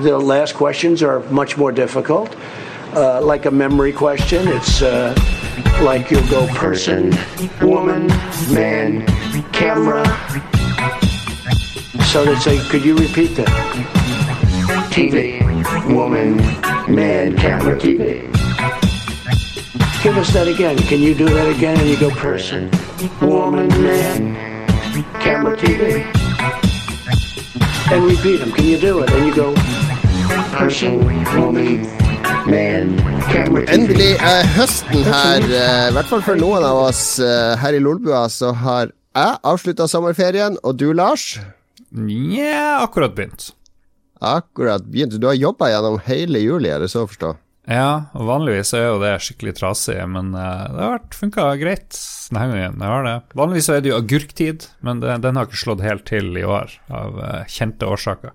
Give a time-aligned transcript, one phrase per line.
[0.00, 2.34] The last questions are much more difficult.
[2.94, 5.14] Uh, like a memory question, it's uh,
[5.82, 7.14] like you'll go person,
[7.60, 8.06] woman,
[8.50, 9.04] man,
[9.52, 10.02] camera.
[12.06, 13.48] So they say, could you repeat that?
[14.90, 15.44] TV,
[15.94, 16.38] woman,
[16.92, 18.22] man, camera, TV.
[20.02, 20.78] Give us that again.
[20.78, 21.78] Can you do that again?
[21.78, 22.70] And you go person,
[23.20, 24.66] woman, man,
[25.20, 26.06] camera, TV.
[27.92, 28.52] And repeat them.
[28.52, 29.10] Can you do it?
[29.10, 29.52] And you go
[33.70, 35.44] Endelig er høsten her.
[35.46, 39.36] eh, I hvert fall for noen av oss eh, her i Lolbua, så har jeg
[39.46, 40.58] avslutta sommerferien.
[40.66, 41.36] Og du, Lars?
[41.94, 43.52] Nja, akkurat begynt.
[44.18, 45.20] Akkurat begynt.
[45.22, 47.30] Du har jobba gjennom hele juli, er det så å forstå?
[47.70, 51.94] Ja, og vanligvis er jo det skikkelig trasig, men eh, det har funka greit
[52.32, 52.82] denne gangen.
[52.90, 53.16] Har det.
[53.38, 57.22] Vanligvis er det jo agurktid, men den har ikke slått helt til i år, av
[57.46, 58.34] kjente årsaker.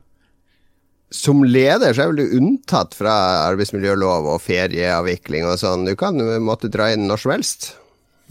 [1.14, 3.14] Som leder så er vel du unntatt fra
[3.46, 5.86] arbeidsmiljølov og ferieavvikling og sånn.
[5.88, 7.70] Du kan måtte dra inn når som helst.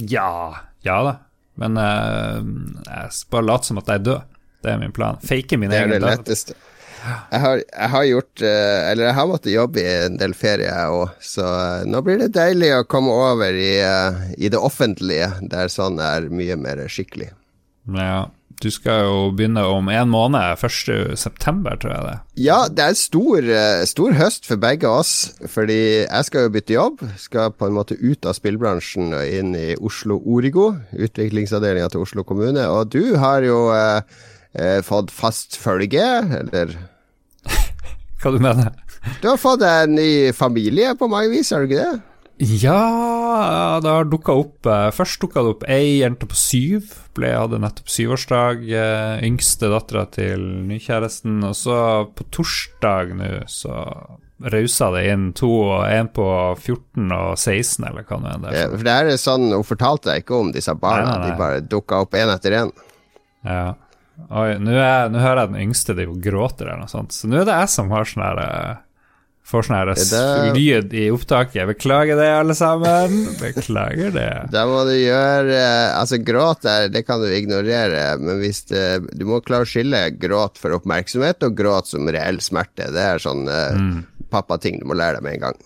[0.02, 1.16] Ja, ja da.
[1.60, 2.42] Men uh,
[2.88, 4.30] jeg skal bare late som at jeg er død.
[4.64, 5.20] Det er min plan.
[5.22, 5.92] Fake min egen.
[5.92, 6.56] Det er det letteste.
[7.04, 10.70] Jeg har, jeg har gjort eh, Eller jeg har måttet jobbe i en del ferie,
[10.70, 13.74] jeg òg, så eh, nå blir det deilig å komme over i,
[14.40, 17.28] i det offentlige, der sånn er mye mer skikkelig.
[17.92, 18.22] Ja,
[18.62, 21.16] du skal jo begynne om en måned, 1.
[21.19, 22.14] september, tror jeg det.
[22.47, 26.77] Ja, det er stor, eh, stor høst for begge oss, fordi jeg skal jo bytte
[26.77, 27.05] jobb.
[27.20, 32.24] Skal på en måte ut av spillbransjen og inn i Oslo Origo, utviklingsavdelinga til Oslo
[32.24, 32.64] kommune.
[32.70, 34.00] Og du har jo eh,
[34.55, 36.06] eh, fått fast følge,
[36.41, 36.74] eller
[38.22, 38.72] Hva du mener
[39.20, 42.02] Du har fått en ny familie på mange vis, har du ikke det?
[42.42, 46.88] Ja, det har dukka opp eh, Først dukka det opp ei jente på syv.
[47.14, 48.64] Ble, hadde nettopp syvårsdag.
[48.74, 51.38] eh, Yngste dattera til nykjæresten.
[51.46, 51.77] Og så
[52.18, 53.77] på torsdag nå så
[54.50, 56.24] rausa det inn to, og en på
[56.58, 58.72] 14 og 16, eller hva nå enn det er.
[58.74, 61.30] For det er sånn, Hun fortalte deg ikke om disse barna, Nei, nei, nei.
[61.30, 62.72] de bare dukka opp én etter én.
[63.46, 63.62] Ja.
[64.34, 67.48] Oi, nå, er, hører jeg den yngste de gråter eller noe sånt, så nå er
[67.48, 68.74] det jeg som har sånn her eh,
[69.44, 71.66] Får sånn her Det der- lyd i opptaket.
[71.68, 73.18] Beklager det, alle sammen.
[73.42, 74.28] Beklager det.
[74.55, 78.84] Da må du gjøre eh, Altså, gråt der, det kan du ignorere, men hvis det,
[79.12, 82.88] du må klare å skille gråt for oppmerksomhet og gråt som reell smerte.
[82.94, 84.06] Det er sånn eh, Mm.
[84.33, 85.60] pappating du må lære deg med en gang.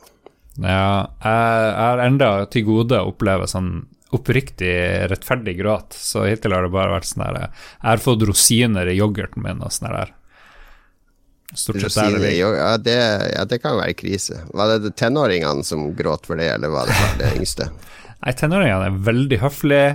[0.58, 4.74] Ja, jeg har enda til gode å oppleve sånn oppriktig
[5.12, 7.50] rettferdig gråt, så hittil har det bare vært sånn her Jeg
[7.84, 10.10] har fått rosiner i yoghurten min og sånn der.
[11.56, 12.96] Stort sett er det yoghurt, ja, det,
[13.32, 14.42] ja, det kan være krise.
[14.52, 17.70] Var det tenåringene som gråt for det, eller var det det yngste?
[18.24, 19.86] Nei, tenåringene er veldig høflige,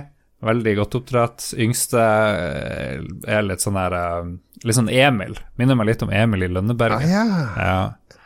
[0.44, 1.46] veldig godt oppdratt.
[1.62, 4.32] Yngste eh, er litt sånn her eh,
[4.64, 5.36] Litt sånn Emil.
[5.60, 7.06] Minner meg litt om Emil i Ah, Lønneberget.
[7.10, 7.24] ja.
[7.60, 8.18] Ja,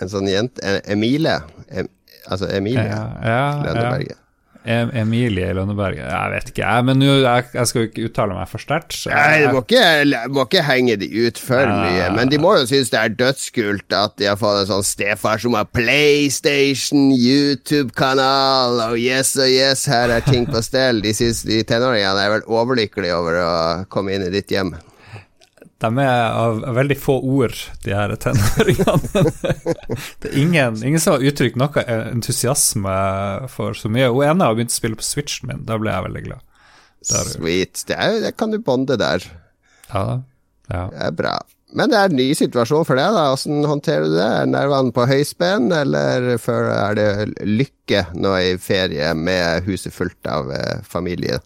[0.00, 1.32] En sånn jente Emile.
[1.68, 1.88] Em,
[2.30, 3.40] altså Emilie ja, ja, ja.
[3.64, 4.20] Lønneberget.
[4.60, 5.96] Em Emilie Lønneberg.
[5.96, 8.92] Jeg vet ikke, jeg, men jeg, jeg skal jo ikke uttale meg for sterkt.
[9.08, 9.84] Nei, du må ikke,
[10.36, 11.78] må ikke henge de ut for ja.
[11.80, 14.84] mye, men de må jo synes det er dødskult at de har fått en sånn
[14.84, 21.00] stefar som har PlayStation, YouTube-kanal, og yes og yes, her er ting på stell.
[21.00, 23.50] De synes de tenåringene er vel overlykkelige over å
[23.88, 24.74] komme inn i ditt hjem.
[25.80, 29.22] De er av veldig få ord, de her tenåringene.
[30.20, 32.96] det er ingen, ingen som har uttrykt noe entusiasme
[33.52, 34.10] for så mye.
[34.12, 36.44] Hun ene har begynt å spille på switchen min, da ble jeg veldig glad.
[37.00, 37.30] Der.
[37.32, 37.86] Sweet.
[37.88, 39.24] Det, er, det kan du bonde der.
[39.88, 40.20] Ja,
[40.68, 40.84] ja.
[40.92, 41.38] Det er bra.
[41.72, 43.28] Men det er en ny situasjon for deg, da.
[43.30, 44.26] Hvordan håndterer du det?
[44.26, 47.08] Er nervene på høyspenn, eller er det
[47.46, 51.38] lykke nå i ferie med huset fullt av eh, familie?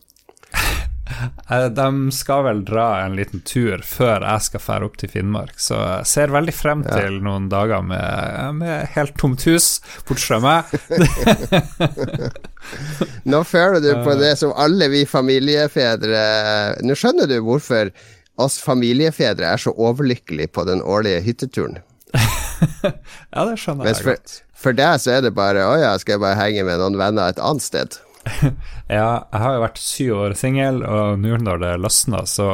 [1.50, 5.54] Eh, De skal vel dra en liten tur før jeg skal fære opp til Finnmark,
[5.60, 8.00] så jeg ser veldig frem til noen dager med,
[8.62, 9.66] med helt tomt hus,
[10.08, 10.62] bortsett fra meg.
[13.30, 16.22] Nå føler du på det som alle vi familiefedre
[16.84, 17.91] Nå skjønner du hvorfor
[18.41, 21.76] oss familiefedre er så overlykkelige på den årlige hytteturen.
[23.34, 24.30] Ja, det skjønner jeg for, godt.
[24.56, 27.28] for deg så er det bare Å ja, skal jeg bare henge med noen venner
[27.33, 27.91] et annet sted?
[28.98, 32.48] Ja, jeg har jo vært syv år singel, og nå når det løsna, så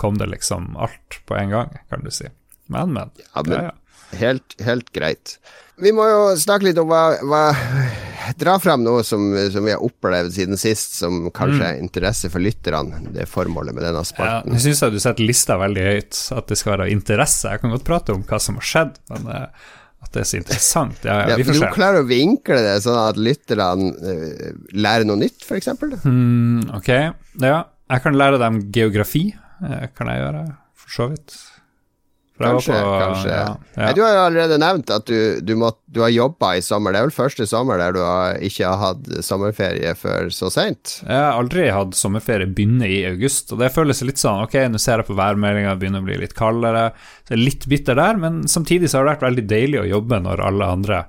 [0.00, 2.26] kom det liksom alt på en gang, kan du si.
[2.72, 3.10] Men, men.
[3.34, 3.78] Ja, men- ja, ja.
[4.14, 5.38] Helt, helt greit.
[5.82, 7.40] Vi må jo snakke litt om hva, hva
[8.40, 12.40] Dra fram noe som, som vi har opplevd siden sist, som kanskje er interesse for
[12.40, 13.02] lytterne.
[13.12, 16.56] Det er formålet med denne Ja, jeg syns du setter lista veldig høyt, at det
[16.60, 17.50] skal være interesse.
[17.52, 19.66] Jeg kan godt prate om hva som har skjedd, men eh,
[20.04, 23.00] at det er så interessant, ja, ja, vi får du klarer å vinkle det sånn
[23.00, 25.72] at lytterne eh, lærer noe nytt, f.eks.?
[26.04, 26.90] Mm, ok,
[27.42, 27.62] ja.
[27.94, 29.26] Jeg kan lære dem geografi,
[29.64, 30.44] Det kan jeg gjøre,
[30.84, 31.36] for så vidt.
[32.40, 33.30] Kanskje, på- kanskje.
[33.30, 33.92] ja, ja.
[33.94, 36.90] Du har jo allerede nevnt at du, du, må, du har jobba i sommer.
[36.90, 40.96] Det er vel første sommer der du har, ikke har hatt sommerferie før så seint?
[41.06, 44.80] Jeg har aldri hatt sommerferie begynne i august, og det føles litt sånn Ok, nå
[44.82, 46.88] ser jeg på værmeldinga, begynner å bli litt kaldere.
[47.22, 49.88] Så jeg er litt bitter der, men samtidig så har det vært veldig deilig å
[49.94, 51.04] jobbe når alle andre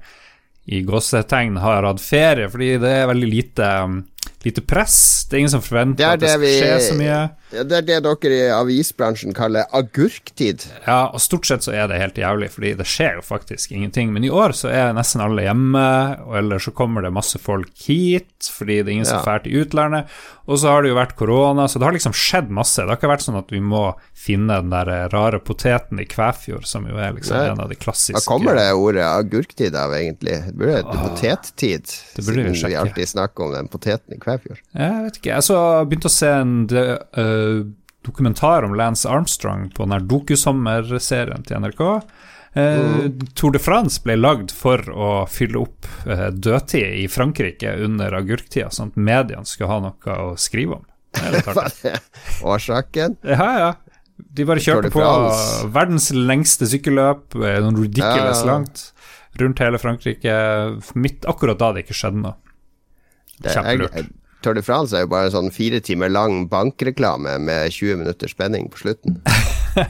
[0.66, 4.00] i gåsetegn har hatt ferie, fordi det er veldig lite, um,
[4.46, 5.26] lite press.
[5.30, 7.18] Det er ingen som forventer Det det at det skal skje så mye.
[7.56, 10.66] Ja, det er det dere i avisbransjen kaller agurktid.
[10.86, 14.12] Ja, og stort sett så er det helt jævlig, fordi det skjer jo faktisk ingenting.
[14.14, 15.84] Men i år så er nesten alle hjemme,
[16.26, 19.24] og ellers så kommer det masse folk hit, fordi det er ingen som Ja.
[19.24, 20.06] drar til utlandet.
[20.48, 22.78] Og så har det jo vært korona, så det har liksom skjedd masse.
[22.82, 26.66] Det har ikke vært sånn at vi må finne den der rare poteten i Kvæfjord,
[26.66, 27.48] som jo er liksom Nei.
[27.50, 30.46] en av de klassiske Hva kommer det ordet agurktid av, egentlig?
[30.46, 34.35] Det burde hete potettid, siden vi alltid snakker om den poteten i Kvæfjord.
[34.74, 35.34] Jeg vet ikke.
[35.34, 36.86] Jeg så begynte å se en de,
[37.18, 37.66] uh,
[38.06, 41.84] dokumentar om Lance Armstrong på den her Dokusommer-serien til NRK.
[42.56, 48.16] Eh, Tour de France ble lagd for å fylle opp uh, dødtid i Frankrike under
[48.16, 50.86] agurktida, sånn at mediene skulle ha noe å skrive om.
[52.56, 53.18] Årsaken?
[53.28, 53.74] Ja, ja.
[54.16, 55.04] De bare kjørte på
[55.76, 58.84] verdens lengste sykkelløp, eh, noen ridiculous Ja, langt,
[59.42, 60.36] rundt hele Frankrike,
[60.96, 62.38] midt akkurat da det ikke skjedde noe.
[63.44, 64.14] Kjempelurt.
[64.46, 68.70] Tour de France er jo bare sånn fire timer lang bankreklame med 20 minutters spenning
[68.70, 69.22] på slutten.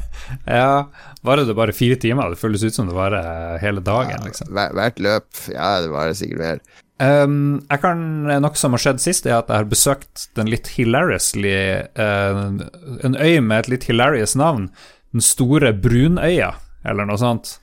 [0.49, 0.89] Ja,
[1.21, 2.31] varer det bare fire timer?
[2.33, 4.49] Det føles ut som det varer hele dagen, liksom.
[4.55, 6.63] Hvert løp, ja, det varer sikkert mer.
[6.97, 8.01] Um, jeg kan,
[8.41, 11.51] Noe som har skjedd sist, er at jeg har besøkt den litt hilariously
[11.99, 12.45] uh,
[13.03, 14.69] En øy med et litt hilarious navn.
[15.13, 16.53] Den store Brunøya,
[16.87, 17.57] eller noe sånt.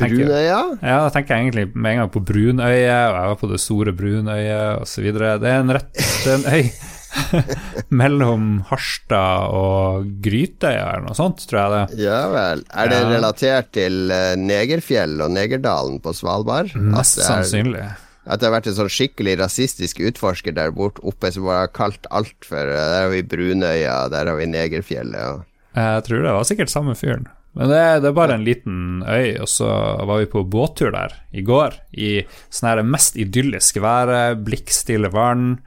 [0.00, 0.60] Brunøya?
[0.82, 3.60] Ja, da tenker jeg egentlig med en gang på Brunøyet, og jeg var på det
[3.60, 5.10] store Brunøyet osv.
[5.12, 6.72] Det er en rett Det er en øy
[8.02, 12.04] mellom Harstad og Grytøya, eller noe sånt, tror jeg det.
[12.06, 12.62] Ja vel.
[12.72, 13.10] Er det Ja.
[13.10, 16.72] relatert til eh, Negerfjell og Negerdalen på Svalbard?
[16.74, 17.84] Mest er, sannsynlig.
[18.24, 21.72] at det har vært en sånn skikkelig rasistisk utforsker der borte oppe som bare har
[21.74, 25.44] kalt alt for eh, Der har vi Brunøya, der har vi Negerfjellet og
[25.76, 27.26] Jeg tror det var sikkert samme fyren.
[27.54, 29.66] Men det, det er bare en liten øy, og så
[30.08, 31.74] var vi på båttur der i går.
[31.92, 35.58] I sånn her mest idylliske været, blikkstille vann,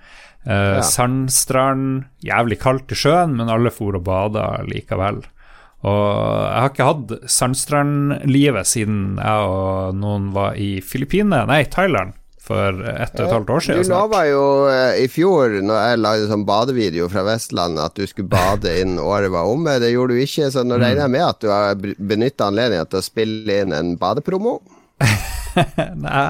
[0.48, 0.82] eh, Ja.
[0.82, 2.06] sandstrand.
[2.26, 5.22] Jævlig kaldt i sjøen, men alle for og bada likevel.
[5.86, 6.02] Og
[6.50, 12.14] jeg har ikke hatt sandstrandlivet siden jeg og noen var i Filippinene, nei, Thailand,
[12.46, 13.82] for ett og et halvt år siden.
[13.82, 18.06] Du lova jo eh, i fjor, når jeg lagde sånn badevideo fra Vestlandet, at du
[18.10, 19.78] skulle bade innen året var omme.
[19.82, 23.02] Det gjorde du ikke, så nå regner jeg med at du har benytta anledningen til
[23.02, 24.60] å spille inn en badepromo.
[26.06, 26.22] Nei,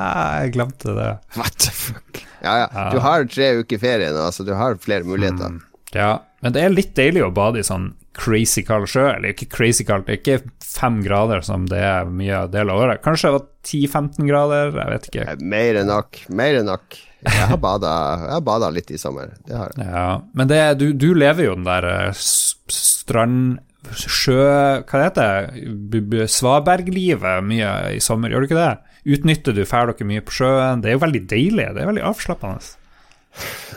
[0.45, 1.11] jeg glemte det.
[1.35, 2.23] What the fuck?
[2.45, 2.89] Ja, ja.
[2.93, 5.59] Du har tre uker ferie nå, så du har flere muligheter.
[5.95, 9.07] Ja, men det er litt deilig å bade i sånn crazy kald sjø.
[9.15, 12.81] Eller ikke crazy kald, det er ikke fem grader som det er mye del av
[12.83, 13.03] året.
[13.03, 15.35] Kanskje det var 10-15 grader, jeg vet ikke.
[15.55, 16.23] Mer enn nok.
[16.35, 16.97] Mer enn nok.
[17.25, 17.91] Jeg har bada,
[18.21, 19.33] jeg har bada litt i sommer.
[19.47, 19.87] Det har jeg.
[19.87, 23.61] Ja, men det, du, du lever jo den der eh, strand...
[23.85, 24.41] Sjø...
[24.89, 26.23] Hva heter det?
[26.33, 28.95] Svaberglivet mye i sommer, gjør du ikke det?
[29.13, 30.81] Utnytter du, drar dere mye på sjøen?
[30.81, 32.57] Det er jo veldig deilig, det er veldig avslappende.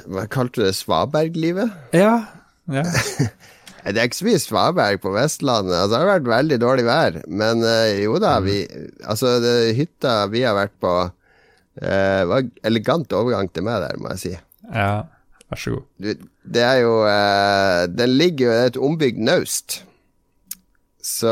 [0.09, 0.73] Hva kalte du det?
[0.79, 1.77] Svaberglivet?
[1.97, 2.15] Ja,
[2.73, 2.87] ja.
[3.95, 5.77] Det er ikke så mye svaberg på Vestlandet.
[5.77, 7.21] Altså, det har vært veldig dårlig vær.
[7.27, 8.61] Men uh, jo da, vi
[9.05, 14.13] Altså, det, hytta vi har vært på uh, var elegant overgang til meg der, må
[14.17, 14.35] jeg si.
[14.75, 14.93] ja.
[15.49, 15.85] Vær så god.
[15.97, 19.83] Du, det er jo uh, Den ligger jo er et ombygd naust.
[21.09, 21.31] Så,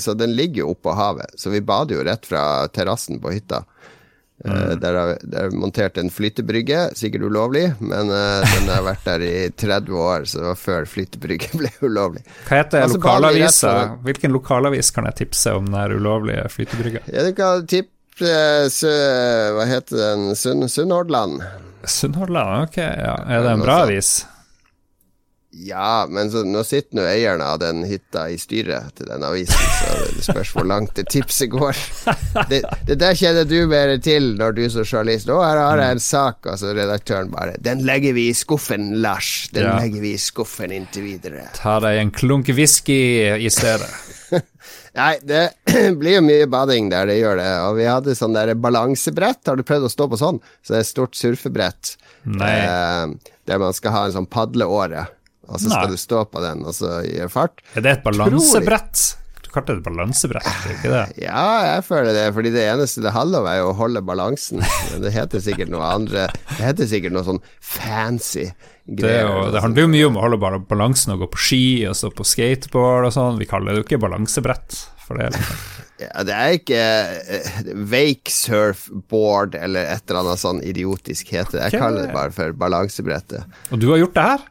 [0.00, 1.34] så den ligger jo oppå havet.
[1.36, 3.66] Så vi bader jo rett fra terrassen på hytta.
[4.44, 9.04] Eh, der har der er montert en flytebrygge, sikkert ulovlig, men uh, den har vært
[9.04, 12.24] der i 30 år, så det var før flytebrygge ble ulovlig.
[12.48, 13.74] Hva heter Altså, lokalavisa?
[14.06, 17.04] Hvilken lokalavis kan jeg tipse om den ulovlige flytebrygga?
[17.12, 20.30] Ja, du kan tippe eh, Hva heter den?
[20.36, 21.44] Sunnhordland?
[21.84, 22.80] Sunnhordland, ok.
[22.80, 23.16] Ja.
[23.28, 24.22] Er det en bra avis?
[25.52, 29.58] Ja, men så, nå sitter nå eierne av den hytta i styret til den avisen,
[29.80, 31.74] så det spørs hvor langt det tipset går.
[32.52, 35.96] Det, det der kjenner du mer til når du som journalist Å, her har jeg
[35.98, 39.48] en sak, og så redaktøren bare Den legger vi i skuffen, Lars.
[39.50, 39.74] Den Ja.
[39.82, 41.48] legger vi i skuffen inntil videre.
[41.58, 43.00] Ta deg en klunk whisky
[43.34, 43.90] i stedet.
[45.00, 45.42] Nei, det
[46.00, 47.50] blir jo mye bading der, det gjør det.
[47.66, 49.42] Og vi hadde sånn der balansebrett.
[49.50, 50.38] Har du prøvd å stå på sånn?
[50.62, 51.96] Så det er et stort surfebrett.
[52.26, 53.06] Eh,
[53.50, 55.08] der man skal ha en sånn padleåre.
[55.50, 55.96] Og så skal Nei.
[55.96, 57.64] du stå på den, og så gjøre fart.
[57.74, 59.02] Er det et balansebrett?
[59.50, 61.04] Du kalte det et balansebrett, er det ikke det?
[61.26, 64.62] Ja, jeg føler det, fordi det eneste det handler om, er jo å holde balansen.
[65.02, 68.46] Det heter sikkert noe andre Det heter sikkert noe sånn fancy
[68.84, 71.42] Det, er jo, det handler jo mye om å holde bare balansen og gå på
[71.48, 73.42] ski og stå på skateboard og sånn.
[73.42, 74.78] Vi kaller det jo ikke balansebrett,
[75.08, 75.32] for det.
[75.34, 75.66] Liksom.
[76.00, 76.84] Ja, det er ikke
[77.90, 81.66] wake surfboard eller et eller annet sånn idiotisk heter det.
[81.66, 81.82] Jeg okay.
[81.82, 83.58] kaller det bare for balansebrettet.
[83.68, 84.46] Og du har gjort det her?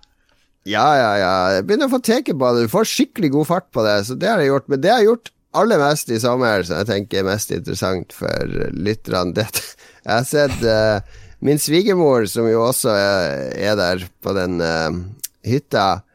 [0.69, 1.35] Ja, ja, ja.
[1.55, 2.67] Jeg begynner å få teke på det.
[2.67, 4.67] Du får skikkelig god fart på det, så det har jeg gjort.
[4.69, 8.13] Men det har jeg gjort aller mest i sommer, som jeg tenker er mest interessant
[8.13, 9.47] for lytterne.
[10.09, 14.95] Jeg har sett uh, min svigermor, som jo også er, er der på den uh,
[15.45, 16.05] hytta.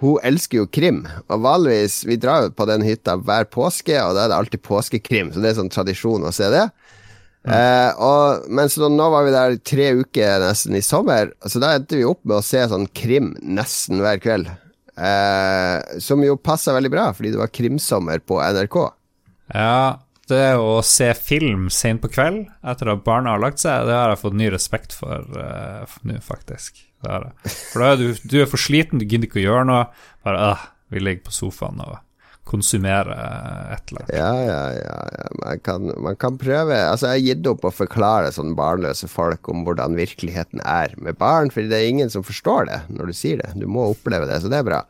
[0.00, 4.14] Hun elsker jo krim, og vanligvis Vi drar jo på den hytta hver påske, og
[4.16, 6.64] da er det alltid påskekrim, så det er sånn tradisjon å se det.
[7.44, 11.74] Eh, og, men så nå var vi der tre uker nesten i sommer, så da
[11.76, 14.48] endte vi opp med å se sånn krim nesten hver kveld.
[14.94, 18.78] Eh, som jo passa veldig bra, fordi det var krimsommer på NRK.
[19.52, 23.96] Ja, det å se film sent på kveld etter at barna har lagt seg, det
[23.96, 26.80] har jeg fått ny respekt for uh, nå, faktisk.
[27.04, 27.52] Det er det.
[27.72, 29.82] For da er du, du er for sliten, du gidder ikke å gjøre noe.
[30.24, 31.98] Bare øh, vi ligger på sofaen og
[32.48, 33.10] konsumerer
[33.74, 34.14] et eller annet.
[34.14, 34.98] Ja, ja, ja.
[35.16, 35.26] ja.
[35.40, 39.48] Man, kan, man kan prøve Altså, jeg har gitt opp å forklare sånne barnløse folk
[39.52, 43.16] om hvordan virkeligheten er med barn, fordi det er ingen som forstår det når du
[43.16, 43.54] sier det.
[43.58, 44.84] Du må oppleve det, så det er bra.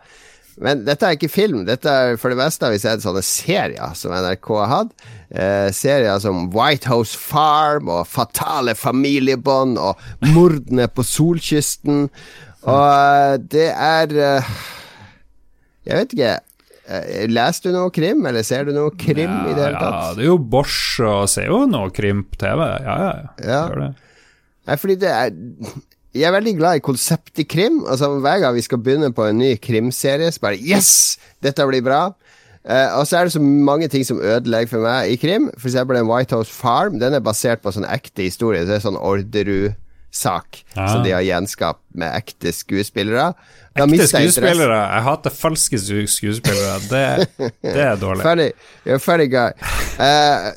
[0.63, 1.65] Men dette er ikke film.
[1.67, 5.07] Dette er For det meste har vi sett sånne serier som NRK har hatt.
[5.31, 10.03] Eh, serier som White House Farm og Fatale familiebånd og
[10.35, 12.07] Mordene på solkysten.
[12.65, 14.57] Og eh, det er eh,
[15.85, 16.35] Jeg vet ikke.
[16.85, 19.97] Eh, Leser du noe krim, eller ser du noe krim i det hele tatt?
[19.97, 22.61] Ja, det er jo Bosch og ser jo noe krim på TV.
[22.85, 23.31] Ja, ja, ja.
[23.41, 23.63] Ja.
[23.71, 23.91] Gjør det.
[24.65, 25.35] Nei, fordi det er
[26.15, 27.81] Jeg er veldig glad i konseptet i krim.
[27.91, 31.19] Altså Hver gang vi skal begynne på en ny krimserie, så bare Yes!
[31.43, 32.13] Dette blir bra.
[32.65, 35.51] Uh, og så er det så mange ting som ødelegger for meg i krim.
[35.59, 37.01] For eksempel en White House Farm.
[37.03, 38.63] Den er basert på sånn ekte historie.
[38.65, 40.87] Det er sånn Orderud-sak ja.
[40.87, 43.33] som de har gjenskapt med ekte skuespillere.
[43.75, 44.79] Ekte skuespillere.
[44.79, 46.75] Jeg hater falske skuespillere.
[46.87, 48.23] Det, det er dårlig.
[48.23, 48.51] Funny.
[48.87, 49.51] You're funny guy.
[49.99, 50.53] Uh,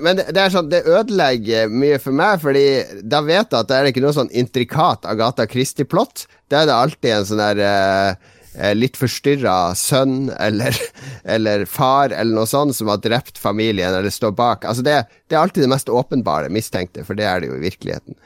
[0.00, 2.66] men det, det er sånn, det ødelegger mye for meg, fordi
[3.02, 6.26] da vet jeg at det er ikke noe sånn intrikat Agatha Christie-plott.
[6.52, 10.76] Da er det alltid en sånn der eh, litt forstyrra sønn eller,
[11.36, 14.68] eller far eller noe sånt som har drept familien eller står bak.
[14.68, 17.64] Altså det, det er alltid det mest åpenbare mistenkte, for det er det jo i
[17.64, 18.20] virkeligheten.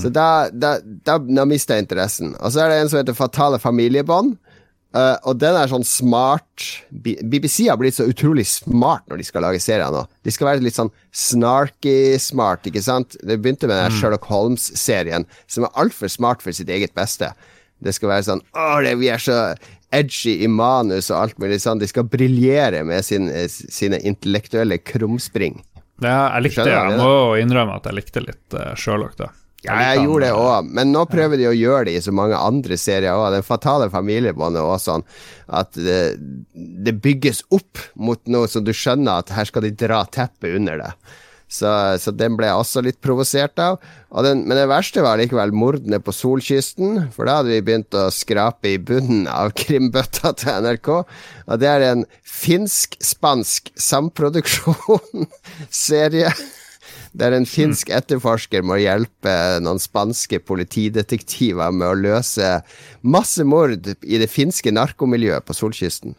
[0.00, 2.32] Så da, da, da, da mister jeg interessen.
[2.40, 4.36] Og så er det en som heter Fatale familiebånd.
[4.94, 9.42] Uh, og den er sånn smart BBC har blitt så utrolig smart når de skal
[9.42, 10.04] lage serier nå.
[10.22, 13.16] De skal være litt sånn snarky smart, ikke sant?
[13.18, 17.32] Det begynte med den her Sherlock Holmes-serien, som er altfor smart for sitt eget beste.
[17.82, 19.40] Det skal være sånn Å, det, vi er så
[19.94, 21.82] edgy i manus og alt mulig sånn.
[21.82, 25.58] De skal briljere med sin, eh, sine intellektuelle krumspring.
[26.02, 26.70] Ja, jeg likte det.
[26.70, 29.34] Skjønner du Jeg må innrømme at jeg likte litt uh, Sherlock, da.
[29.64, 32.36] Ja, jeg gjorde det òg, men nå prøver de å gjøre det i så mange
[32.36, 33.32] andre serier òg.
[33.32, 35.04] Den fatale familiebåndet også sånn
[35.60, 36.00] at det,
[36.54, 40.76] det bygges opp mot noe, som du skjønner at her skal de dra teppet under
[40.84, 40.92] det.
[41.54, 43.76] Så, så den ble jeg også litt provosert av.
[44.10, 47.98] Og den, men det verste var likevel mordene på solkysten, for da hadde vi begynt
[47.98, 50.88] å skrape i bunnen av krimbøtta til NRK.
[51.46, 56.30] Og det er en finsk-spansk samproduksjon-serie.
[57.14, 62.56] Der en finsk etterforsker må hjelpe noen spanske politidetektiver med å løse
[63.06, 66.16] masse mord i det finske narkomiljøet på solkysten.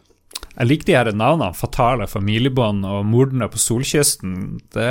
[0.56, 1.52] Jeg liker de her navnene.
[1.56, 4.56] Fatale familiebånd og mordene på solkysten.
[4.72, 4.88] Det,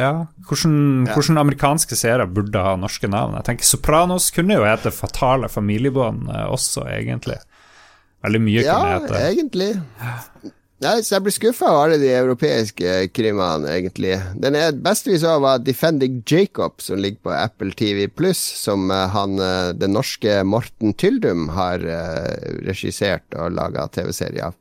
[0.00, 0.10] ja.
[0.48, 3.36] Hvordan, hvordan amerikanske serier burde ha norske navn?
[3.38, 7.38] Jeg tenker Sopranos kunne jo hete Fatale familiebånd eh, også, egentlig.
[8.26, 9.22] Veldig mye Ja, kunne hete.
[9.22, 9.70] Ja, egentlig.
[10.82, 14.16] Nei, så jeg blir skuffa av alle de europeiske krimene, egentlig.
[14.42, 18.90] Den er- beste vi så, var Defending Jacob, som ligger på Apple TV Pluss, som
[18.90, 22.34] eh, han eh, den norske Morten Tyldum har uh,
[22.66, 24.54] regissert og laga TV-serie av.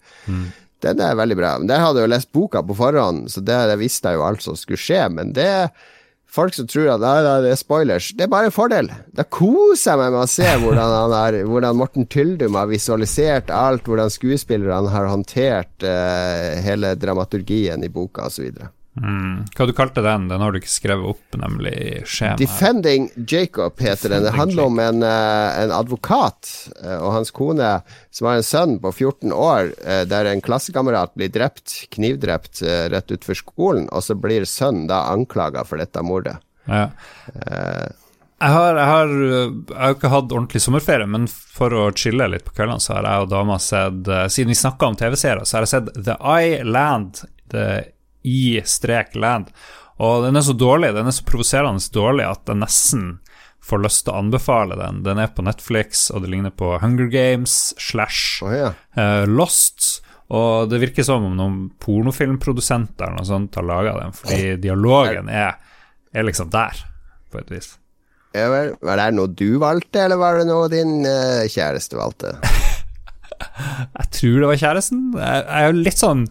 [0.83, 1.57] Den er veldig bra.
[1.57, 4.43] Men Der hadde jeg jo lest boka på forhånd, så det, visste jeg jo alt
[4.43, 5.09] som skulle skje.
[5.09, 5.49] Men det
[6.33, 8.09] folk som tror at nei, nei, det er spoilers.
[8.17, 8.91] Det er bare en fordel.
[9.15, 13.85] Da koser jeg meg med å se hvordan, har, hvordan Morten Tyldum har visualisert alt,
[13.87, 18.49] hvordan skuespillerne har håndtert uh, hele dramaturgien i boka osv.
[19.01, 19.45] Mm.
[19.57, 20.27] Hva du kalte den?
[20.29, 22.41] Den har du ikke skrevet opp, nemlig i skjemaet.
[22.43, 24.25] Defending Jacob heter den.
[24.27, 26.51] Det handler om en, eh, en advokat
[26.83, 27.71] eh, og hans kone
[28.13, 32.61] som har en sønn på 14 år, eh, der en klassekamerat blir drept, knivdrept,
[32.93, 36.37] rett utenfor skolen, og så blir sønnen da anklaga for dette mordet.
[36.69, 36.89] Ja.
[38.43, 42.43] Jeg har, jeg, har, jeg har ikke hatt ordentlig sommerferie, men for å chille litt
[42.45, 45.67] på kveldene, så har jeg og dama sett Siden vi snakka om TV-serier, så har
[45.67, 45.91] jeg sett
[47.53, 47.92] The
[48.23, 48.81] I-Land.
[48.81, 49.53] The I-Land.
[50.03, 53.03] Og den er så dårlig, den er så provoserende dårlig at jeg nesten
[53.63, 55.03] får lyst til å anbefale den.
[55.05, 58.79] Den er på Netflix, og det ligner på Hunger Games slash oh, yeah.
[58.97, 60.01] uh, Lost.
[60.33, 65.29] Og det virker som om noen pornofilmprodusenter eller noe sånt har laga den, fordi dialogen
[65.31, 65.55] er,
[66.11, 66.83] er liksom der,
[67.31, 67.75] på et vis.
[68.33, 72.33] Ja, vel, var det noe du valgte, eller var det noe din uh, kjæreste valgte?
[73.43, 74.99] Jeg tror det var kjæresten.
[75.17, 76.21] Jeg, jeg er jo litt sånn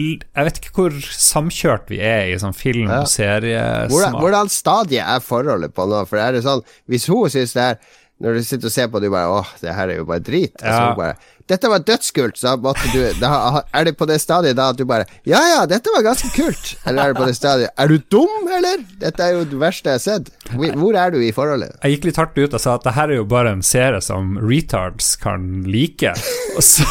[0.00, 3.90] Jeg vet ikke hvor samkjørt vi er i sånn film- og seriesmak.
[3.92, 6.02] Hvordan, hvordan stadie er forholdet på nå?
[6.10, 9.00] For er det sånn Hvis hun syns det er Når du sitter og ser på
[9.00, 10.56] det, du bare åh, det her er jo bare drit.
[10.60, 10.72] Ja.
[10.72, 11.14] Altså, bare
[11.50, 14.84] Dette var dødskult, så måtte du da, Er det på det stadiet da at du
[14.86, 16.74] bare Ja ja, dette var ganske kult.
[16.86, 18.84] Eller er det på det stadiet Er du dum, eller?
[19.00, 20.30] Dette er jo det verste jeg har sett.
[20.52, 21.74] Hvor er du i forholdet?
[21.82, 24.02] Jeg gikk litt hardt ut og sa at det her er jo bare en serie
[24.04, 26.14] som retards kan like.
[26.54, 26.86] Og så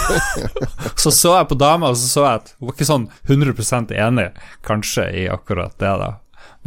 [1.04, 3.94] så, så jeg på dama, og så så jeg at hun var ikke sånn 100%
[3.96, 4.32] enig,
[4.66, 6.12] kanskje, i akkurat det, da.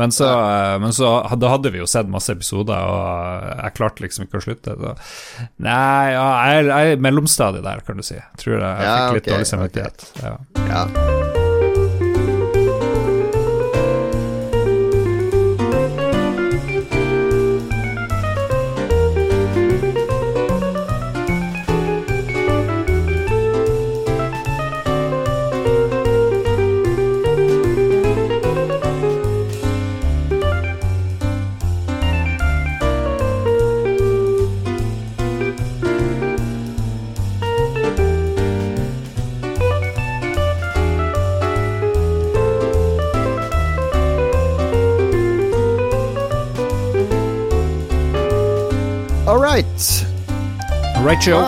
[0.00, 4.00] Men så, eh, men så da hadde vi jo sett masse episoder, og jeg klarte
[4.06, 4.76] liksom ikke å slutte.
[4.80, 4.94] Så.
[5.58, 8.14] Nei, ja, jeg, er- jeg i mellomstadiet der, kan du si.
[8.16, 10.10] Jeg tror jeg Ja, fikk litt okay, dårlig samvittighet.
[10.22, 10.36] Ja.
[10.72, 11.51] Ja.
[51.20, 51.40] Joe.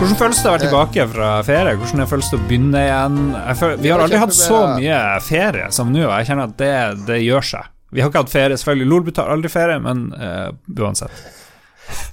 [0.00, 1.76] Hvordan føles det å være tilbake fra ferie?
[1.78, 3.18] Hvordan føles det å begynne igjen?
[3.60, 6.72] Føler, vi har aldri hatt så mye ferie som nå, og jeg kjenner at det,
[7.06, 7.68] det gjør seg.
[7.94, 8.88] Vi har ikke hatt ferie, selvfølgelig.
[8.90, 11.22] Lolbut betaler aldri ferie, men uh, uansett.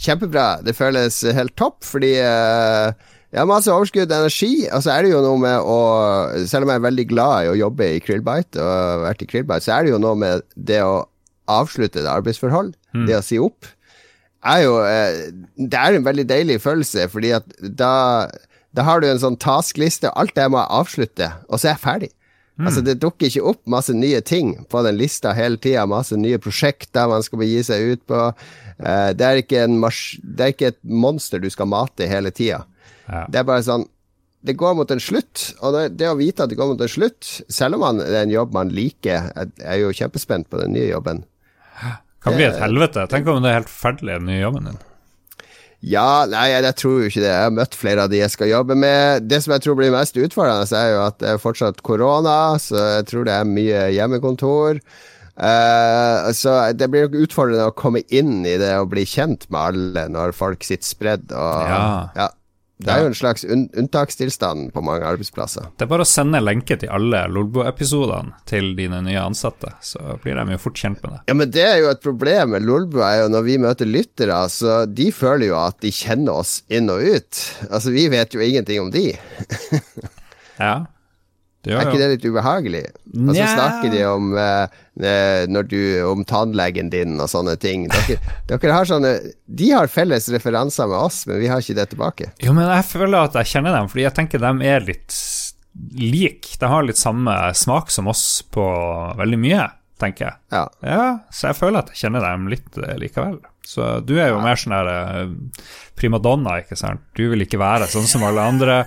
[0.04, 0.46] Kjempebra.
[0.66, 2.94] Det føles helt topp, fordi uh,
[3.32, 4.52] jeg har masse overskudd energi.
[4.68, 5.80] Og så er det jo noe med å
[6.52, 9.66] Selv om jeg er veldig glad i å jobbe i Krillbite, og vært i Krillbite,
[9.66, 11.08] så er det jo noe med det å
[11.50, 12.76] avslutte et arbeidsforhold,
[13.10, 13.66] det å si opp,
[14.46, 18.30] er jo eh, Det er en veldig deilig følelse, fordi at da
[18.78, 21.82] da har du en sånn taskliste, alt det må jeg avslutte, og så er jeg
[21.82, 22.10] ferdig.
[22.60, 25.86] Altså Det dukker ikke opp masse nye ting på den lista hele tida.
[25.88, 28.26] Masse nye prosjekter man skal begi seg ut på.
[28.80, 32.66] Eh, det, er ikke det er ikke et monster du skal mate hele tida.
[33.08, 33.24] Ja.
[33.32, 33.88] Det er bare sånn
[34.44, 36.92] Det går mot en slutt, og det, det å vite at det går mot en
[36.92, 40.62] slutt, selv om man, det er en jobb man liker jeg er jo kjempespent på
[40.62, 41.26] den nye jobben.
[42.24, 43.08] Kan bli et helvete.
[43.12, 44.80] Tenk om det er helt forferdelig, den nye jobben din.
[45.80, 47.30] Ja, nei, jeg, jeg tror jo ikke det.
[47.32, 49.30] Jeg har møtt flere av de jeg skal jobbe med.
[49.32, 52.82] Det som jeg tror blir mest utfordrende, er jo at det er fortsatt korona, så
[52.98, 54.82] jeg tror det er mye hjemmekontor.
[55.40, 59.60] Uh, så det blir nok utfordrende å komme inn i det og bli kjent med
[59.70, 61.80] alle når folk sitter spredd og ja.
[62.18, 62.26] Ja.
[62.80, 65.66] Det er jo en slags un unntakstilstand på mange arbeidsplasser.
[65.76, 70.40] Det er bare å sende lenke til alle Lolbo-episodene til dine nye ansatte, så blir
[70.40, 71.20] de jo fort kjent med det.
[71.28, 74.38] Ja, men det er jo et problem med Lolbo, er jo når vi møter lyttere,
[74.54, 77.42] så de føler jo at de kjenner oss inn og ut.
[77.68, 79.10] Altså, vi vet jo ingenting om de.
[80.60, 80.84] Ja,
[81.66, 82.82] det Er ikke det litt ubehagelig?
[83.20, 87.88] Og så snakker de om, eh, eh, når du, om tannlegen din og sånne ting.
[87.92, 88.16] Dere,
[88.48, 89.12] dere har sånne
[89.44, 92.32] De har felles referanser med oss, men vi har ikke det tilbake.
[92.46, 95.20] Jo, men jeg føler at jeg kjenner dem, fordi jeg tenker de er litt
[96.00, 96.54] lik.
[96.60, 98.66] De har litt samme smak som oss på
[99.20, 99.68] veldig mye,
[100.00, 100.40] tenker jeg.
[100.56, 100.66] Ja.
[100.84, 103.40] Ja, så jeg føler at jeg kjenner dem litt eh, likevel.
[103.70, 105.34] Så du er jo mer sånn her eh,
[106.00, 107.04] primadonna, ikke sant.
[107.18, 108.80] Du vil ikke være sånn som alle andre.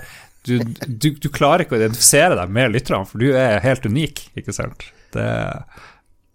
[0.43, 4.25] Du, du, du klarer ikke å identifisere deg med lytterne, for du er helt unik,
[4.41, 4.89] ikke sant.
[5.15, 5.29] Det,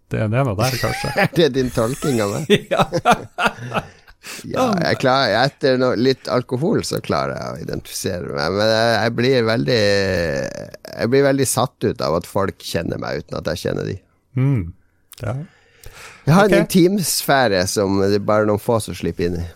[0.08, 1.12] det er av der, kanskje.
[1.26, 2.52] Er det din tolking av meg?
[2.72, 2.86] ja.
[4.48, 8.88] Ja, jeg klarer, etter no, litt alkohol så klarer jeg å identifisere meg, men jeg,
[8.96, 13.52] jeg blir veldig Jeg blir veldig satt ut av at folk kjenner meg uten at
[13.52, 13.94] jeg kjenner de.
[14.38, 14.66] Mm.
[15.22, 15.36] ja.
[16.28, 16.58] Jeg har okay.
[16.58, 19.46] en intimsfære som det er bare noen få som slipper inn i.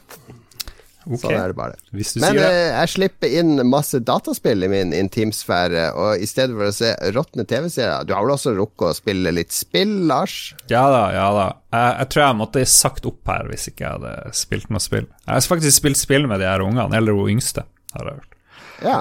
[1.03, 1.75] Ok, Sånn er det bare.
[1.91, 2.43] Men det.
[2.47, 6.93] eh, jeg slipper inn masse dataspill i min intimsfære, og i stedet for å se
[7.17, 10.37] råtne TV-serier Du har vel også rukket å spille litt spill, Lars?
[10.71, 11.49] Ja da, ja da.
[11.75, 15.09] Jeg, jeg tror jeg måtte sagt opp her hvis ikke jeg hadde spilt noe spill.
[15.27, 18.39] Jeg har faktisk spilt spill med de her ungene, eller hun yngste, har jeg hørt.
[18.87, 19.01] Ja.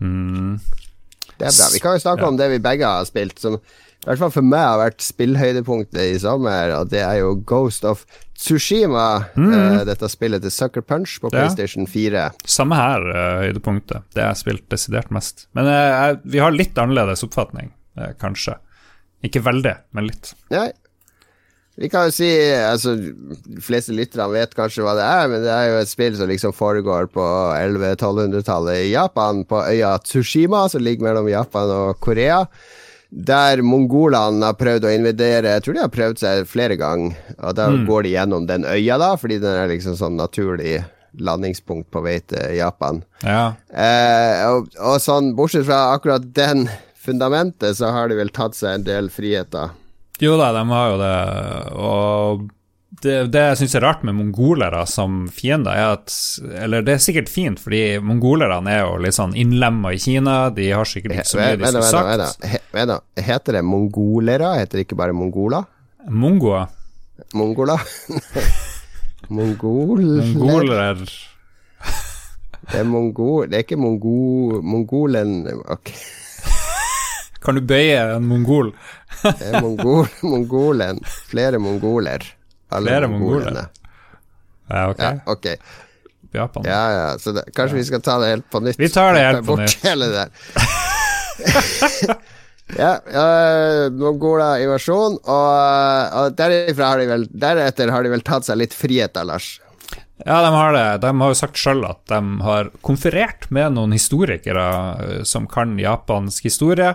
[0.00, 0.56] Mm.
[1.34, 1.68] Det er bra.
[1.74, 3.60] Vi kan jo snakke om det vi begge har spilt, som
[4.04, 7.86] i hvert fall for meg har vært spillhøydepunktet i sommer, og det er jo Ghost
[7.88, 8.04] of
[8.36, 9.30] Tsushima.
[9.38, 11.38] eh, dette spillet til Sucker Punch på Mm.
[11.38, 12.26] PlayStation 4.
[12.44, 14.02] Samme her, uh, høydepunktet.
[14.12, 15.46] Det jeg har spilt desidert mest.
[15.54, 17.72] Men uh, jeg, vi har litt annerledes oppfatning,
[18.20, 18.58] kanskje.
[19.24, 20.34] Ikke veldig, men litt.
[20.52, 20.68] Nei.
[21.80, 25.50] Vi kan jo si altså, De fleste lytterne vet kanskje hva det er, men det
[25.50, 27.24] er jo et spill som liksom foregår på
[27.56, 32.44] 1100-1200-tallet i Japan, på øya Tsushima, som ligger mellom Japan og Korea.
[33.14, 37.14] Der mongolene har prøvd å invadere Jeg tror de har prøvd seg flere ganger.
[37.38, 40.80] Og da går de gjennom den øya, da, fordi den er liksom sånn naturlig
[41.22, 43.04] landingspunkt på vei til Japan.
[43.22, 43.54] Ja.
[43.70, 46.66] Eh, og, og sånn, bortsett fra akkurat den
[47.04, 49.70] fundamentet, så har de vel tatt seg en del friheter.
[50.22, 51.14] Jo da, de har jo det,
[51.78, 52.44] og
[53.04, 56.14] det, det jeg syns er rart med mongolere som fiender, er at
[56.64, 60.70] Eller det er sikkert fint, fordi mongolerne er jo litt sånn innlemma i Kina, de
[60.72, 62.48] har sikkert ikke så mye de skulle sagt.
[62.74, 62.98] vent da.
[63.28, 64.54] Heter det mongolere?
[64.60, 65.68] Heter det ikke bare mongoler?
[66.10, 66.66] Mongoer.
[67.34, 67.80] Mongoler?
[69.28, 70.02] Mongol...
[70.34, 70.98] Mongoler
[72.64, 73.46] Det er mongol...
[73.48, 74.60] Det er ikke mongo...
[74.64, 75.92] Mongolen Ok,
[77.44, 78.72] Kan du bøye en mongol?
[79.22, 80.08] det er mongol...
[80.24, 81.00] Mongolen.
[81.30, 82.24] Flere mongoler.
[82.82, 83.66] Flere mongolene.
[84.68, 85.02] Ja, ok.
[85.02, 85.46] Ja, ok.
[86.34, 86.64] Japan.
[86.66, 87.18] Ja, ja.
[87.18, 88.78] Så det, kanskje vi skal ta det helt på nytt?
[88.78, 89.78] Vi tar det helt på nytt.
[89.84, 90.30] Hele det der.
[92.78, 93.26] ja, ja
[93.94, 99.26] Mongola-invasjon, og, og derifra har de vel Deretter har de vel tatt seg litt friheter,
[99.28, 99.58] Lars.
[100.24, 100.86] Ja, de har det.
[101.02, 104.66] De har jo sagt sjøl at de har konferert med noen historikere
[105.02, 106.94] eh, som kan japansk historie,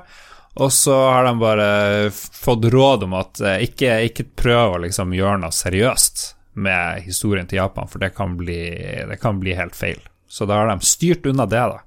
[0.59, 5.13] og så har de bare fått råd om at eh, ikke, ikke prøv å liksom
[5.15, 6.25] gjøre noe seriøst
[6.59, 8.59] med historien til Japan, for det kan bli,
[9.07, 10.01] det kan bli helt feil.
[10.27, 11.79] Så da har de styrt unna det, da.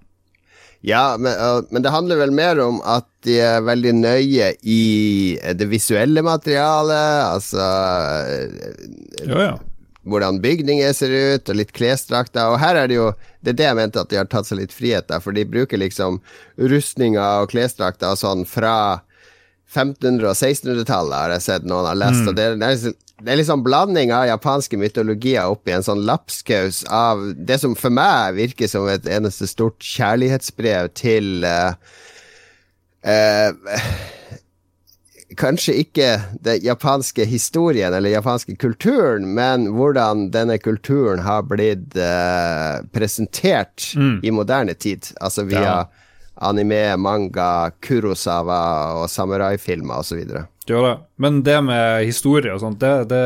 [0.83, 4.81] Ja, men, uh, men det handler vel mer om at de er veldig nøye i
[5.55, 7.69] det visuelle materialet, altså
[8.27, 9.53] uh, Jo, jo.
[10.09, 12.51] Hvordan bygninger ser ut, og litt klesdrakter.
[12.51, 13.13] Og her er det jo
[13.43, 15.43] Det er det jeg mente at de har tatt seg litt frihet der, for de
[15.45, 16.21] bruker liksom
[16.59, 18.75] rustninger og klesdrakter og sånn fra
[19.73, 22.23] 1500- og 1600-tallet, har jeg sett noen har lest.
[22.29, 25.83] Og det, er- det, er, liksom- det er liksom blanding av japanske mytologier oppi en
[25.87, 31.73] sånn lapskaus av det som for meg virker som et eneste stort kjærlighetsbrev til uh,
[33.03, 33.51] eh,
[35.39, 36.09] kanskje ikke
[36.45, 43.93] den japanske historien eller japanske kulturen, men hvordan denne kulturen har blitt uh, presentert
[44.23, 45.13] i moderne tid.
[45.21, 45.87] Altså via Ja.
[46.43, 48.61] anime, manga, kurosawa
[49.03, 50.25] og samuraifilmer osv.
[51.17, 53.25] Men det med historie og sånt, det, det,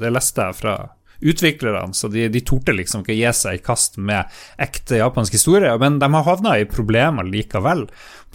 [0.00, 0.74] det leste jeg fra
[1.22, 4.24] utviklerne, så de, de torde liksom ikke gi seg i kast med
[4.58, 7.86] ekte japansk historie, men de har havna i problemer likevel.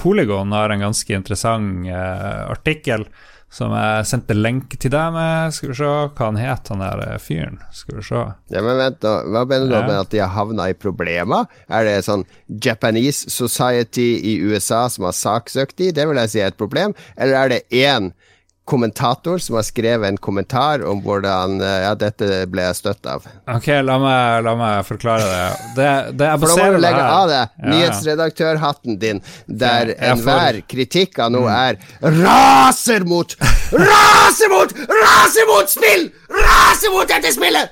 [0.01, 3.05] Polygon har en ganske interessant eh, artikkel
[3.55, 5.53] som jeg sendte lenke til deg med.
[5.55, 7.61] Skal vi se hva han het, han der eh, fyren.
[7.71, 8.23] Skal vi se.
[8.51, 9.83] Ja, men vent nå, Hva mener du Ja.
[9.87, 11.45] med at de har havna i problemer?
[11.69, 12.25] Er det sånn
[12.65, 15.91] Japanese Society i USA som har saksøkt de?
[15.95, 16.97] Det vil jeg si er et problem.
[17.15, 18.11] Eller er det én
[18.65, 23.25] kommentator som har skrevet en kommentar om hvordan eh, Ja, dette ble jeg støtt av.
[23.53, 25.45] Ok, la meg, la meg forklare det.
[25.77, 30.61] det, det jeg For da må du legge av deg nyhetsredaktørhatten din, der får- enhver
[30.67, 31.37] kritikk av Mm.
[31.37, 33.35] noe er raser mot
[33.75, 34.71] Raser mot!
[34.89, 36.09] Raser mot spill!
[36.29, 37.69] Raser mot dette spillet!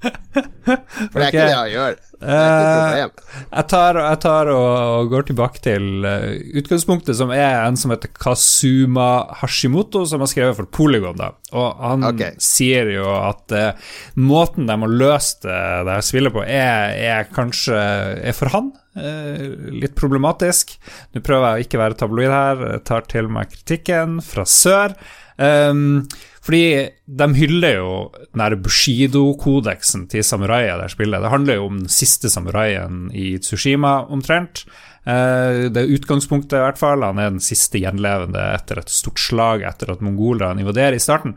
[0.00, 1.96] For det er ikke det han gjør.
[2.20, 3.12] Problem.
[3.48, 4.66] Jeg tar, jeg tar og,
[5.00, 9.08] og går tilbake til eh, utgangspunktet, som er en som heter Kazuma
[9.40, 11.16] Hashimoto, som har skrevet for Polygon.
[11.16, 11.30] Da.
[11.56, 12.36] Og han okay.
[12.44, 17.32] sier jo at eh, måten de har løst det, det her spillet på, er, er
[17.32, 18.68] kanskje er for han
[19.00, 19.46] eh,
[19.80, 20.76] litt problematisk.
[21.14, 24.98] Nå prøver jeg å ikke være tabloid her, jeg tar til meg kritikken fra sør.
[25.40, 26.04] Um,
[26.40, 27.88] fordi de hyller jo
[28.32, 31.20] den Bushido-kodeksen til samuraier der spillet.
[31.20, 34.64] Det handler jo om den siste samuraien i Tsushima, omtrent.
[35.04, 37.04] Eh, det er utgangspunktet, i hvert fall.
[37.04, 41.36] Han er den siste gjenlevende etter et stort slag etter at mongolerne invaderer i starten.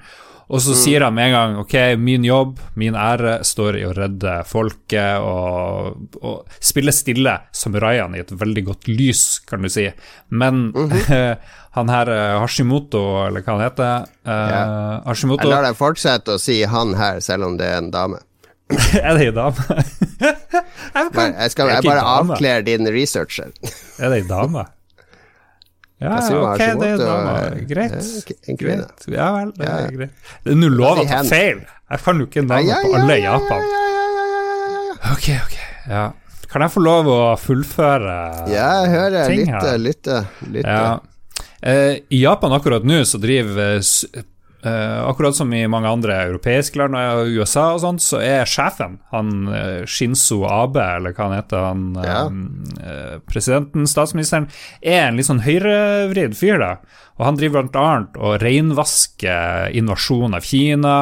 [0.54, 3.94] Og så sier han med en gang ok, min jobb, min ære, står i å
[3.98, 9.88] redde folket og, og spille stille samuraiene i et veldig godt lys, kan du si.
[10.30, 10.68] Men
[11.78, 14.62] han her eh, Hashimoto, eller hva han heter eh, Ja.
[15.08, 18.22] Hashimoto Jeg lar deg fortsette å si han her, selv om det er en dame.
[19.02, 19.82] Er det ei dame?
[20.94, 23.50] jeg Bare, jeg skal jeg bare avklære din researcher.
[23.98, 24.68] Er det ei dame?
[26.04, 27.36] Ja, ok, det Hashimoto, dame.
[27.48, 27.94] eh, Greit.
[28.50, 28.88] en kvinne.
[28.88, 29.06] Greit.
[29.16, 30.12] Ja vel, det er greit.
[30.44, 31.62] Det er nå lov å ta feil.
[31.94, 33.64] Jeg kan jo ikke navnet på alle i ja, ja, Japan.
[33.72, 35.14] ja, ja, ja, ja, ja, ja.
[35.14, 35.56] Ok, ok.
[35.94, 36.04] Ja.
[36.54, 38.18] Kan jeg få lov å fullføre
[38.52, 39.28] Ja, jeg hører.
[39.32, 39.78] ting her?
[39.82, 40.20] lytte.
[40.52, 40.70] lytte.
[40.70, 41.00] Ja.
[41.64, 44.24] Eh, I Japan akkurat nå så driver eh,
[44.64, 48.96] Uh, akkurat som i mange andre europeiske land og USA og sånt, så er sjefen,
[49.12, 52.22] han uh, Shinzo Abe, eller hva han heter, han ja.
[52.32, 54.48] uh, presidenten, statsministeren,
[54.80, 56.72] er en litt sånn høyrevridd fyr, da.
[57.20, 60.96] Og han driver annet og reinvasker invasjonen av Kina,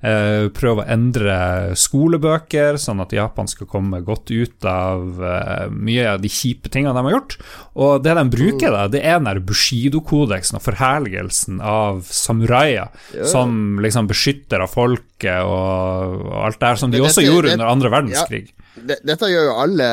[0.00, 1.38] eh, prøver å endre
[1.76, 6.96] skolebøker, sånn at Japan skal komme godt ut av eh, mye av de kjipe tingene
[6.96, 7.36] de har gjort.
[7.76, 13.28] Og det de bruker, da, det er den Bushido-kodeksen og forherligelsen av samuraier ja.
[13.28, 17.92] som liksom beskytter av folket og, alt det her, som de også gjorde under andre
[17.92, 18.48] verdenskrig.
[18.48, 19.88] Ja dette gjør jo alle,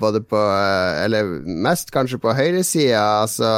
[0.00, 0.40] både på
[1.04, 3.02] Eller mest kanskje på høyresida.
[3.24, 3.50] Altså,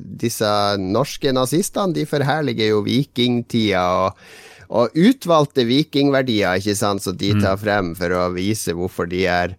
[0.00, 0.50] disse
[0.82, 4.28] norske nazistene, de forherliger jo vikingtida og,
[4.66, 7.42] og utvalgte vikingverdier, ikke sant, så de mm.
[7.44, 9.56] tar frem for å vise hvorfor de er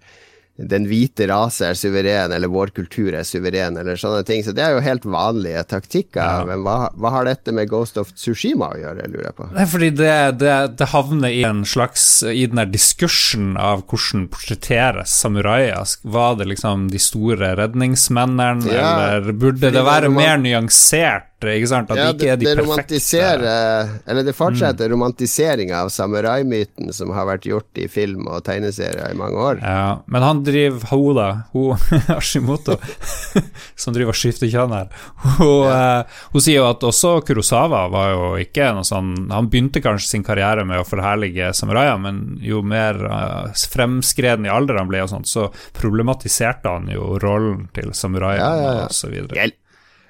[0.58, 4.42] den hvite rase er suveren, eller vår kultur er suveren, eller sånne ting.
[4.42, 6.18] Så det er jo helt vanlige taktikker.
[6.18, 6.48] Ja.
[6.50, 9.50] Men hva, hva, har dette med Ghost of Tsushima å gjøre, lurer jeg på?
[9.54, 13.86] Det er fordi det, det, det havner i en slags I den der diskursen av
[13.86, 15.86] hvordan portretteres samuraier.
[16.02, 21.30] Var det liksom de store redningsmennene, ja, eller burde det være mer nyansert?
[21.46, 21.92] Ikke sant?
[21.94, 24.94] At ja, de ikke de det romantiserer Eller det fortsetter mm.
[24.96, 29.62] romantiseringa av samuraimyten som har vært gjort i film og tegneserier i mange år.
[29.62, 31.78] Ja, men han driver Hoda, hun
[32.18, 32.80] Ashimoto,
[33.78, 34.90] som driver og skifter kjønn her,
[35.38, 35.78] hun, ja.
[36.02, 40.10] uh, hun, sier jo at også Kurosawa var jo ikke noe sånn Han begynte kanskje
[40.16, 45.06] sin karriere med å forherlige samuraier, men jo mer uh, fremskreden i alder han ble,
[45.06, 48.90] og sånt, så problematiserte han jo rollen til samuraiene ja, ja, ja.
[48.90, 49.18] osv.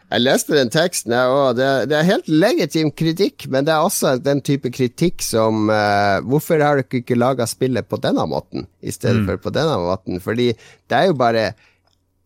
[0.07, 4.13] Jeg leste den teksten, og det, det, er helt legitim kritikk, men det er også
[4.23, 8.93] den type kritikk som uh, Hvorfor har dere ikke laga spillet på denne måten, i
[8.93, 9.27] stedet mm.
[9.27, 10.21] for på denne måten?
[10.23, 11.49] Fordi det er jo bare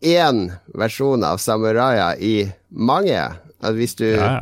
[0.05, 2.35] én versjon av samuraier i
[2.69, 3.17] mange.
[3.61, 4.33] At hvis du ja,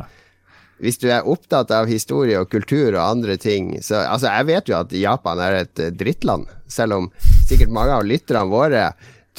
[0.80, 4.70] hvis du er opptatt av historie og kultur og andre ting så, Altså, jeg vet
[4.70, 7.08] jo at Japan er et drittland, selv om
[7.48, 8.86] sikkert mange av lytterne våre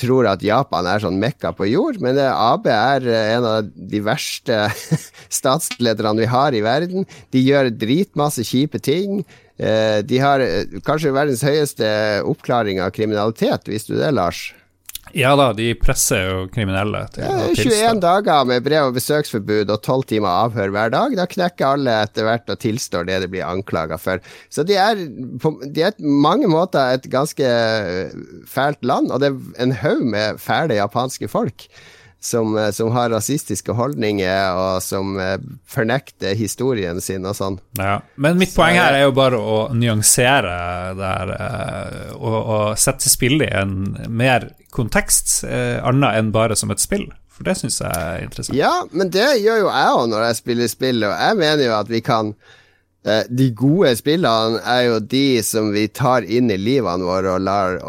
[0.02, 4.02] tror at Japan er sånn mekka på jord, men AB er eh, en av de
[4.06, 4.64] verste
[5.42, 7.08] statslederne vi har i verden.
[7.34, 9.22] De gjør dritmasse kjipe ting.
[9.62, 11.92] Eh, de har eh, kanskje verdens høyeste
[12.28, 14.50] oppklaring av kriminalitet, visste du det, Lars?
[15.18, 17.76] Ja da, de presser jo kriminelle til ja, å tilstå.
[17.76, 21.16] 21 dager med brev- og besøksforbud og 12 timer avhør hver dag.
[21.20, 24.24] Da knekker alle etter hvert og tilstår det de blir anklaga for.
[24.54, 25.06] Så de er
[25.42, 27.56] på de er mange måter et ganske
[28.50, 31.68] fælt land, og det er en haug med fæle japanske folk.
[32.22, 37.58] Som, eh, som, har rasistiske holdninger, og som eh, fornekter historien sin og sånn.
[37.80, 37.96] Ja.
[38.14, 40.54] Men mitt poeng her er jo bare å nyansere
[41.00, 41.34] det her,
[42.20, 47.08] og, og sette spillet i en mer kontekst, eh, annet enn bare som et spill.
[47.32, 48.58] For det syns jeg er interessant.
[48.58, 51.78] Ja, men det gjør jo jeg òg når jeg spiller spill, og jeg mener jo
[51.78, 52.34] at vi kan
[53.06, 57.48] eh, De gode spillene er jo de som vi tar inn i livene våre og
[57.48, 57.80] lar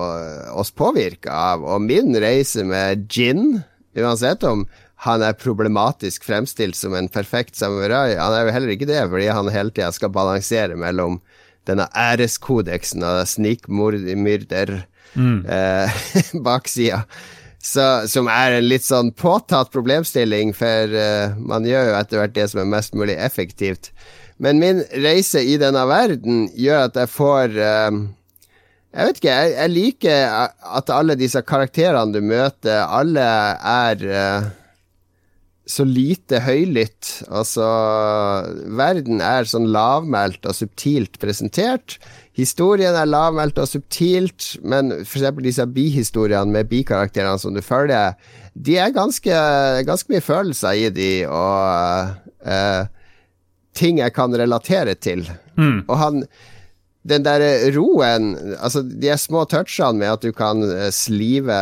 [0.57, 1.65] oss påvirke av.
[1.65, 3.61] Og min reise med gin,
[3.99, 4.67] uansett om
[5.03, 8.15] han er problematisk fremstilt som en perfekt samurai.
[8.15, 11.19] Han er jo heller ikke det, fordi han hele tida skal balansere mellom
[11.67, 14.77] denne æreskodeksen av snikmyrder
[15.15, 15.39] mm.
[15.47, 16.03] eh,
[16.47, 17.05] baksida.
[17.63, 22.49] som er en litt sånn påtatt problemstilling, for uh, man gjør jo etter hvert det
[22.51, 23.93] som er mest mulig effektivt.
[24.43, 28.03] Men min reise i denne verden gjør at jeg får uh,
[28.93, 34.51] Jeg vet ikke, jeg, jeg, liker at alle disse karakterene du møter, alle er uh,
[35.65, 37.23] så lite høylytt.
[37.33, 37.65] Altså,
[38.77, 41.97] verden er sånn lavmælt og subtilt presentert.
[42.37, 45.29] Historien er lavmælt og subtilt, men f.eks.
[45.41, 48.19] disse bihistoriene med bikarakterene som du følger,
[48.53, 49.37] de er ganske,
[49.89, 52.13] ganske mye følelser i de, og
[52.45, 52.85] uh,
[53.73, 55.25] ting jeg kan relatere til.
[55.57, 55.85] Mm.
[55.87, 56.27] Og han
[57.09, 57.43] Den der
[57.75, 61.59] roen Altså, de små touchene med at du kan uh, slive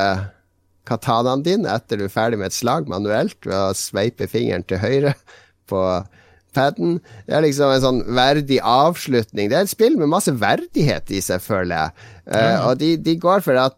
[0.88, 4.82] katanaen din etter du er ferdig med et slag manuelt ved å sveipe fingeren til
[4.82, 5.14] høyre
[5.70, 5.84] på
[6.56, 6.98] paden.
[7.28, 9.50] Det er liksom en sånn verdig avslutning.
[9.50, 12.08] Det er et spill med masse verdighet i seg, føler jeg.
[12.26, 13.76] Uh, og de, de, går for at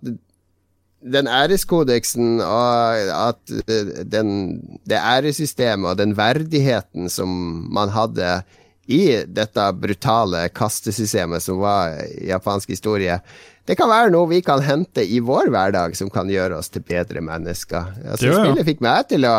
[1.03, 7.33] den æreskodeksen og at eh, den, det æresystemet og den verdigheten som
[7.75, 8.43] man hadde
[8.91, 11.95] i dette brutale kastesystemet som var
[12.27, 13.21] japansk historie,
[13.67, 16.83] det kan være noe vi kan hente i vår hverdag som kan gjøre oss til
[16.87, 17.93] bedre mennesker.
[18.03, 18.43] Altså, jo, ja.
[18.43, 19.37] Spillet fikk meg til å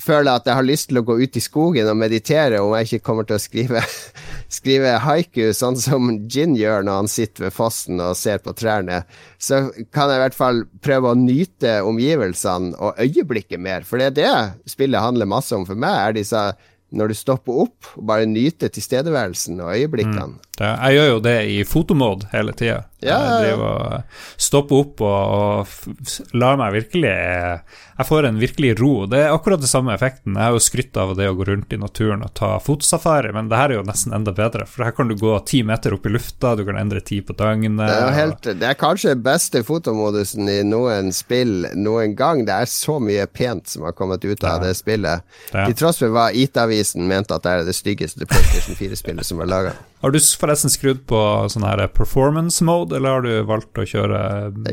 [0.00, 2.88] føler at jeg har lyst til å gå ut i skogen og meditere om jeg
[2.88, 3.82] ikke kommer til å skrive,
[4.60, 9.02] skrive haiku, sånn som Jin gjør når han sitter ved fossen og ser på trærne,
[9.40, 13.86] så kan jeg i hvert fall prøve å nyte omgivelsene og øyeblikket mer.
[13.88, 16.44] For det er det spillet handler masse om for meg, er disse
[16.90, 20.26] når du stopper opp og bare nyter tilstedeværelsen og øyeblikkene.
[20.26, 20.49] Mm.
[20.60, 22.82] Det, jeg gjør jo det i fotomode hele tida.
[23.00, 24.00] Ja, ja, ja.
[24.36, 25.30] Stopper opp og,
[25.64, 29.06] og lar meg virkelig Jeg får en virkelig ro.
[29.08, 30.34] Det er akkurat det samme effekten.
[30.36, 33.48] Jeg har jo skrytt av det å gå rundt i naturen og ta fotosafari, men
[33.48, 34.66] det her er jo nesten enda bedre.
[34.68, 37.36] For her kan du gå ti meter opp i lufta, du kan endre tid på
[37.40, 37.80] døgnet.
[37.80, 42.44] Det er, helt, det er kanskje den beste fotomodusen i noen spill noen gang.
[42.48, 44.64] Det er så mye pent som har kommet ut av Ja.
[44.68, 45.24] det spillet.
[45.54, 45.64] Ja.
[45.70, 49.48] Til tross for hva IT-avisen mente at det er det styggeste PlayStation 4-spillet som er
[49.48, 49.72] laga.
[50.00, 51.20] Har du s- forresten skrudd på
[51.52, 54.20] sånn her performance mode, eller har du valgt å kjøre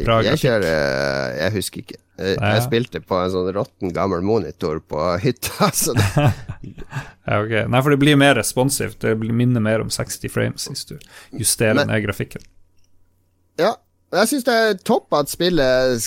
[0.04, 0.44] bra Jeg grafikk?
[0.44, 2.00] kjører eh, Jeg husker ikke.
[2.18, 6.08] Jeg, Nei, jeg spilte på en sånn råtten gammel monitor på hytta, så det,
[7.28, 7.56] Ja, ok.
[7.70, 8.98] Nei, for det blir mer responsivt.
[9.04, 10.96] Det minner mer om 60 frames hvis du
[11.38, 12.42] justerer Men- ned grafikken.
[13.62, 13.76] Ja.
[14.16, 16.06] Jeg syns det er topp at spillet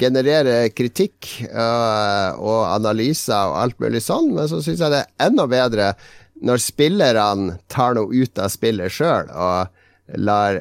[0.00, 5.28] genererer kritikk øh, og analyser og alt mulig sånn, men så syns jeg det er
[5.28, 5.92] enda bedre
[6.44, 10.60] når spillerne tar noe ut av spillet sjøl og lar,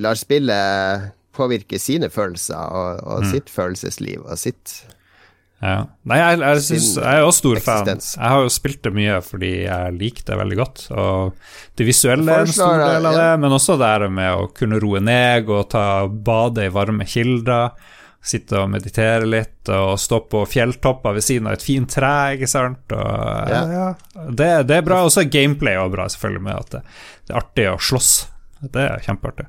[0.00, 4.80] lar spillet påvirke sine følelser og, og sitt følelsesliv og sitt
[5.60, 5.82] Ja.
[6.08, 7.88] Nei, jeg, jeg, synes, jeg er også stor fan.
[7.90, 10.84] Jeg har jo spilt det mye fordi jeg liker det veldig godt.
[10.96, 11.34] Og
[11.76, 13.34] det visuelle er en stor del av det, ja.
[13.42, 17.76] men også det med å kunne roe ned og ta bade i varme kilder.
[18.20, 22.48] Sitte og meditere litt og stå på fjelltopper ved siden av et fint tre, ikke
[22.50, 22.92] sant.
[22.92, 23.62] Og, ja.
[23.72, 23.86] Ja.
[24.28, 25.00] Det, det er bra.
[25.08, 26.82] Også gameplay er bra, selvfølgelig, med at det,
[27.24, 28.12] det er artig å slåss.
[28.60, 29.48] Det er kjempeartig.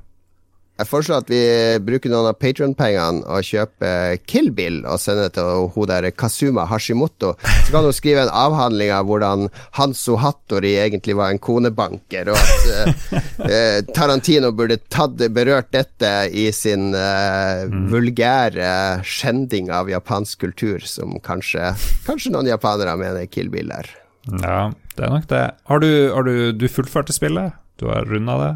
[0.80, 1.40] Jeg foreslår at vi
[1.84, 6.64] bruker noen av Patron-pengene og kjøper Kill Bill og sender det til hun der Kazuma
[6.70, 7.34] Hashimoto.
[7.44, 12.40] Så kan hun skrive en avhandling av hvordan Hanso Hattori egentlig var en konebanker, og
[12.40, 13.12] at eh,
[13.52, 18.72] eh, Tarantino burde tatt, berørt dette i sin uh, vulgære
[19.06, 21.74] skjending av japansk kultur, som kanskje,
[22.08, 23.92] kanskje noen japanere mener Kill Bill er.
[24.40, 25.46] Ja, det er nok det.
[25.68, 27.58] Har du, har du, du fullførte spillet?
[27.76, 28.52] Du har runda det?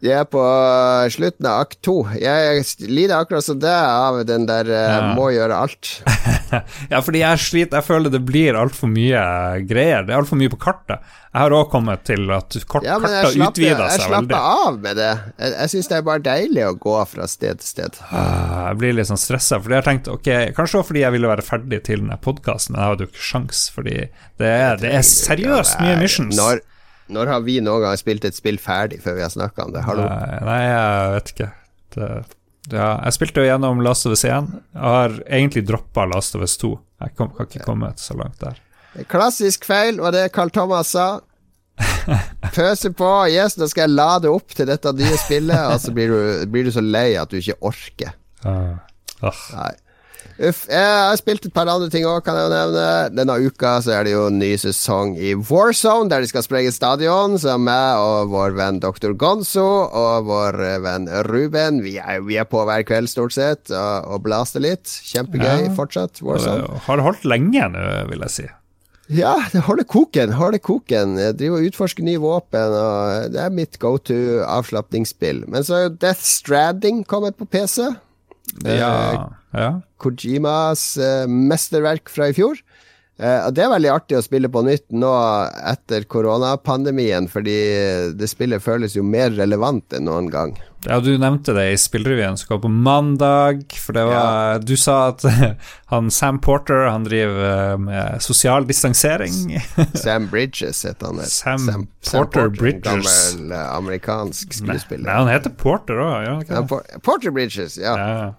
[0.00, 0.40] Jeg er på
[1.12, 1.98] slutten av akt to.
[2.16, 5.00] Jeg lider akkurat som det av den der eh, Ja.
[5.18, 5.90] må gjøre alt.
[6.90, 9.20] Ja, fordi jeg sliter Jeg føler det blir altfor mye
[9.70, 10.02] greier.
[10.02, 11.04] Det er altfor mye på kartet.
[11.30, 14.08] Jeg har òg kommet til at kart, Ja, men jeg kartet slapper, utvider jeg seg
[14.08, 14.40] slapper veldig.
[14.64, 15.10] av med det.
[15.38, 18.00] Jeg, jeg syns det er bare deilig å gå fra sted til sted.
[18.10, 21.14] Ah, Jeg blir litt sånn stressa, fordi jeg har tenkt ok, kanskje også fordi jeg
[21.14, 23.96] ville være ferdig til denne podkasten, men jeg hadde jo ikke sjans, fordi
[24.42, 26.34] det er, det er seriøst mye missions.
[26.40, 26.64] Når,
[27.12, 29.84] når har vi noen gang spilt et spill ferdig før vi har snakka om det?
[29.86, 30.06] Hallo?
[30.06, 31.48] Nei, nei, jeg vet ikke.
[31.96, 32.10] Det,
[32.70, 34.52] ja, jeg spilte jo gjennom Last of Us 1.
[34.76, 36.72] Jeg har egentlig droppa Last of Us 2.
[37.04, 38.60] Jeg kom, kan ikke komme så langt der.
[39.10, 41.08] Klassisk feil var det Carl Thomas sa.
[42.56, 43.10] Pøse på.
[43.32, 46.18] Yes, nå skal jeg lade opp til dette nye spillet, og så blir du,
[46.52, 48.16] blir du så lei at du ikke orker.
[48.46, 48.80] Ah.
[49.22, 49.72] Nei.
[50.40, 50.62] Uff.
[50.72, 52.84] Jeg har spilt et par andre ting òg, kan jeg jo nevne.
[53.12, 56.72] Denne uka så er det jo en ny sesong i Warzone, der de skal sprenge
[56.72, 57.34] stadion.
[57.42, 59.12] Så meg og vår venn Dr.
[59.20, 64.08] Gonzo og vår venn Ruben, vi er, vi er på hver kveld stort sett og,
[64.16, 64.88] og blaster litt.
[65.12, 65.74] Kjempegøy Ja.
[65.76, 66.70] fortsatt, Warzone.
[66.88, 68.48] Det holdt lenge nå, vil jeg si.
[69.10, 70.32] Ja, det holder koken.
[70.38, 71.16] Holder koken.
[71.18, 74.14] Jeg driver og utforsker nye våpen, og det er mitt go to
[74.46, 75.44] avslapningsspill.
[75.50, 77.90] Men så er jo Death Stranding kommet på PC.
[78.64, 79.70] Ja, ja.
[80.00, 82.60] Kojimas eh, mesterverk fra i fjor.
[83.20, 85.10] Eh, og Det er veldig artig å spille på nytt nå
[85.68, 87.56] etter koronapandemien, fordi
[88.16, 90.54] det spillet føles jo mer relevant enn noen gang.
[90.86, 95.10] Ja, du nevnte det i spillrevyen som kom på mandag, for det var Du sa
[95.10, 95.20] at
[95.92, 99.36] han Sam Porter, han driver eh, med sosial distansering.
[100.00, 101.20] Sam Bridges heter han.
[101.28, 103.12] Sam, Sam Porter Porter, Bridges.
[103.36, 105.04] Gammel amerikansk skuespiller.
[105.04, 106.66] Nei, nei han heter Porter òg, gjør han Ja, ikke det?
[106.72, 107.98] Por- Porter Bridges, ja.
[108.00, 108.32] Ja.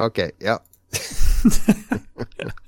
[0.00, 0.56] Ok, ja.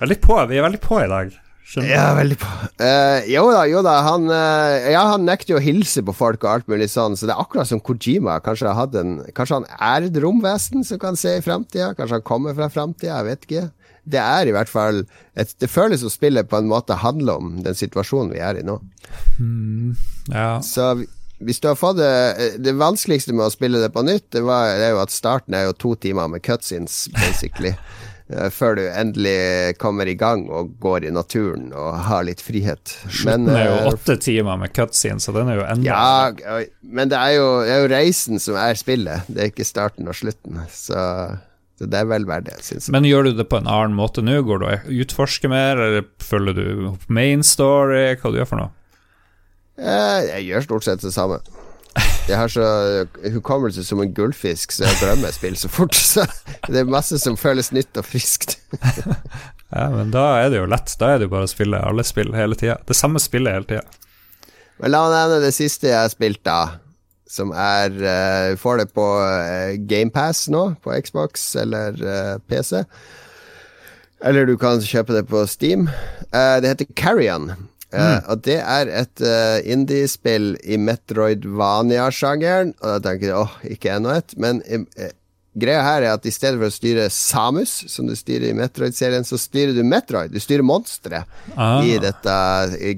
[0.00, 1.34] Veldig på, vi er veldig på i dag.
[1.66, 1.88] Skjønner?
[1.90, 2.48] Ja, veldig på.
[2.78, 3.94] Uh, jo da, jo da.
[4.06, 7.26] Han, uh, ja, han nekter jo å hilse på folk og alt mulig sånn, så
[7.26, 8.36] det er akkurat som Kojima.
[8.44, 11.90] Kanskje, en, kanskje han er et romvesen som kan se i framtida?
[11.98, 13.18] Kanskje han kommer fra framtida?
[13.18, 13.64] Jeg vet ikke.
[14.06, 15.02] Det er i hvert fall
[15.34, 18.62] et, Det føles som spillet på en måte handler om den situasjonen vi er i
[18.62, 18.78] nå.
[20.30, 20.60] Ja.
[20.62, 20.92] Så
[21.42, 24.70] hvis du har fått det Det vanskeligste med å spille det på nytt, det, var,
[24.78, 27.74] det er jo at starten er jo to timer med cutscenes, basically.
[28.30, 32.94] eh, Før du endelig kommer i gang og går i naturen og har litt frihet.
[33.08, 37.12] Slutten er eh, jo åtte timer med cutscene, så den er jo enda Ja, men
[37.12, 40.16] det er, jo, det er jo reisen som er spillet, det er ikke starten og
[40.18, 40.62] slutten.
[40.72, 41.02] Så,
[41.76, 42.94] så det er vel verdt det, syns jeg.
[42.96, 44.38] Men gjør du det på en annen måte nå?
[44.48, 48.08] Går du og utforsker mer, eller følger du opp main story?
[48.20, 48.72] Hva du gjør for noe?
[49.76, 51.42] Eh, Jeg gjør stort sett det samme.
[52.26, 52.68] Jeg har så
[53.30, 55.94] hukommelse som en gullfisk, så jeg glemmer spill så fort.
[56.12, 56.24] Så
[56.66, 58.58] det er masse som føles nytt og friskt.
[59.66, 60.92] Ja, men da er det jo lett.
[61.00, 62.76] Da er det jo bare å spille alle spill hele tida.
[62.86, 63.82] Det samme spillet hele tida.
[64.78, 66.78] Men la meg nevne det siste jeg har spilt, da.
[67.26, 72.84] Som er uh, Får det på uh, GamePass nå, på Xbox eller uh, PC.
[74.22, 75.88] Eller du kan kjøpe det på Steam.
[76.30, 77.50] Uh, det heter Carrion.
[77.96, 82.74] Uh, og det er et uh, indiespill i Metroidvania-sjangeren.
[82.80, 84.34] Og da tenker du åh, ikke ennå et.
[84.40, 85.08] Men uh,
[85.56, 89.24] greia her er at i stedet for å styre Samus, som du styrer i Metroid-serien,
[89.24, 90.34] så styrer du Metroid.
[90.34, 91.22] Du styrer monstre
[91.56, 91.80] Ah.
[91.80, 92.34] i dette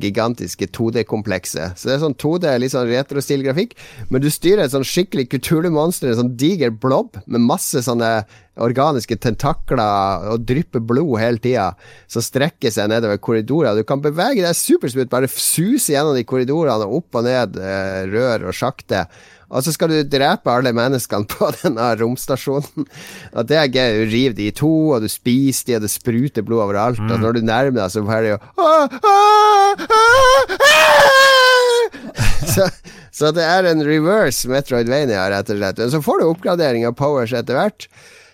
[0.02, 1.78] gigantiske 2D-komplekset.
[1.78, 3.76] Så det er sånn 2D, litt sånn retro-stil grafikk,
[4.10, 8.24] men du styrer et sånn skikkelig kulturlig monster en sånn diger blob med masse sånne
[8.64, 11.70] organiske tentakler og drypper blod hele tida,
[12.10, 13.78] som strekker seg nedover korridorer.
[13.78, 18.04] Du kan bevege deg supersmooth, bare suse gjennom de korridorene og opp og ned eh,
[18.12, 19.08] rør og sjakter.
[19.48, 22.88] Og så skal du drepe alle menneskene på denne romstasjonen.
[23.32, 24.02] Og det er gøy.
[24.02, 27.00] Du river de i to, og du spiser de, og det spruter blod overalt.
[27.00, 30.98] Og når du nærmer deg, så er det jo «Ah, ah, ah, ah!»
[32.54, 32.68] så,
[33.14, 35.82] så det er en reverse Metroidvania, rett og slett.
[35.82, 37.88] Men så får du oppgradering av powers etter hvert.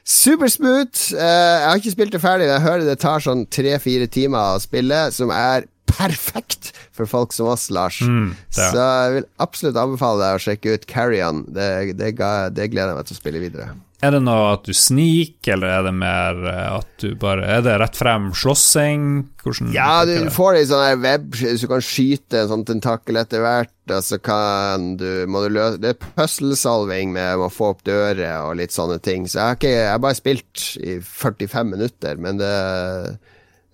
[0.05, 1.13] Supersmooth.
[1.17, 4.61] Uh, jeg har ikke spilt det ferdig, jeg hører det tar sånn tre-fire timer å
[4.63, 8.01] spille, som er perfekt for folk som oss, Lars.
[8.03, 8.33] Mm.
[8.53, 11.45] Så jeg vil absolutt anbefale deg å sjekke ut Carrion.
[11.55, 11.69] Det,
[12.01, 13.69] det, ga- det gleder jeg meg til å spille videre.
[14.05, 17.63] Er det noe at du sniker, eller er det mer eh, at du bare Er
[17.65, 19.07] det rett frem slåssing?
[19.41, 23.21] Hvordan Ja, du får det i sånn web, så du kan skyte en sånn tentakel
[23.21, 27.73] etter hvert, og så kan du Må du løse Det er puzzle-solving med å få
[27.75, 29.29] opp dører og litt sånne ting.
[29.29, 32.53] Så jeg har ikke Jeg har bare spilt i 45 minutter, men det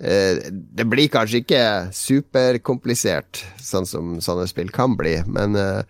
[0.01, 5.83] eh, det blir kanskje ikke superkomplisert, sånn som sånne spill kan bli, men eh,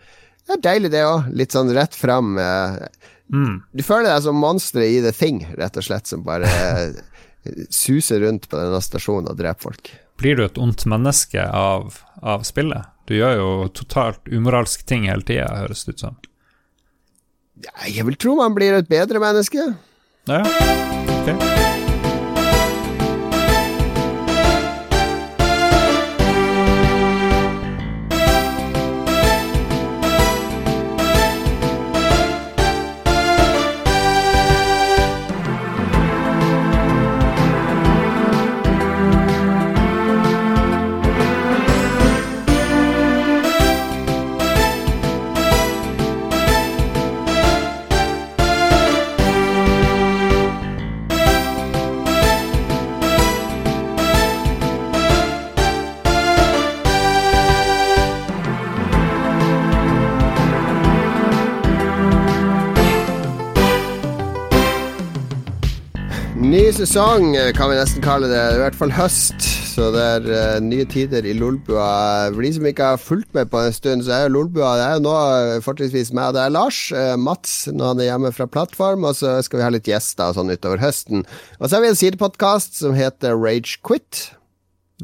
[0.51, 1.29] det er deilig, det òg.
[1.39, 2.33] Litt sånn rett fram.
[3.33, 3.61] Eh, Mm.
[3.73, 6.49] Du føler deg som monsteret i The Thing, rett og slett, som bare
[7.71, 9.93] suser rundt på denne stasjonen og dreper folk.
[10.21, 12.91] Blir du et ondt menneske av, av spillet?
[13.09, 16.19] Du gjør jo totalt umoralske ting hele tida, høres det ut som.
[17.65, 19.71] Ja, Jeg vil tro man blir et bedre menneske.
[20.29, 21.90] Ja, ok.
[66.81, 68.41] Sesong eh, kan vi nesten kalle det.
[68.55, 69.45] I hvert fall høst.
[69.71, 72.31] Så det er uh, nye tider i Lolbua.
[72.33, 74.87] For de som ikke har fulgt med på en stund, så er jo Lolbua Det
[74.87, 76.79] er jo nå eh, fortrinnsvis meg og det er Lars.
[76.95, 80.33] Uh, Mats når han er hjemme fra plattform, og så skal vi ha litt gjester
[80.33, 81.27] og sånn utover høsten.
[81.61, 84.31] Og så har vi en sidepodkast som heter Rage Quit.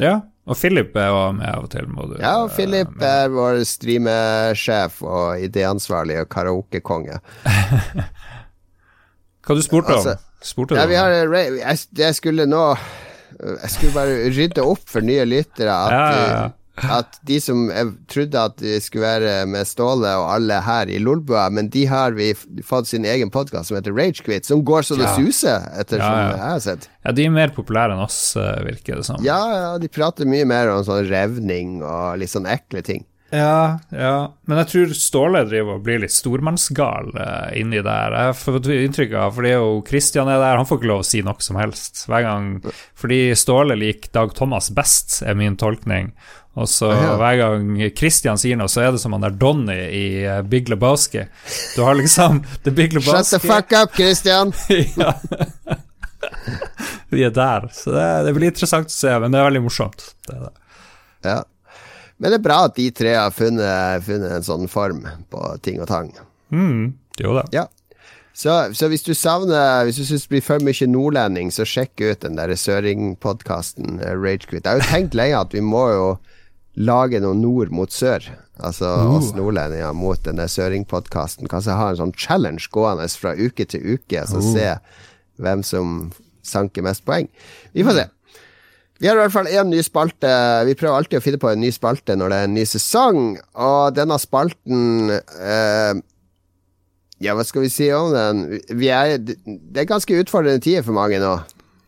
[0.01, 3.29] Ja, og Philip er jo med av og til, må du Ja, og Philip er
[3.35, 7.21] vår streamesjef og idéansvarlig og karaokekonge.
[9.47, 10.01] Hva du spurte om?
[10.01, 12.63] Altså, Spurte Ja, vi har, jeg, jeg skulle nå
[13.41, 15.73] Jeg skulle bare rydde opp for nye lyttere.
[15.73, 17.71] At, Ja, ja, at de som
[18.13, 22.13] trodde at de skulle være med Ståle og alle her i Lolbua, men de har
[22.17, 22.31] vi
[22.65, 26.37] fått sin egen podkast som heter Ragequit, som går så det suser, ettersom Ja, ja.
[26.37, 26.89] jeg har sett.
[27.07, 29.23] Ja, de er mer populære enn oss, eh, virker det som.
[29.25, 33.07] Ja, ja, de prater mye mer om sånn revning og litt sånn ekle ting.
[33.31, 34.35] Ja, ja.
[34.47, 38.15] Men jeg tror Ståle driver og blir litt stormannsgal uh, inni der.
[38.15, 41.23] Jeg fått inntrykk av, fordi jo Kristian er der, han får ikke lov å si
[41.27, 42.05] noe som helst.
[42.07, 42.51] Hver gang
[42.97, 46.13] Fordi Ståle liker Dag Thomas best, er min tolkning.
[46.57, 47.17] Og så ja.
[47.21, 50.71] hver gang Kristian sier noe, så er det som han der Donny i uh, Big
[50.73, 51.27] Lebowski.
[51.75, 54.55] Du har liksom The Big Lebowski Shut the fuck up, Kristian!
[55.03, 55.13] ja.
[57.11, 57.69] Vi er der.
[57.75, 60.09] Så det, det blir interessant å se, men det er veldig morsomt.
[60.27, 60.55] Det er det.
[61.27, 61.43] Ja.
[62.17, 65.03] Men det er bra at de tre har funnet, funnet en sånn form
[65.33, 66.13] på ting og tang.
[66.55, 67.45] Mm, jo da.
[67.53, 67.67] Ja.
[68.37, 72.03] Så, så hvis du savner Hvis du syns det blir for mye nordlending, så sjekk
[72.05, 74.65] ut den der søringpodkasten uh, Ragequit.
[74.65, 76.11] Jeg har jo tenkt lenge at vi må jo
[76.77, 78.25] lage noe nord mot sør.
[78.61, 81.49] Altså oss nordlendinger mot den der søringpodkasten.
[81.49, 84.69] Kanskje ha en sånn challenge gående fra uke til uke, så se
[85.41, 85.97] hvem som
[86.47, 87.29] sanker mest poeng.
[87.73, 88.07] Vi får se.
[89.01, 90.31] Vi har i hvert fall én ny spalte.
[90.69, 93.19] Vi prøver alltid å finne på en ny spalte når det er en ny sesong,
[93.61, 95.99] og denne spalten eh,
[97.25, 98.47] Ja, hva skal vi si om den?
[98.77, 101.35] Vi er, det er ganske utfordrende tider for mange nå.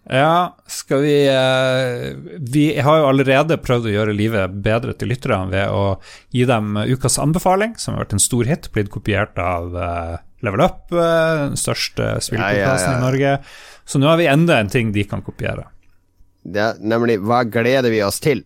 [0.09, 5.51] Ja, skal vi eh, Vi har jo allerede prøvd å gjøre livet bedre til lytterne
[5.53, 5.99] ved å
[6.33, 10.65] gi dem ukas anbefaling, som har vært en stor hit, blitt kopiert av eh, Level
[10.65, 12.95] Up, eh, den største spillpodkasten Ja, ja, ja.
[12.97, 13.35] i Norge.
[13.89, 15.69] Så nå har vi enda en ting de kan kopiere.
[16.47, 18.45] Er nemlig hva gleder vi oss til?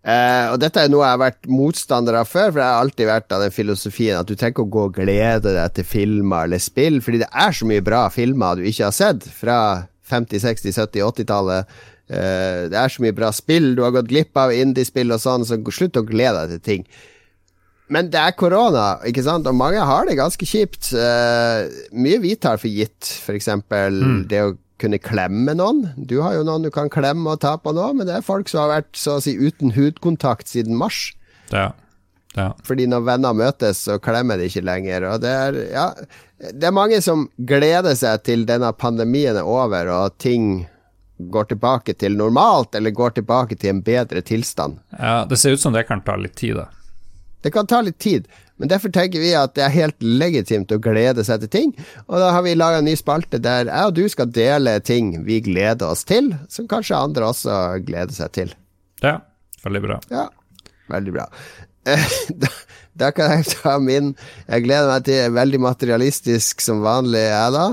[0.00, 3.08] Eh, og dette er noe jeg har vært motstander av før, for jeg har alltid
[3.10, 6.48] vært av den filosofien at du trenger ikke å gå og glede deg til filmer
[6.48, 9.60] eller spill, fordi det er så mye bra filmer du ikke har sett fra
[10.10, 11.78] 50-, 60-, 70-, 80-tallet.
[12.10, 15.44] Eh, det er så mye bra spill du har gått glipp av, indiespill og sånn,
[15.46, 16.88] så slutt å glede deg til ting.
[17.90, 20.92] Men det er korona, ikke sant, og mange har det ganske kjipt.
[20.94, 23.42] Eh, mye vi tar for gitt, f.eks.
[23.42, 24.00] eksempel
[24.30, 25.84] det å kunne klemme noen.
[25.96, 28.50] Du har jo noen du kan klemme og ta på nå, men det er folk
[28.50, 31.10] som har vært så å si uten hudkontakt siden mars.
[31.52, 31.70] Ja.
[32.38, 32.52] Ja.
[32.66, 35.06] Fordi når venner møtes, så klemmer de ikke lenger.
[35.10, 35.86] Og det er, ja,
[36.52, 40.66] det er mange som gleder seg til denne pandemien er over, og ting
[41.20, 44.78] går tilbake til normalt, eller går tilbake til en bedre tilstand.
[44.96, 46.70] Ja, det ser ut som det kan ta litt tid, da.
[47.44, 48.28] Det kan ta litt tid,
[48.60, 51.70] men derfor tenker vi at det er helt legitimt å glede seg til ting.
[52.10, 55.14] Og da har vi laga en ny spalte der jeg og du skal dele ting
[55.24, 57.56] vi gleder oss til, som kanskje andre også
[57.86, 58.52] gleder seg til.
[59.00, 59.16] Ja,
[59.64, 59.96] veldig bra.
[60.12, 60.28] Ja,
[60.92, 61.26] veldig bra.
[62.40, 62.50] Da,
[63.00, 64.10] da kan jeg ta min
[64.44, 67.64] Jeg gleder meg til veldig materialistisk som vanlig, jeg, da.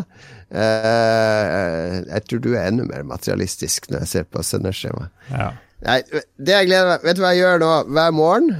[0.48, 5.12] Eh, jeg tror du er enda mer materialistisk når jeg ser på sendeskjemaet.
[5.34, 5.50] Ja.
[5.84, 6.00] Nei,
[6.40, 8.56] det jeg gleder meg Vet du hva jeg gjør nå hver morgen?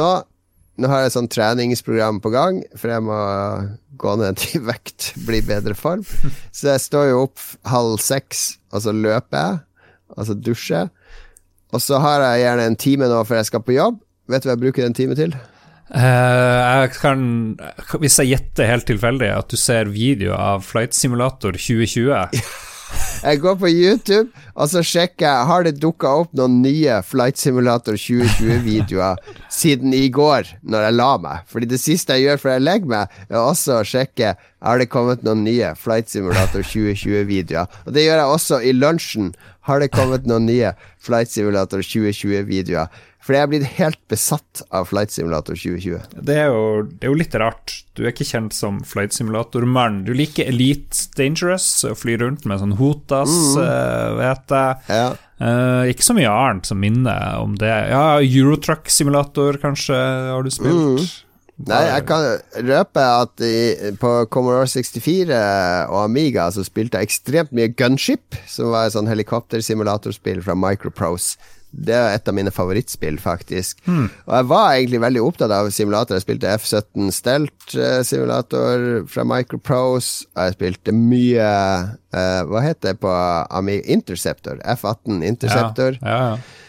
[0.00, 0.08] Nå,
[0.76, 3.18] nå har jeg et sånn treningsprogram på gang, for jeg må
[3.96, 6.04] gå ned i vekt, bli i bedre form.
[6.52, 9.60] Så jeg står jo opp halv seks, og så løper jeg,
[10.16, 10.92] og så dusjer jeg.
[11.74, 13.98] Og så har jeg gjerne en time nå før jeg skal på jobb.
[14.30, 15.34] Vet du hva jeg bruker en time til?
[15.86, 17.20] Uh, jeg kan,
[18.02, 22.10] hvis jeg gjetter helt tilfeldig, at du ser video av Flight Simulator 2020
[23.22, 27.40] Jeg går på YouTube, og så sjekker jeg Har det dukka opp noen nye Flight
[27.40, 29.18] Simulator 2020-videoer
[29.50, 31.48] siden i går, når jeg la meg.
[31.50, 34.90] Fordi det siste jeg gjør før jeg legger meg, er også å sjekke Har det
[34.92, 37.66] kommet noen nye Flight Simulator 2020-videoer.
[37.86, 39.34] Og det gjør jeg også i lunsjen.
[39.66, 42.92] Har det kommet noen nye Flight Simulator 2020-videoer?
[43.26, 46.20] Fordi jeg er blitt helt besatt av Flight Simulator 2020.
[46.28, 47.74] Det er, jo, det er jo litt rart.
[47.98, 50.04] Du er ikke kjent som Flight Simulator-mann.
[50.06, 54.78] Du liker Elite Dangerous, å fly rundt med sånn Hotas, eh, vet jeg.
[54.94, 55.08] Ja.
[55.42, 57.74] Eh, ikke så mye annet som minner om det.
[57.90, 59.98] Ja, Eurotruck Simulator, kanskje,
[60.30, 61.24] har du spilt?
[61.66, 62.24] Nei, jeg kan
[62.68, 65.36] røpe at i, på Commodore 64
[65.88, 71.40] og Amiga så spilte jeg ekstremt mye Gunship, som var et sånn helikoptersimulatorspill fra Microprose.
[71.70, 73.82] Det er et av mine favorittspill, faktisk.
[74.24, 76.20] Og jeg var egentlig veldig opptatt av simulatorer.
[76.20, 80.24] Jeg spilte F17 Stelt-simulator fra Microprose.
[80.34, 81.48] Og jeg spilte mye
[82.16, 83.84] uh, Hva heter det på Amiga?
[83.92, 84.62] Interceptor.
[84.64, 85.98] F18 Interceptor.
[86.00, 86.62] Ja, ja, ja.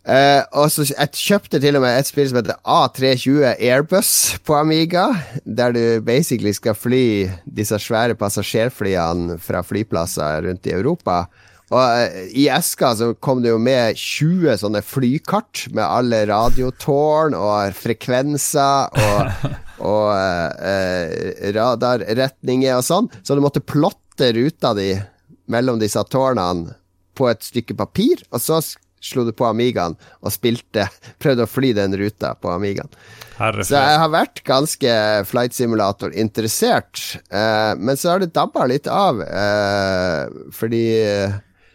[0.00, 4.12] Uh, og så Jeg kjøpte til og med et spill som heter A320 Airbus
[4.48, 5.10] på Amiga,
[5.44, 11.26] der du basically skal fly disse svære passasjerflyene fra flyplasser rundt i Europa.
[11.70, 17.36] Og eh, i eska så kom det jo med 20 sånne flykart med alle radiotårn
[17.38, 19.48] og frekvenser og,
[19.92, 24.92] og eh, radarretninger og sånn, så du måtte plotte ruta di
[25.50, 26.74] mellom disse tårnene
[27.18, 28.60] på et stykke papir, og så
[29.00, 30.86] slo du på Amigaen og spilte
[31.22, 32.90] Prøvde å fly den ruta på Amigaen.
[33.64, 34.96] Så jeg har vært ganske
[35.28, 37.00] flight simulator interessert,
[37.32, 40.84] eh, men så har det dabba litt av, eh, fordi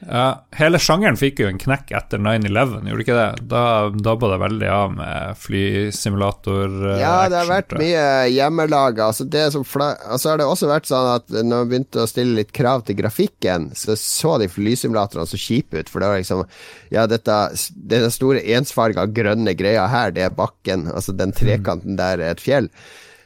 [0.06, 3.48] Ja, hele sjangeren fikk jo en knekk etter 9-11, gjorde det ikke det?
[3.50, 6.68] Da dabba det veldig av med flysimulator.
[6.86, 9.08] uh, Ja, det har vært mye hjemmelaga.
[9.10, 12.04] Altså det som fla- og så har det også vært sånn at når man begynte
[12.04, 15.90] å stille litt krav til grafikken, så så de flysimulatorene så kjipe ut.
[15.90, 16.46] For det var liksom
[16.94, 17.40] Ja, dette
[17.76, 20.88] denne store ensfarga grønne greia her, det er bakken.
[20.94, 22.70] Altså den trekanten der er et fjell.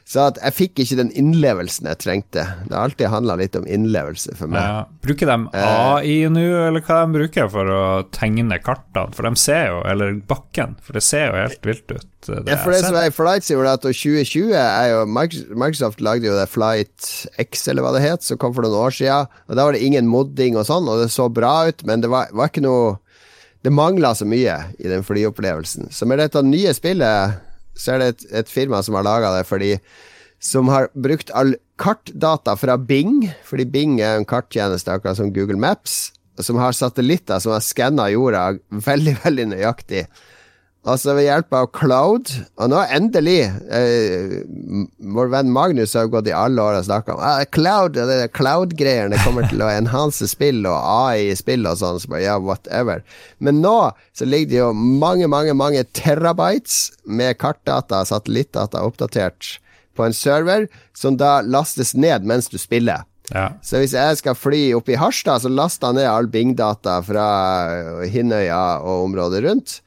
[0.08, 2.42] Så at jeg fikk ikke den innlevelsen jeg trengte.
[2.66, 4.64] Det har alltid handla litt om innlevelse for meg.
[4.64, 4.80] Ja.
[5.04, 9.14] Bruker de AI nå, eller hva de bruker for å tegne kartene?
[9.14, 12.08] For de ser jo, eller bakken, for det ser jo helt vilt ut.
[12.26, 16.26] Det Ja, for det som er i Flight Simulator 2020, er jo Microsoft, Microsoft lagde
[16.26, 17.10] jo det Flight
[17.46, 19.30] X, eller hva det het, som kom for noen år siden.
[19.48, 22.10] Og Da var det ingen modding og sånn, og det så bra ut, men det
[22.10, 22.98] var, var ikke noe
[23.60, 25.90] Det mangla så mye i den flyopplevelsen.
[25.92, 27.34] Så med dette nye spillet,
[27.80, 29.78] så er det et, et firma som har laga det fordi
[30.40, 35.60] Som har brukt all kartdata fra Bing, fordi Bing er en karttjeneste akkurat som Google
[35.60, 40.06] Maps, som har satellitter som har skanna jorda veldig, veldig nøyaktig.
[40.88, 42.30] Altså ved hjelp av cloud.
[42.56, 44.36] Og nå endelig eh,
[45.12, 49.18] Vår venn Magnus har gått i alle år og snakka om ah, cloud det cloud-greiene
[49.20, 52.00] kommer til å enhance spill og AI i spill og sånn.
[52.00, 53.04] Så ja, whatever.
[53.44, 53.76] Men nå
[54.16, 59.58] så ligger det jo mange, mange, mange terabytes med kartdata, satellittdata, oppdatert
[59.98, 60.64] på en server,
[60.96, 63.04] som da lastes ned mens du spiller.
[63.30, 63.50] Ja.
[63.62, 67.28] Så hvis jeg skal fly opp i Harstad, så laster jeg ned all Bing-data fra
[68.08, 69.78] Hinnøya og området rundt.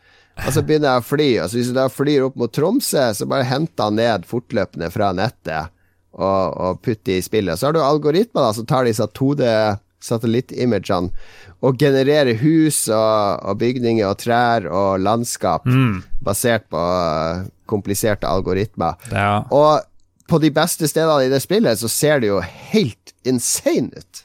[0.42, 1.30] Og så begynner jeg å fly.
[1.44, 4.90] Og så hvis jeg da flyr opp mot Tromsø, så bare henter han ned fortløpende
[4.94, 5.74] fra nettet
[6.14, 7.60] og, og putter i spillet.
[7.60, 9.48] Så har du algoritmer da som tar disse 2D
[10.04, 11.14] satellittimagene
[11.64, 15.64] og genererer hus og, og, bygninger og trær og landskap
[16.24, 19.00] basert på uh, kompliserte algoritmer.
[19.14, 19.46] Ja.
[19.48, 19.86] Og
[20.28, 24.24] på de beste stedene i det spillet så ser det jo helt insane ut.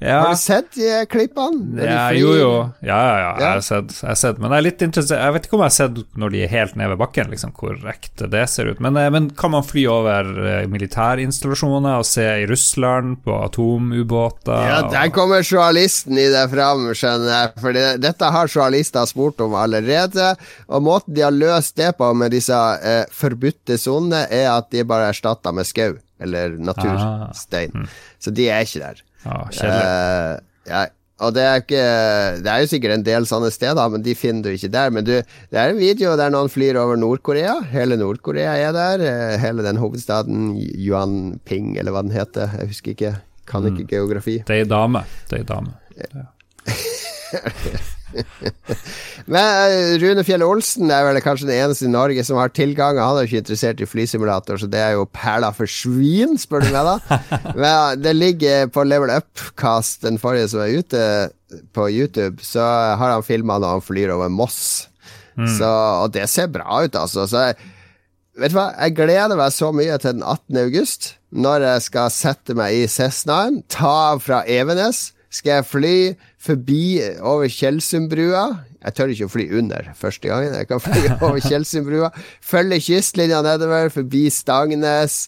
[0.00, 0.20] Ja.
[0.22, 1.58] Har du sett de klippene?
[1.74, 2.50] Når de Ja, jo, jo.
[2.86, 3.30] Ja, ja, ja.
[3.40, 4.38] Jeg har sett, jeg har sett.
[4.38, 6.52] Men jeg er litt interessert Jeg vet ikke om jeg har sett når de er
[6.52, 8.78] helt nede ved bakken, liksom, hvor ekte det ser ut.
[8.84, 14.62] Men, eh, men kan man fly over eh, militærinstallasjoner og se i Russland på atomubåter?
[14.68, 17.52] Ja, der kommer journalisten i det fram, skjønner jeg.
[17.60, 20.36] For det- dette har journalister spurt om allerede.
[20.68, 24.84] Og måten de har løst det på med disse eh, forbudte sonene, er at de
[24.84, 25.96] bare er erstatta med skau.
[26.20, 27.88] Eller naturstein.
[28.18, 29.02] Så de er ikke der.
[29.24, 29.82] Ja, kjedelig.
[29.82, 30.38] Eh,
[30.70, 30.82] ja,
[31.18, 31.78] og det er ikke
[32.44, 34.90] Det er jo sikkert en del sånne steder, men de finner du ikke der.
[34.94, 35.14] Men du,
[35.50, 37.56] det er en video der noen flyr over Nord-Korea.
[37.72, 39.02] Hele Nord-Korea er der.
[39.08, 42.50] eh, Hele den hovedstaden, Yuan Ping, eller hva den heter.
[42.60, 43.14] Jeg husker ikke.
[43.48, 44.38] Kan ikke geografi.
[44.46, 45.02] Det er ei dame.
[45.30, 45.72] Det er ei dame.
[49.32, 53.00] Men eh, Rune Fjell Olsen er vel kanskje den eneste i Norge som har tilgang.
[53.00, 56.66] Han er jo ikke interessert i flysimulator, så det er jo perla for svin, spør
[56.66, 57.22] du meg, da.
[57.62, 61.02] Men det ligger på Level Up-cast, den forrige som er ute
[61.76, 62.64] på YouTube, så
[63.00, 64.88] har han filma når han flyr over Moss.
[65.38, 67.26] Så, og det ser bra ut, altså.
[67.30, 67.68] Så jeg,
[68.40, 70.58] vet du hva, jeg gleder meg så mye til den 18.
[70.64, 75.12] august, når jeg skal sette meg i Cessnaen, ta av fra Evenes.
[75.28, 75.96] Skal jeg fly
[76.40, 76.82] forbi
[77.20, 78.44] over Tjeldsundbrua?
[78.78, 80.54] Jeg tør ikke å fly under første gangen.
[80.56, 82.10] Jeg kan fly over Tjeldsundbrua.
[82.44, 85.18] Følge kystlinja nedover, forbi Stangnes,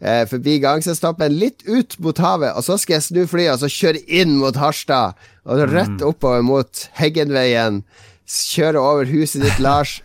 [0.00, 2.56] eh, forbi Gangstadstoppen, litt ut mot havet.
[2.58, 5.20] Og så skal jeg snu flyet og så kjøre inn mot Harstad.
[5.46, 7.84] Og rett oppover mot Heggenveien.
[8.26, 10.00] Kjøre over huset ditt, Lars.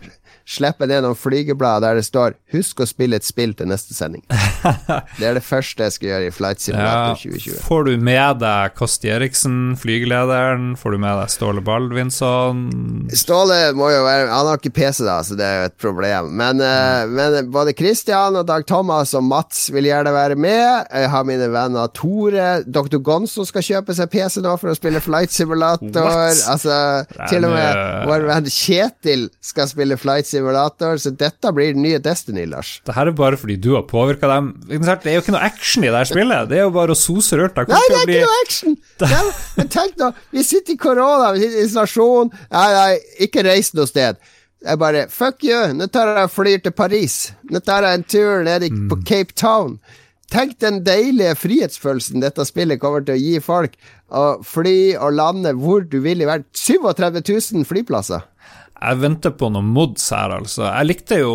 [0.50, 4.24] Slippe ned noen flygeblad der det står 'Husk å spille et spill til neste sending'.
[5.20, 7.60] Det er det første jeg skal gjøre i Flight Simulator Ja, 2020.
[7.64, 10.74] får du med deg Kosti Eriksen, flygelederen?
[10.80, 12.64] Får du med deg Ståle Baldvinsson?
[13.16, 16.32] Ståle må jo være Han har ikke PC, da, så det er jo et problem.
[16.40, 17.14] Men, mm.
[17.16, 20.90] men både Christian og Dag Thomas og Mats vil gjerne være med.
[20.90, 22.50] Jeg har mine venner Tore.
[22.66, 22.98] Dr.
[23.04, 26.06] Gonzo skal kjøpe seg PC nå for å spille Flight Simulator.
[26.06, 26.44] What?
[26.50, 26.76] Altså,
[27.30, 32.00] til og med vår venn Kjetil skal spille Flight Simulator, så dette blir den nye
[32.02, 32.80] Destiny, Lars.
[32.86, 34.52] Det her er bare fordi du har påvirka dem.
[34.68, 36.48] Det er jo ikke noe action i det her spillet.
[36.50, 37.56] Det er jo bare å sose rundt.
[37.56, 38.76] Nei, det er bli ikke noe action!
[39.00, 39.22] Ja,
[39.56, 42.32] men tenk nå, vi sitter i korona, vi sitter i isolasjon.
[42.52, 44.20] Nei, nei, ikke reis noe sted.
[44.60, 45.60] Jeg bare Fuck you!
[45.76, 47.18] Nå tar jeg flyr til Paris.
[47.50, 49.78] Nå tar jeg en tur ned i- på Cape Town.
[50.30, 53.72] Tenk den deilige frihetsfølelsen dette spillet kommer til å gi folk.
[54.14, 56.44] Å fly og lande hvor du vil i verden.
[56.54, 57.18] 37
[57.56, 58.22] 000 flyplasser.
[58.80, 60.62] Jeg venter på noen mods her, altså.
[60.70, 61.32] Jeg likte jo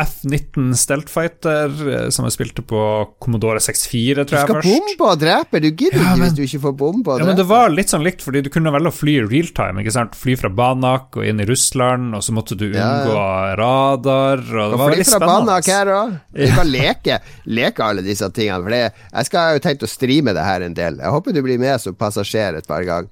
[0.00, 2.80] F-19 Steltfighter, eh, som jeg spilte på
[3.22, 5.60] Commodore 64, Du tror jeg skal bombe og drepe.
[5.60, 7.40] Du gidder Ja, ikke hvis du ikke får bombe og Ja, men drepe.
[7.42, 9.80] Det var litt sånn likt, fordi du kunne velge å fly realtime.
[9.84, 10.14] ikke sant?
[10.18, 14.38] Fly fra Banak og inn i Russland, og så måtte du Ja, unngå radar.
[14.38, 16.20] og Det Og var fly fra Banak her òg.
[16.34, 18.62] Vi kan leke, leke alle disse tingene.
[18.62, 20.96] For det, jeg skal jo tenkt å streame det her en del.
[20.96, 23.08] Jeg håper du blir med som passasjer et par ganger.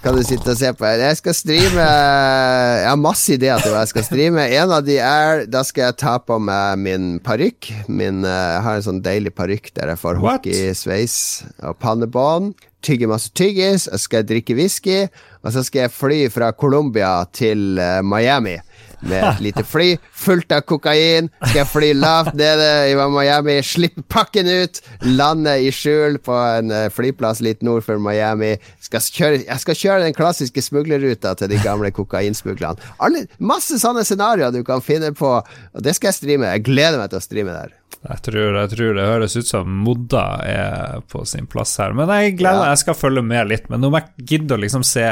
[0.00, 3.82] Kan du sitte og se på Jeg skal streame Jeg har masse ideer til hva
[3.84, 4.46] jeg skal streame.
[4.56, 7.70] En av de er Da skal jeg ta på meg min parykk.
[7.88, 11.16] Eh, jeg har en sånn deilig parykk der jeg får hockeysveis
[11.64, 12.54] og pannebånd.
[12.80, 15.02] Tygge masse tyggis, og skal jeg drikke whisky.
[15.44, 18.56] Og så skal jeg fly fra Colombia til eh, Miami
[19.00, 21.30] med et lite fly fullt av kokain.
[21.50, 26.88] Skal fly lavt nede i Miami, slippe pakken ut, lande i skjul på en eh,
[26.92, 28.54] flyplass litt nord for Miami.
[28.84, 32.92] Skal kjøre, jeg skal kjøre den klassiske smuglerruta til de gamle kokainsmuglerne.
[33.02, 36.54] Alle, masse sånne scenarioer du kan finne på, og det skal jeg streame.
[36.56, 37.76] Jeg gleder meg til å streame der.
[38.00, 41.92] Jeg tror, jeg tror det høres ut som Modda er på sin plass her.
[41.96, 43.66] Men jeg gleder meg, jeg skal følge med litt.
[43.72, 45.04] Men nå må jeg gidde å liksom se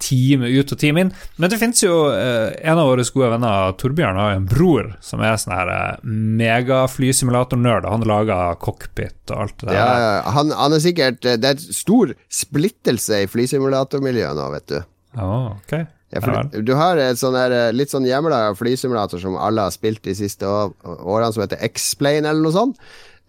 [0.00, 1.12] time ut og time inn.
[1.36, 5.22] Men det fins jo eh, En av våre gode venner, Torbjørn, har en bror som
[5.24, 7.88] er sånn her eh, megaflysimulator-nerd.
[7.90, 9.78] Han lager cockpit og alt det der.
[9.78, 14.78] Ja, han, han er sikkert Det er stor splittelse i flysimulatormiljøet nå, vet du.
[15.18, 15.88] Oh, okay.
[16.10, 19.74] Ja, for du, har et sånn her, eh, litt sånn hjemla flysimulator som alle har
[19.74, 22.80] spilt de siste år, årene, som heter X-Plane eller noe sånt.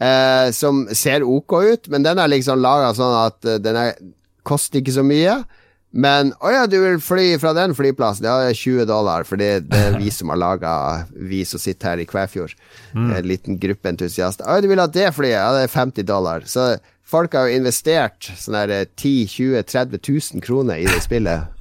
[0.02, 4.00] Eh, som ser ok ut, men den er liksom laga sånn at eh, den er,
[4.48, 5.44] koster ikke så mye.
[5.92, 8.24] Men å ja, du vil fly fra den flyplassen?
[8.24, 10.72] Ja, det er 20 dollar, for det, det er vi som har laga
[11.12, 12.56] Vi som sitter her i Kvæfjord.
[12.96, 14.48] En liten gruppe entusiaster.
[14.48, 15.36] Å, du vil ha det flyet?
[15.36, 16.48] Ja, det er 50 dollar.
[16.48, 21.52] Så folk har jo investert sånn her 10 20 30 000 kroner i det spillet.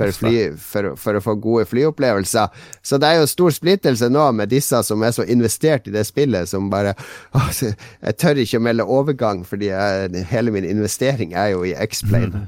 [0.00, 2.52] For, fly, for, for å få gode flyopplevelser.
[2.84, 6.06] Så det er jo stor splittelse nå med disse som er så investert i det
[6.08, 6.94] spillet, som bare
[7.36, 11.74] å, Jeg tør ikke å melde overgang, fordi jeg, hele min investering er jo i
[11.88, 12.46] X-Plane.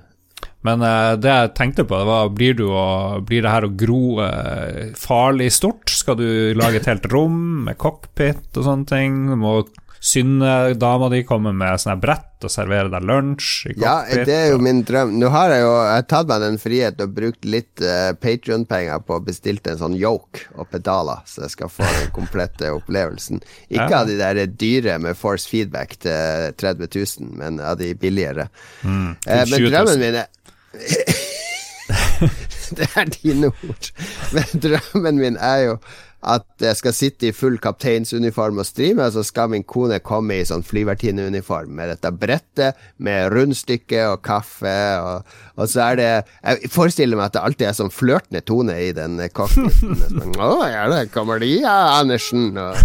[0.66, 3.72] Men uh, det jeg tenkte på, det var blir, du å, blir det her å
[3.74, 5.90] gro uh, farlig stort?
[5.90, 9.24] Skal du lage et helt rom med cockpit og sånne ting?
[9.32, 9.60] Du må
[10.02, 14.16] Synne, dama di, komme med sånne brett og servere deg lunsj i cockpit.
[14.16, 15.12] Ja, det er jo min drøm.
[15.20, 19.04] Nå har jeg jo jeg har tatt meg den frihet og brukt litt uh, Patrion-penger
[19.06, 23.44] på å bestille en sånn yoke og pedaler, så jeg skal få den komplette opplevelsen.
[23.68, 24.00] Ikke Ja.
[24.00, 28.50] av de der dyre med force feedback til 30 000, men av de billigere.
[28.82, 30.32] Mm, uh, men drømmen min er
[32.76, 33.90] Det er dine ord.
[34.32, 35.76] Men drømmen min er jo
[36.22, 40.36] at jeg skal sitte i full kapteinsuniform og streame, og så skal min kone komme
[40.38, 45.26] i sånn flyvertinneuniform med dette brettet med rundstykke og kaffe, og,
[45.58, 48.92] og så er det Jeg forestiller meg at det alltid er sånn flørtende tone i
[48.94, 49.98] den cockpiten.
[50.06, 52.52] Sånn, Å, ja, der kommer de, ja, Andersen.
[52.54, 52.78] Og,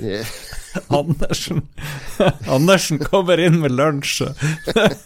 [0.00, 0.24] ja.
[1.00, 1.62] Andersen
[2.48, 4.28] Andersen kommer inn med lunsj.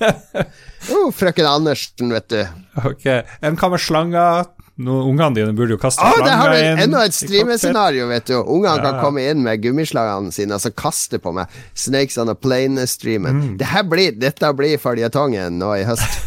[0.95, 2.43] oh, frøken Andersen, vet du.
[2.83, 3.07] Ok,
[3.41, 4.51] En hva med slanger?
[4.83, 8.39] Ungene dine burde jo kaste Å, det har slanger du enda et streamescenario, vet du.
[8.41, 11.53] Ungene Ja, kan komme inn med gummislagene sine og så kaste på meg.
[11.79, 13.43] Snakes on a plane-streamen.
[13.43, 13.57] Mm.
[13.61, 16.23] Dette blir, dette blir føljetongen nå i høst.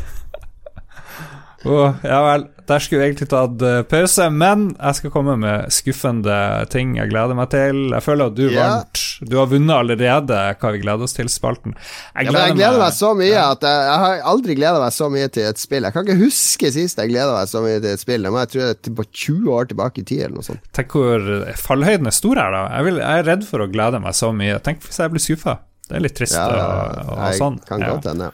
[1.66, 5.74] oh, ja vel, der skulle vi egentlig tatt eh, pause, men jeg skal komme med
[5.74, 6.38] skuffende
[6.74, 7.82] ting jeg gleder meg til.
[7.94, 8.58] Jeg føler at du yeah.
[8.60, 9.02] vant.
[9.26, 11.76] Du har vunnet allerede hva vi gleder oss til, spalten.
[12.16, 15.30] Ja, jeg gleder meg så mye at jeg, jeg har aldri gleda meg så mye
[15.32, 15.88] til et spill.
[15.88, 18.28] Jeg kan ikke huske sist jeg gleda meg så mye til et spill.
[18.28, 20.66] Jeg tror jeg er på 20 år tilbake i tid, eller noe sånt.
[20.76, 21.30] Tenk hvor
[21.62, 22.64] fallhøyden er stor her, da.
[22.78, 24.58] Jeg, vil, jeg er redd for å glede meg så mye.
[24.66, 25.60] Tenk hvis jeg blir skuffa.
[25.86, 27.62] Det er litt trist Ja, og, og jeg sånn.
[27.68, 27.94] kan Ja.
[27.94, 28.32] godt hende.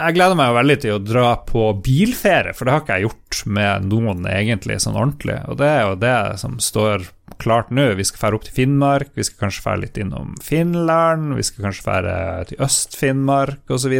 [0.00, 3.04] Jeg gleder meg jo veldig til å dra på bilferie, for det har ikke jeg
[3.04, 5.36] gjort med noen egentlig sånn ordentlig.
[5.52, 7.04] Og det er jo det som står
[7.40, 7.84] klart nå.
[7.98, 11.66] Vi skal fære opp til Finnmark, vi skal kanskje fære litt innom Finland, vi skal
[11.68, 12.14] kanskje fære
[12.48, 13.94] til Øst-Finnmark osv.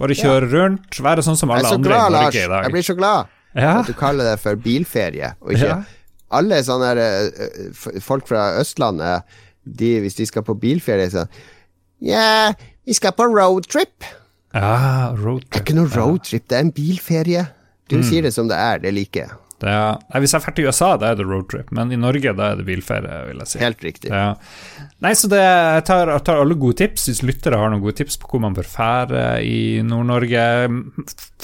[0.00, 2.16] Bare kjøre rundt, være sånn som alle andre glad, i.
[2.18, 2.66] Norge i dag.
[2.68, 5.78] Jeg blir så glad Ja, at du kaller det for bilferie, og ikke Ja.
[6.34, 9.22] alle sånne eh, folk fra Østlandet,
[9.64, 11.24] de, hvis de skal på bilferie, så
[12.04, 12.52] Ja,
[12.84, 14.04] vi skal på roadtrip.
[14.54, 17.46] Ja Det er ikke noe roadtrip, det er en bilferie.
[17.90, 18.02] Du Mm.
[18.06, 19.30] sier det som det er, det liker jeg.
[19.64, 22.50] Er, nei, hvis jeg drar til USA, da er det roadtrip, men i Norge da
[22.52, 23.60] er det bilferie, vil jeg si.
[23.62, 24.10] Helt riktig.
[24.12, 24.34] Ja.
[25.04, 27.08] Nei, så det, jeg, tar, jeg tar alle gode tips.
[27.10, 30.44] Hvis lyttere har noen gode tips på hvor man bør fære i Nord-Norge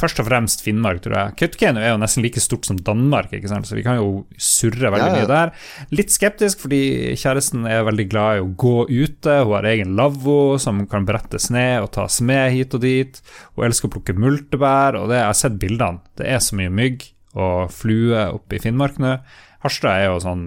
[0.01, 1.35] Først og fremst Finnmark, tror jeg.
[1.43, 3.69] Kautokeino er jo nesten like stort som Danmark, ikke sant?
[3.69, 5.19] så vi kan jo surre veldig Ja, ja.
[5.19, 5.53] mye der.
[5.93, 6.81] Litt skeptisk, fordi
[7.21, 9.37] kjæresten er veldig glad i å gå ute.
[9.45, 13.21] Hun har egen lavvo som kan brettes ned og tas med hit og dit.
[13.59, 16.01] Hun elsker å plukke multebær, og det, jeg har sett bildene.
[16.17, 17.05] Det er så mye mygg
[17.35, 19.19] og flue oppe i Finnmark nå.
[19.65, 20.45] Harstad er jo sånn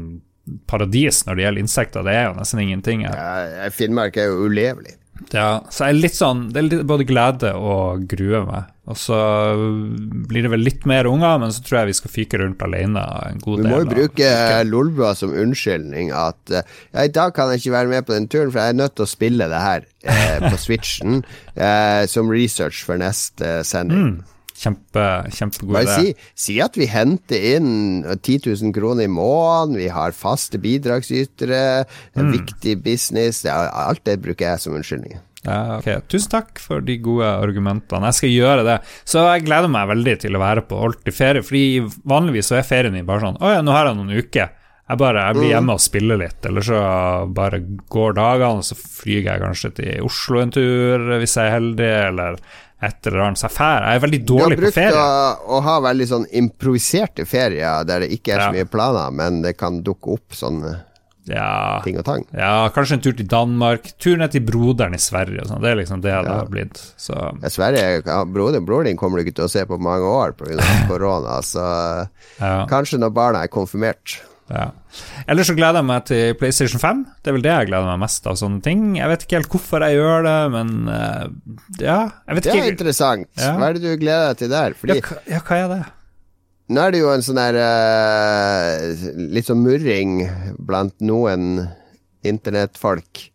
[0.67, 2.03] paradis når det gjelder insekter.
[2.03, 3.15] Det er jo nesten ingenting her.
[3.15, 4.97] Ja, Finnmark er jo ulevelig.
[5.31, 8.71] Ja, så jeg er litt sånn Det er litt, både glede og grue meg.
[8.89, 9.15] Og så
[10.27, 13.03] blir det vel litt mer unger, men så tror jeg vi skal fyke rundt alene
[13.29, 14.31] en god Vi Du må jo bruke
[14.67, 18.27] Lolbua som unnskyldning at eh, ja, i dag kan jeg ikke være med på den
[18.27, 21.21] turen, for jeg er nødt til å spille det her eh, på Switchen
[21.55, 24.17] eh, som research for neste sending.
[24.17, 25.93] Mm, Kjempe, kjempegod idé.
[25.97, 31.83] si, si at vi henter inn 10 000 kroner i måneden, vi har faste bidragsytere,
[32.13, 35.17] en viktig business Alt det bruker jeg som unnskyldning.
[35.43, 35.89] Ja, ok.
[36.07, 38.07] Tusen takk for de gode argumentene.
[38.13, 38.77] Jeg skal gjøre det.
[39.03, 42.67] Så jeg gleder meg veldig til å være på ordentlig ferie, fordi vanligvis så er
[42.67, 44.53] ferien min bare sånn Å ja, nå har jeg noen uker.
[44.83, 46.79] Jeg bare jeg blir hjemme og spiller litt, eller så
[47.31, 51.55] bare går dagene, og så flyr jeg kanskje til Oslo en tur hvis jeg er
[51.55, 52.39] heldig, eller
[52.86, 53.39] et eller annet.
[53.41, 53.84] Så jeg fær.
[53.88, 55.03] Jeg er veldig Du har dårlig på brukt ferie.
[55.03, 58.55] å, å ha veldig sånn improviserte ferier der det ikke er så Ja.
[58.57, 60.81] mye planer, men det kan dukke opp sånne
[61.25, 62.25] Ja, ting og tang.
[62.36, 63.93] ja, kanskje en tur til Danmark.
[63.97, 65.61] Tur ned til broderen i Sverige sånn.
[65.63, 66.81] Det er liksom det det har blitt.
[66.99, 68.01] Så Ja, Sverige,
[68.34, 70.59] broder, broren din kommer du ikke til å se på mange år pga.
[70.91, 71.63] korona, så
[72.41, 72.65] ja.
[72.67, 74.19] kanskje når barna er konfirmert.
[74.51, 74.65] Ja.
[75.27, 77.03] Ellers så gleder jeg meg til PlayStation 5.
[77.23, 78.81] Det er vel det jeg gleder meg mest av sånne ting.
[78.99, 81.25] Jeg vet ikke helt hvorfor jeg gjør det, men eh,
[81.85, 81.97] ja,
[82.35, 83.29] Det er interessant.
[83.39, 83.53] Ja.
[83.57, 84.75] Hva er det du gleder deg til der?
[84.75, 85.81] ja, Fordi hva- ja, hva er det?
[86.73, 90.13] nå er det jo en sånn der uh, Litt sånn murring
[90.63, 91.67] blant noen
[92.23, 93.29] internettfolk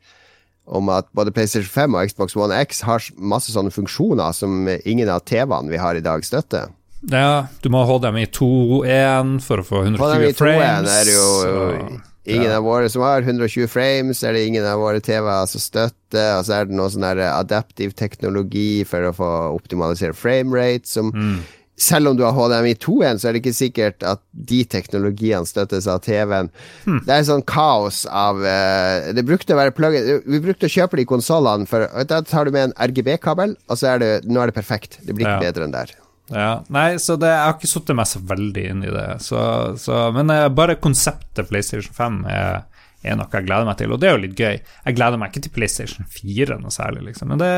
[0.69, 5.09] om at både PlayStation 5 og Xbox One X har masse sånne funksjoner som ingen
[5.13, 6.69] av TV-ene vi har i dag, støtter.
[7.01, 10.91] Ja, du må ha HDMI 2.1 for å få 120 HDMI 2.1 frames.
[10.91, 12.57] er det jo så- ingen ja.
[12.59, 16.39] av våre som har 120 frames, er det ingen av våre TV-er som støtter.
[16.39, 21.39] Og så er det noe sånn adaptiv teknologi for å få optimalisere framerate, som Mm.
[21.79, 25.87] selv om du har HDMI 2.1, så er det ikke sikkert at de teknologiene støttes
[25.87, 26.51] av TV-en.
[26.85, 27.07] Mm.
[27.07, 29.95] Det er sånn kaos av uh, Det brukte å være plug
[30.27, 33.95] Vi brukte å kjøpe de konsollene, for da tar du med en RGB-kabel, og så
[33.95, 34.99] er det Nå er det perfekt.
[35.07, 35.53] Det blir ikke Ja.
[35.53, 35.87] bedre enn der.
[36.29, 39.07] Ja, nei, så det, jeg har ikke satt meg så veldig inn i det.
[39.25, 39.41] Så,
[39.81, 42.67] så, men eh, bare konseptet PlayStation 5 er,
[43.03, 44.59] er noe jeg gleder meg til, og det er jo litt gøy.
[44.61, 47.33] Jeg gleder meg ikke til PlayStation 4 noe særlig, liksom.
[47.33, 47.53] Men det,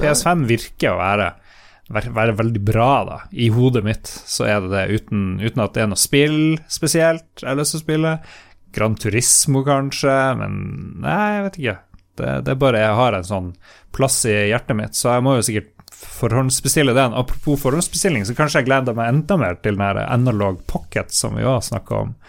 [0.00, 1.28] PS5 virker å være,
[1.94, 3.20] være, være veldig bra, da.
[3.30, 7.44] I hodet mitt så er det det, uten, uten at det er noe spill spesielt
[7.44, 8.18] jeg har lyst til å spille.
[8.76, 10.58] Gran Turismo, kanskje, men
[11.04, 11.78] nei, jeg vet ikke.
[12.16, 13.48] Det, det bare jeg har en sånn
[13.94, 15.75] plass i hjertet mitt, så jeg må jo sikkert
[16.20, 17.14] forhåndsbestille den.
[17.14, 21.44] Apropos forhåndsbestilling, så kanskje jeg gleder meg enda mer til den Analog Pocket som vi
[21.44, 22.14] også snakka om.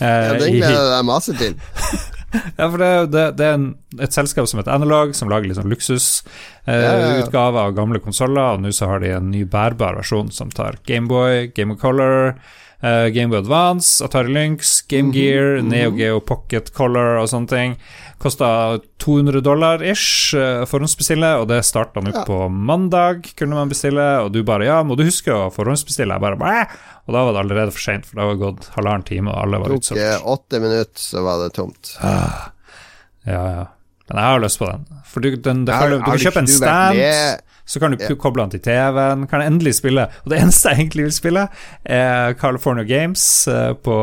[0.00, 1.54] Ja, Eh, Den i- gleder jeg meg masse til.
[2.58, 3.64] ja, for det, det, det er en,
[3.98, 7.64] et selskap som heter Analog, som lager litt sånn luksusutgave eh, Ja, ja, ja.
[7.64, 11.48] av gamle konsoller, og nå så har de en ny bærbar versjon som tar Gameboy,
[11.56, 12.36] Game of Color,
[12.82, 17.76] eh, Gameboy Advance, Atari Lynx, Mhm, Game Gear, Neo Geo Pocket Color og sånne ting.
[18.18, 22.24] Kosta 200 dollar ish uh, forhåndsbestille, og det starta nå Ja.
[22.26, 26.16] på mandag, kunne man bestille, og du bare ja, må du huske å forhåndsbestille?
[26.16, 26.66] Jeg bare Bæ!
[27.06, 29.38] Og da var det allerede for seint, for da var det gått halvannen time, og
[29.44, 30.02] alle var utsolgt.
[30.02, 31.94] Tok åtte minutter, så var det tomt.
[32.02, 33.66] Ja, ja.
[34.08, 34.84] Men jeg har lyst på den.
[35.08, 37.00] For du, den, det Har- du, du kan kjøpe en stand,
[37.68, 38.14] så kan du yeah.
[38.16, 40.06] koble den til TV-en, kan endelig spille.
[40.24, 41.48] Og det eneste jeg egentlig vil spille,
[41.84, 43.96] er California Games eh, på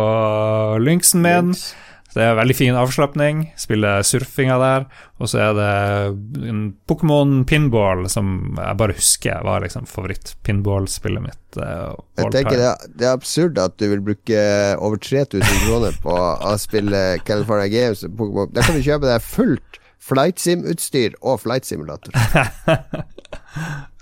[0.86, 1.52] Lynxen min.
[1.56, 1.74] Lynx.
[2.16, 3.42] Det er veldig fin avslapning.
[3.60, 4.86] Spille surfinga der.
[5.20, 11.42] Og så er det en Pokémon pinball som jeg bare husker var liksom favoritt-pinball-spillet mitt.
[11.60, 11.92] Uh,
[12.22, 14.40] Jeg tenker det, er- det er absurd at du vil bruke
[14.80, 18.06] over 3000 kroner på å spille California Games.
[18.08, 18.54] og Pokémon.
[18.56, 22.16] Da kan du kjøpe deg fullt flight sim-utstyr og flight simulator.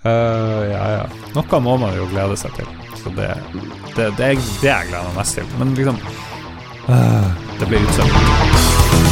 [0.04, 1.04] Eh, ja, ja.
[1.32, 2.68] Noe må man jo glede seg til.
[3.00, 3.30] Så det,
[3.96, 5.46] det, det, er det jeg gleder meg mest til.
[5.62, 6.00] Men liksom
[6.90, 7.24] eh,
[7.60, 9.03] Det blir utsolgt.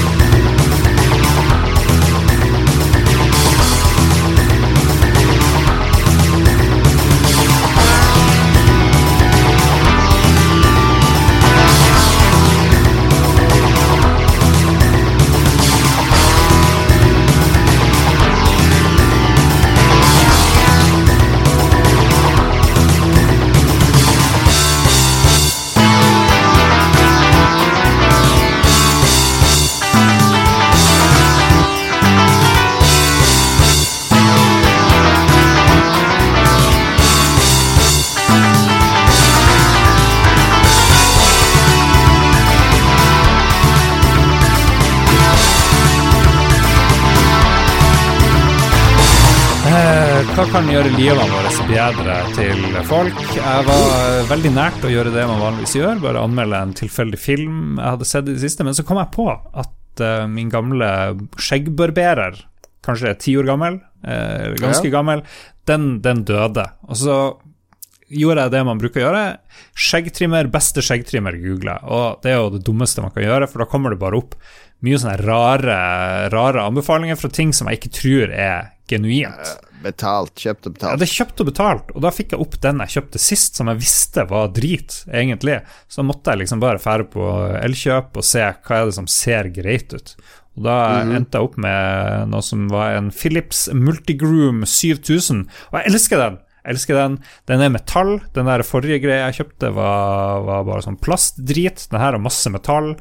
[50.61, 53.21] Kan gjøre livene våre bedre til folk?
[53.33, 57.55] Jeg var veldig nært å gjøre det man vanligvis gjør, bare anmelde en tilfeldig film
[57.79, 60.89] jeg hadde sett i det siste, men så kom jeg på at uh, min gamle
[61.41, 62.37] skjeggbarberer,
[62.85, 64.93] kanskje ti år gammel, uh, ganske Ja.
[64.99, 65.23] gammel,
[65.71, 66.67] den, den døde.
[66.85, 67.17] Og så
[68.13, 69.25] gjorde jeg det man bruker å gjøre.
[69.87, 71.89] Skjeggtrimmer, beste skjeggtrimmer, googler jeg.
[71.89, 74.37] Og det er jo det dummeste man kan gjøre, for da kommer det bare opp
[74.85, 75.81] mye sånne rare,
[76.29, 79.57] rare anbefalinger fra ting som jeg ikke tror er genuint.
[79.81, 80.91] Betalt, kjøpt og betalt.
[80.91, 83.57] Ja, det er kjøpt og betalt, og da fikk jeg opp den jeg kjøpte sist,
[83.57, 85.57] som jeg visste var drit, egentlig.
[85.91, 89.49] Så måtte jeg liksom bare fære på Elkjøp og se hva er det som ser
[89.55, 90.15] greit ut.
[90.59, 95.93] Og da endte jeg opp med noe som var en Philips Multigroom 7000, og jeg
[95.93, 96.39] elsker den!
[96.61, 97.15] Jeg elsker den.
[97.49, 98.11] Den er metall.
[98.35, 101.87] Den der forrige greia jeg kjøpte, var, var bare sånn plastdrit.
[101.89, 102.91] Den her har masse metall.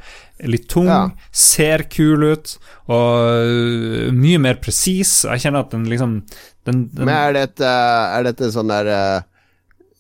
[0.49, 0.89] Litt tung.
[0.89, 1.03] Ja.
[1.29, 2.55] Ser kul ut.
[2.89, 5.27] Og øh, mye mer presis.
[5.29, 6.23] Jeg kjenner at den liksom
[6.71, 8.91] den, den, Men er dette, er dette sånn der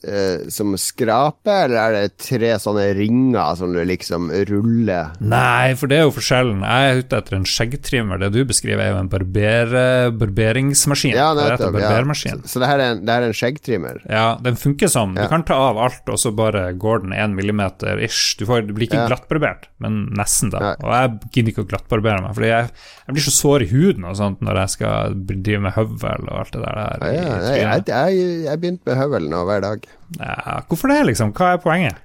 [0.06, 5.12] eh, som skraper, eller er det tre sånne ringer som du liksom ruller?
[5.20, 6.62] Nei, for det er jo forskjellen.
[6.64, 8.20] Jeg er ute etter en skjeggtrimmer.
[8.22, 9.74] Det du beskriver, er jo en barber,
[10.20, 11.14] barberingsmaskin.
[11.16, 11.78] Ja, det heter.
[11.80, 12.14] Ja.
[12.14, 14.00] Så, så det her er en, det her er en skjeggtrimmer?
[14.10, 17.34] Ja, den funker som Du kan ta av alt, og så bare går den én
[17.36, 18.36] millimeter ish.
[18.40, 19.06] Du, får, du blir ikke Ja.
[19.08, 20.60] glattbarbert, men nesten, da.
[20.60, 20.74] Nei.
[20.84, 22.70] Og jeg gidder ikke å glattbarbere meg, Fordi jeg,
[23.06, 26.36] jeg blir så sår i huden og sånt når jeg skal drive med høvel og
[26.42, 26.80] alt det der.
[26.80, 27.92] Ja, ja, trynet.
[27.94, 29.89] jeg, jeg, jeg begynte med høvel nå hver dag.
[30.18, 31.34] Ja, hvorfor det, liksom?
[31.36, 32.00] Hva er poenget?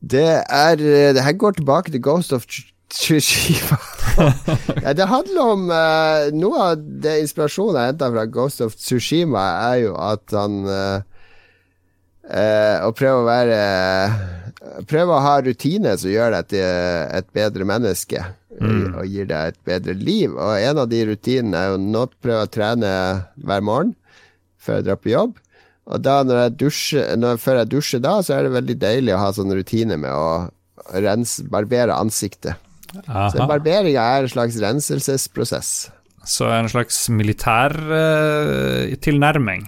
[0.00, 2.46] Det er Det her går tilbake til Ghost of
[2.90, 3.76] Tsushima.
[4.84, 9.42] ja, det handler om uh, Noe av det inspirasjonen jeg henta fra Ghost of Tsushima,
[9.72, 11.02] er jo at han uh,
[12.30, 13.60] uh, Å prøve å være
[14.86, 16.64] Prøve å ha rutiner som gjør deg til
[17.18, 18.22] et bedre menneske.
[18.58, 18.96] Mm.
[18.98, 20.32] Og gir deg et bedre liv.
[20.32, 22.90] Og en av de rutinene er jo nå prøve å trene
[23.36, 23.92] hver morgen
[24.58, 25.36] før jeg drar på jobb.
[25.86, 29.14] Og da når jeg dusjer, når, før jeg dusjer da, så er det veldig deilig
[29.14, 30.48] å ha sånn rutine med å
[31.02, 32.58] rense, barbere ansiktet.
[33.04, 33.28] Aha.
[33.34, 35.72] Så barberinga er en slags renselsesprosess.
[36.26, 39.66] Så en slags militær uh, tilnærming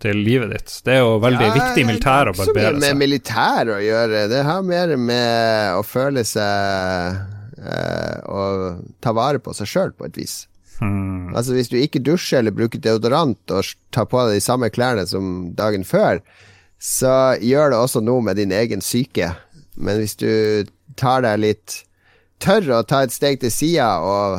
[0.00, 0.74] til livet ditt.
[0.84, 2.56] Det er jo veldig ja, viktig militær å barbere seg.
[2.56, 4.22] Det har ikke så mye med militær å gjøre.
[4.32, 7.18] Det har mer med å føle seg
[7.60, 10.42] uh, Og ta vare på seg sjøl, på et vis.
[10.80, 11.34] Hmm.
[11.36, 15.06] Altså Hvis du ikke dusjer eller bruker deodorant og tar på deg de samme klærne
[15.08, 16.22] som dagen før,
[16.80, 19.34] så gjør det også noe med din egen psyke.
[19.76, 20.30] Men hvis du
[21.00, 21.82] tar deg litt
[22.40, 24.38] Tør å ta et steg til sida og,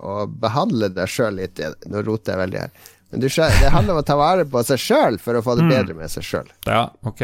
[0.00, 2.70] og behandle deg sjøl litt Nå roter jeg veldig her.
[3.12, 5.66] Men du, det handler om å ta vare på seg sjøl for å få det
[5.66, 5.74] hmm.
[5.74, 6.48] bedre med seg sjøl.
[6.64, 7.20] Ja, ok.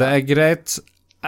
[0.00, 0.78] Det er greit.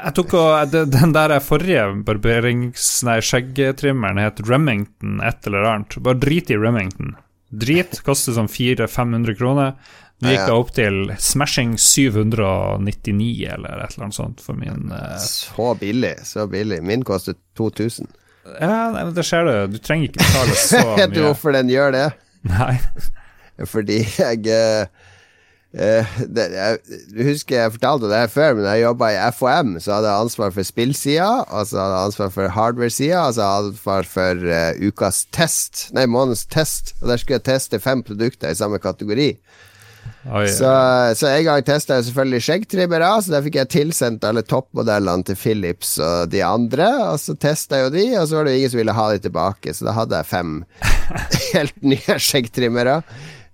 [0.05, 2.91] Jeg tok og, Den der forrige barberings...
[3.07, 5.99] Nei, skjeggtrimmeren het Remington et eller annet.
[6.05, 7.17] Bare drit i Remington.
[7.49, 8.01] Drit.
[8.07, 9.75] Koster sånn 400-500 kroner.
[10.19, 15.15] Nå gikk jeg opp til smashing 799 eller et eller annet sånt for min uh...
[15.23, 16.81] Så billig, så billig.
[16.83, 18.11] Min koster 2000.
[18.59, 19.77] Ja, nei, det ser du.
[19.77, 20.97] Du trenger ikke betale så mye.
[21.05, 22.09] Vet du hvorfor den gjør det?
[22.51, 22.75] Nei.
[23.67, 25.08] Fordi jeg uh,
[25.69, 26.79] Uh, det, jeg,
[27.12, 30.09] jeg, husker jeg fortalte det her før, men da jeg jobba i FOM, så hadde
[30.09, 33.75] jeg ansvar for spillsida, og så hadde jeg ansvar for hardware-sida, og så hadde jeg
[33.75, 36.95] ansvar for uh, ukas test, nei, månedens test.
[37.03, 39.35] Og der skulle jeg teste fem produkter i samme kategori.
[40.29, 40.71] Oi, så,
[41.16, 45.39] så, en gang testa jeg selvfølgelig skjeggtrimmere, så der fikk jeg tilsendt alle toppmodellene til
[45.41, 48.61] Philips og de andre, og så testa jeg jo de, og så var det jo
[48.61, 50.55] ingen som ville ha de tilbake, så da hadde jeg fem
[51.55, 53.03] helt nye skjeggtrimmere.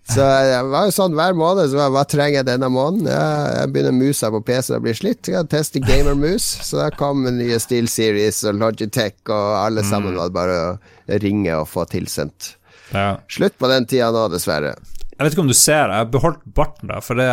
[0.04, 1.70] Så det var jo sånn hver måned.
[1.72, 3.08] Så hva trenger jeg denne måneden?
[3.08, 5.30] Ja, jeg begynner musa på PC og bli slitt.
[5.32, 6.44] Jeg teste gamermus.
[6.66, 9.88] Så da kom nye Steel Series og Logitech, og alle mm.
[9.88, 12.54] sammen var det bare å ringe og få tilsendt.
[12.92, 13.14] Ja.
[13.32, 14.74] Slutt på den tida nå, dessverre.
[15.14, 17.26] Jeg vet ikke om du ser, jeg beholdt barten, da, for det,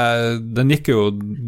[0.53, 1.05] den gikk jo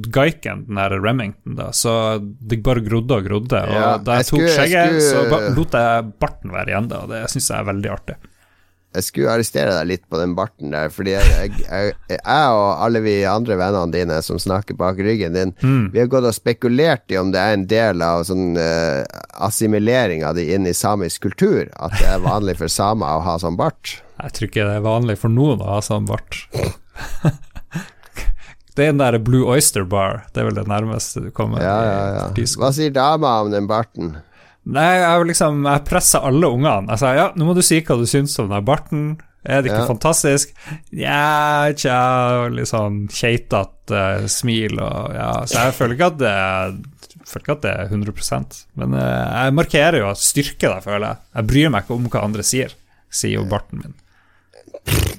[0.09, 3.61] gaiken, den der Remington, da, så det bare grodde og grodde.
[3.61, 7.13] Og ja, da jeg, jeg tok skjegget, så lot jeg barten være igjen, da, og
[7.13, 8.17] det syns jeg er veldig artig
[8.93, 13.01] jeg skulle arrestere deg litt på den barten der, fordi jeg, jeg, jeg, og alle
[13.05, 15.85] vi andre vennene dine som snakker bak ryggen din, mm.
[15.93, 19.01] vi har gått og spekulert i om det er en del av sånn uh,
[19.45, 23.37] assimilering av det inn i samisk kultur, at det er vanlig for samer å ha
[23.41, 23.97] sånn bart.
[24.21, 26.43] Jeg tror ikke det er vanlig for noen å ha sånn bart.
[28.75, 31.65] det er den der Blue Oyster Bar, det er vel det nærmeste du kommer.
[31.65, 32.29] Ja, ja, ja.
[32.61, 34.15] Hva sier dama om den barten?
[34.63, 36.87] Nei, jeg liksom Jeg pressa alle ungene.
[36.93, 39.05] Jeg sa ja, nå må du si hva du syns om den barten.
[39.43, 39.89] Er det ikke ja.
[39.89, 40.53] fantastisk?
[40.95, 41.97] Ja, tja
[42.53, 46.37] Litt sånn keitete uh, smil og ja Så jeg føler ikke at det
[47.27, 51.09] føler ikke at det er 100 Men uh, jeg markerer jo at styrke det, føler
[51.09, 51.21] jeg.
[51.35, 52.75] Jeg bryr meg ikke om hva andre sier,
[53.11, 53.99] sier jo barten min.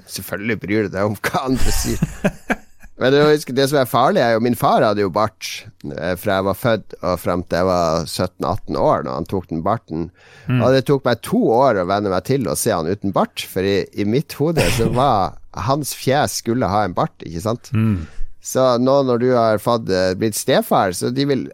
[0.08, 2.00] Selvfølgelig bryr du deg om hva andre sier.
[3.04, 6.46] Men det, som er farlig, er jo Min far hadde jo bart eh, fra jeg
[6.46, 10.06] var født og frem til jeg var 17-18 år, når han tok den barten.
[10.48, 10.62] Mm.
[10.62, 13.44] Og det tok meg to år å venne meg til å se han uten bart,
[13.50, 15.36] for i, i mitt hode så var
[15.68, 17.68] hans fjes skulle ha en bart, ikke sant?
[17.76, 18.06] Mm.
[18.44, 21.44] Så nå når du har fått, eh, blitt stefar, så de vil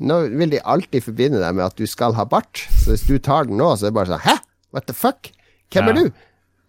[0.00, 2.64] nå vil de alltid forbinde deg med at du skal ha bart.
[2.72, 4.36] Så hvis du tar den nå, så er det bare sånn Hæ?
[4.72, 5.28] What the fuck?
[5.70, 5.92] Hvem ja.
[5.92, 6.22] er du?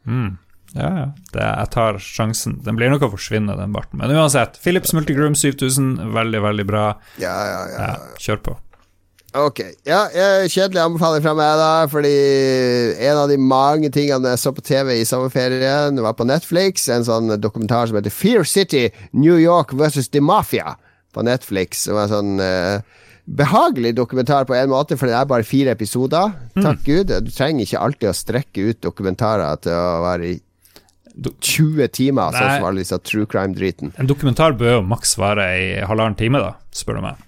[0.09, 0.31] Mm.
[0.73, 1.05] Ja, ja.
[1.33, 2.59] Det, jeg tar sjansen.
[2.65, 3.99] Den blir nok å forsvinne, den barten.
[3.99, 6.85] Men uansett, Philips Multigroom 7000, veldig, veldig bra.
[7.21, 8.19] Ja, ja, ja, ja.
[8.21, 8.57] Kjør på.
[9.31, 9.61] Ok.
[9.87, 10.01] Ja,
[10.51, 11.71] kjedelig anbefaling fra meg, da.
[11.91, 12.15] Fordi
[12.99, 16.89] en av de mange tingene jeg så på TV i sommerferien, var på Netflix.
[16.91, 20.75] En sånn dokumentar som heter Fear City, New York versus The Mafia
[21.15, 21.85] på Netflix.
[21.87, 22.83] Som en sånn uh,
[23.23, 26.35] behagelig dokumentar på en måte, for det er bare fire episoder.
[26.57, 26.87] Takk mm.
[26.87, 27.15] Gud.
[27.27, 30.39] Du trenger ikke alltid å strekke ut dokumentarer til å være i
[31.15, 33.93] 20 timer, sånn som alle disse true crime-driten.
[33.99, 37.21] En dokumentar bør jo maks vare i halvannen time, da, spør du meg.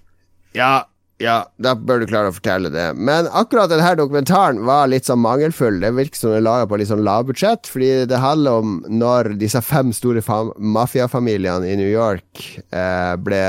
[0.57, 0.73] Ja,
[1.21, 2.87] ja, da bør du klare å fortelle det.
[2.97, 5.77] Men akkurat denne dokumentaren var litt sånn mangelfull.
[5.79, 9.33] Det virker som den er laga på litt sånn lavbudsjett, fordi det handler om når
[9.41, 10.23] disse fem store
[10.57, 12.41] mafiafamiliene i New York
[12.73, 13.43] eh, ble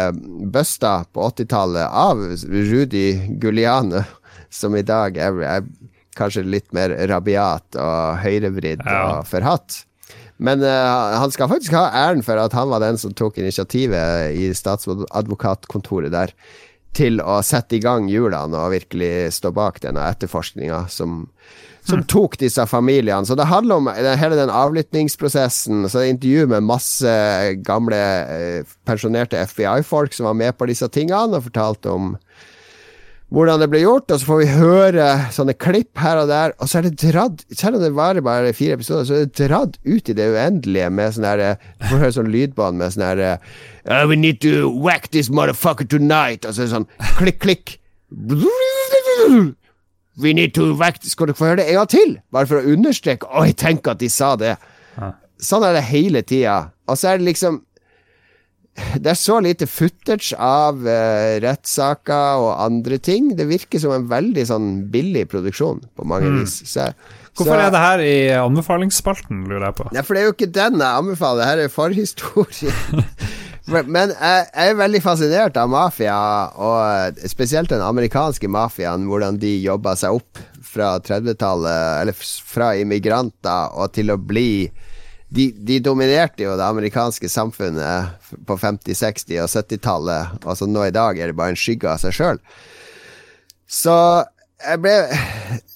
[0.54, 3.08] busta på 80-tallet av Rudy
[3.42, 4.04] Guliane,
[4.54, 5.66] som i dag er, er
[6.14, 9.00] kanskje litt mer rabiat og høyrevridd ja.
[9.08, 9.82] og forhatt.
[10.36, 14.34] Men uh, han skal faktisk ha æren for at han var den som tok initiativet
[14.34, 16.34] i statsadvokatkontoret der.
[16.94, 21.24] til å sette i gang hjulene og virkelig stå bak denne etterforskninga som,
[21.82, 23.26] som tok disse familiene.
[23.26, 25.88] Så det handler om hele den avlyttingsprosessen.
[25.88, 27.16] Så det er intervju med masse
[27.66, 32.14] gamle eh, pensjonerte FBI-folk som var med på disse tingene, og fortalte om
[33.32, 36.68] hvordan det ble gjort, og så får vi høre sånne klipp her og der, og
[36.70, 39.78] så er det dratt Selv om det varer bare fire episoder, så er det dratt
[39.82, 43.32] ut i det uendelige med sånn herre Du får høre sånn lydbånd med sånn herre
[43.88, 47.78] uh, We need to whack this motherfucker tonight, og så er det sånn klikk, klikk
[50.20, 52.16] We need to whack Skal du få høre det en gang til?
[52.34, 54.54] Bare for å understreke Oi, tenk at de sa det.
[55.42, 56.70] Sånn er det hele tida.
[56.86, 57.64] Og så er det liksom
[58.74, 63.32] det er så lite footage av uh, rettssaker og andre ting.
[63.38, 66.40] Det virker som en veldig sånn billig produksjon på mange Mm.
[66.42, 66.56] vis.
[66.66, 66.88] Så,
[67.34, 69.88] Hvorfor så, er det her i anbefalingsspalten, lurer jeg på?
[69.94, 71.48] Nei, for det er jo ikke den jeg anbefaler.
[71.50, 72.74] Her er forhistorie.
[73.66, 76.18] Men- jeg, jeg er veldig fascinert av mafia,
[76.60, 79.06] og spesielt den amerikanske mafiaen.
[79.08, 80.42] Hvordan de jobba seg opp
[80.74, 84.66] fra 30-tallet, eller fra immigranter, og til å bli
[85.28, 90.38] de, de dominerte jo det amerikanske samfunnet på 50-, 60- og 70-tallet.
[90.44, 92.38] Altså nå i dag er det bare en skygge av seg sjøl.
[93.66, 93.94] Så
[94.64, 94.92] jeg ble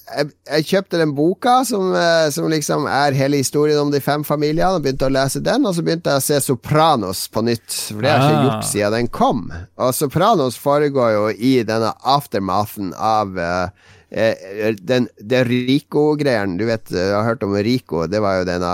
[0.09, 4.23] jeg, jeg kjøpte den boka som, eh, som liksom er hele historien om de fem
[4.25, 5.67] familiene, og begynte å lese den.
[5.69, 8.47] Og så begynte jeg å se Sopranos på nytt, for det har jeg ikke Ah.
[8.47, 9.43] gjort siden den kom.
[9.77, 13.69] Og Sopranos foregår jo i denne aftermathen av uh,
[14.09, 16.57] den, det Rico-greien.
[16.57, 18.07] Du vet, du har hørt om Rico.
[18.07, 18.73] Det var jo denne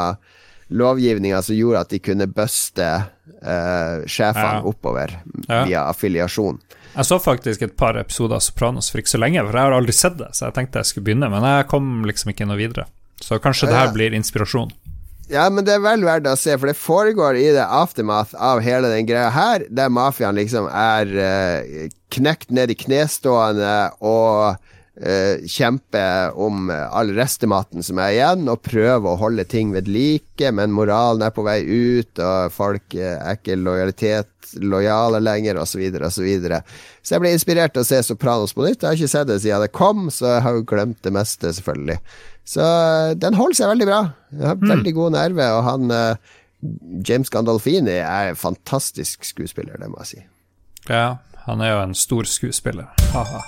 [0.70, 2.88] lovgivninga som gjorde at de kunne buste
[3.45, 4.61] uh, sjefene Ja.
[4.66, 5.66] oppover Ja.
[5.66, 6.59] via affiliasjon.
[6.95, 9.74] Jeg så faktisk et par episoder av Sopranos for ikke så lenge, for jeg har
[9.76, 12.57] aldri sett det, så jeg tenkte jeg skulle begynne, men jeg kom liksom ikke noe
[12.57, 12.86] videre.
[13.22, 13.86] Så kanskje det Ja.
[13.86, 14.72] her blir inspirasjon.
[15.30, 18.61] Ja, men det er vel verdt å se, for det foregår i det aftermath av
[18.61, 24.55] hele den greia her, der mafiaen liksom er eh, knekt ned i knestående og
[25.02, 30.52] eh, kjemper om all restematen som er igjen, og prøve å holde ting ved like,
[30.56, 34.32] men moralen er på vei ut, og folk eh, er ikke lojalitet
[34.62, 36.06] lojale lenger, osv., osv.
[36.16, 36.62] Så, videre.
[37.02, 38.84] så jeg ble inspirert til å se Sopranos på nytt.
[38.84, 41.52] Jeg har ikke sett det siden det kom, så jeg har jo glemt det meste,
[41.58, 42.00] selvfølgelig.
[42.46, 44.02] Så eh, den holder seg veldig bra.
[44.36, 45.96] Jeg har veldig god nerve, og han
[47.06, 50.26] James Gandolfini er en fantastisk skuespiller, det må jeg si.
[50.89, 52.93] Ja, han er jo en stor skuespiller.
[53.14, 53.43] Haha.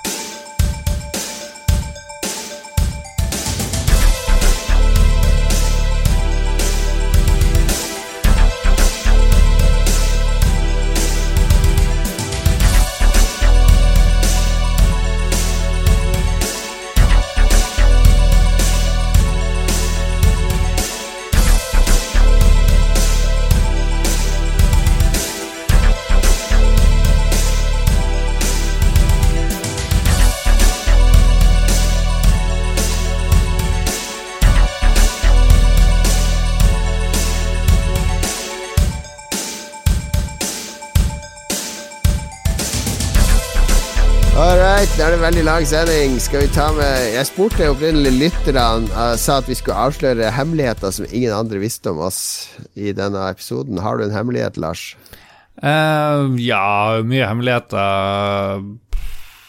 [45.07, 46.15] Er det veldig lang sending.
[46.19, 50.91] Skal vi ta med Jeg spurte opprinnelig lytterne uh, sa at vi skulle avsløre hemmeligheter
[50.91, 52.17] som ingen andre visste om oss
[52.75, 53.79] i denne episoden.
[53.79, 54.97] Har du en hemmelighet, Lars?
[55.63, 58.65] Uh, ja, mye hemmeligheter.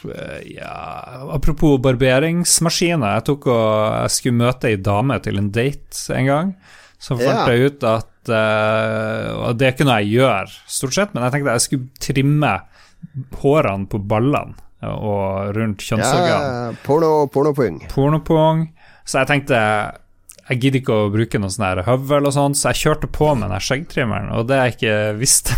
[0.06, 3.16] Uh, Ja Apropos barberingsmaskiner.
[3.16, 3.66] Jeg tok og
[4.04, 6.54] jeg skulle møte ei dame til en date en gang.
[7.02, 7.48] Så fant Ja.
[7.50, 11.66] jeg ut at uh, Og det noe jeg gjør, stort sett, men jeg tenkte jeg
[11.66, 12.54] skulle trimme
[13.42, 16.44] hårene på ballene og rundt kjønnsorgan.
[16.44, 17.80] Ja, porno, pornopung.
[17.90, 18.68] pornopong.
[19.08, 19.62] Så jeg tenkte
[20.48, 23.50] jeg gidder ikke å bruke noe sånn høvel og sånn, så jeg kjørte på med
[23.52, 25.56] den skjeggtrimmeren, og det jeg ikke visste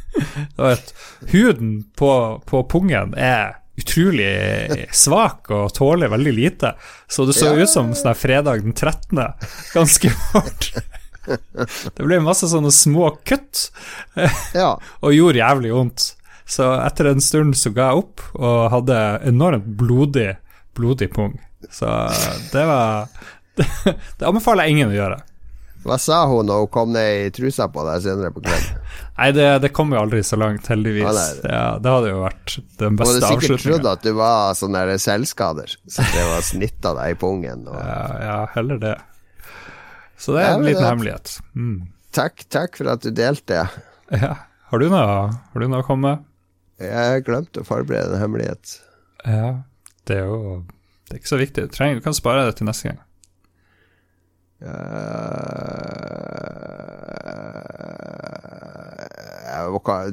[0.56, 0.94] var at
[1.32, 2.12] huden på,
[2.48, 6.72] på pungen er utrolig svak og tåler veldig lite.
[7.08, 7.62] Så det så Ja.
[7.62, 9.20] ut som sånn fredag den 13.
[9.74, 10.70] Ganske fort.
[11.28, 13.68] Det ble masse sånne små kutt
[14.56, 14.72] Ja.
[15.04, 16.08] og gjorde jævlig vondt.
[16.50, 18.98] Så etter en stund så ga jeg opp og hadde
[19.30, 20.32] enormt blodig,
[20.74, 21.36] blodig pung.
[21.70, 21.86] Så
[22.52, 23.06] det var
[23.60, 23.66] Det,
[24.18, 25.16] det anbefaler jeg ingen å gjøre.
[25.84, 28.78] Hva sa hun når hun kom ned i trusa på deg senere på kvelden?
[29.20, 31.06] Nei, det, det kom jo aldri så langt, heldigvis.
[31.08, 31.12] Å,
[31.42, 34.54] det, Ja, det hadde jo vært den Hun beste hadde sikkert trodd at du var
[34.58, 37.66] sånn der selvskader, så det var snitta deg i pungen.
[37.68, 37.78] Og...
[37.80, 38.94] Ja, ja, heller det.
[40.20, 41.34] Så det Ja, er en liten det- hemmelighet.
[41.56, 41.76] Mm.
[42.16, 43.64] Takk, takk for at du delte.
[44.12, 44.32] Ja.
[44.70, 46.26] Har du noe Har du noe å komme med?
[46.80, 48.78] Jeg glemte å forberede en hemmelighet.
[49.26, 49.62] Ja,
[50.08, 50.64] det er jo
[51.08, 51.66] Det er ikke så viktig.
[51.68, 53.00] Du, trenger, du kan spare det til neste gang.
[54.60, 55.30] Eh,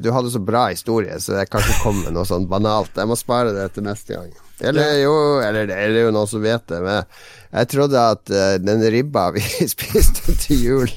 [0.01, 2.91] du hadde så bra historie, så jeg kan ikke komme med noe sånn banalt.
[2.95, 4.31] Jeg må spare det til neste gang.
[4.59, 7.03] Eller jo, eller det er jo noen som vet det, men
[7.51, 9.43] jeg trodde at eh, den ribba vi
[9.75, 10.95] spiste til jul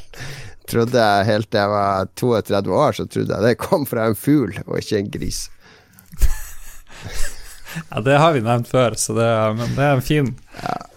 [0.71, 4.15] Trodde jeg helt til jeg var 32 år, så trodde jeg det kom fra en
[4.15, 5.41] fugl og ikke en gris.
[7.91, 9.27] Ja, det har vi nevnt før, så det
[9.59, 10.33] men det er en fin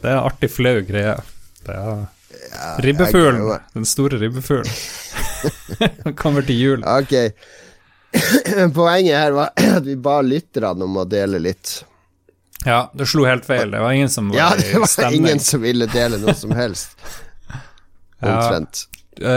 [0.01, 1.15] Det er en artig, flau greie.
[1.63, 2.05] Det er
[2.83, 3.43] Ribbefuglen.
[3.49, 4.73] jeg- Den store ribbefuglen.
[6.03, 6.83] Den kommer til jul.
[6.85, 7.13] Ok.
[8.75, 11.83] Poenget her var at vi ba lytterne om å dele litt.
[12.65, 13.71] Ja, det slo helt feil.
[13.73, 15.25] Det var ingen som var Ja, det var stemning.
[15.25, 16.97] ingen som ville dele noe som helst.
[18.23, 18.37] Ja.
[18.39, 18.85] Omtrent.
[19.19, 19.31] Ja.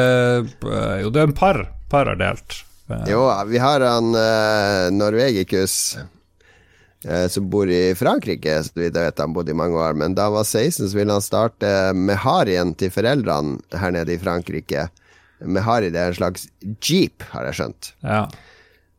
[0.47, 1.57] Uh, jo, det er en par.
[1.91, 2.61] Par har delt.
[2.87, 6.05] Eh, Jo, vi har han uh, Norvegicus eh,
[7.31, 8.55] som bor i Frankrike.
[8.67, 9.95] Så vidt jeg vet han bodde i mange år.
[9.99, 14.19] Men da han var 16, så ville han starte Meharien til foreldrene her nede i
[14.23, 14.89] Frankrike.
[15.45, 16.47] Mehari det er en slags
[16.81, 17.93] jeep, har jeg skjønt.
[18.07, 18.27] ja.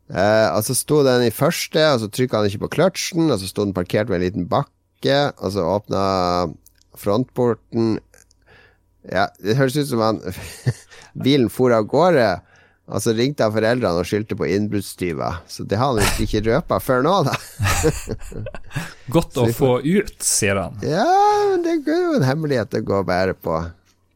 [0.08, 3.42] Eh, og så sto den i første, og så trykka han ikke på kløtsjen, og
[3.42, 6.04] så sto den parkert ved en liten bakke, og så åpna
[6.98, 7.98] frontporten
[9.08, 10.22] Ja, det høres ut som han
[11.24, 12.40] Bilen for av gårde,
[12.88, 15.42] og så ringte han foreldrene og skyldte på innbruddstyver.
[15.52, 17.34] Så det har han visst ikke røpa før nå, da.
[19.16, 20.78] Godt å få ut, sier han.
[20.86, 21.08] Ja,
[21.52, 23.60] men det er jo en hemmelighet å gå og bære på.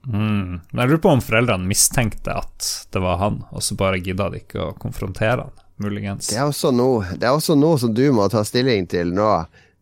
[0.07, 0.61] Mm.
[0.72, 4.30] Men jeg lurer på om foreldrene mistenkte at det var han, og så bare gidda
[4.31, 6.31] de ikke å konfrontere han, muligens.
[6.31, 9.34] Det er også noe, det er også noe som du må ta stilling til nå,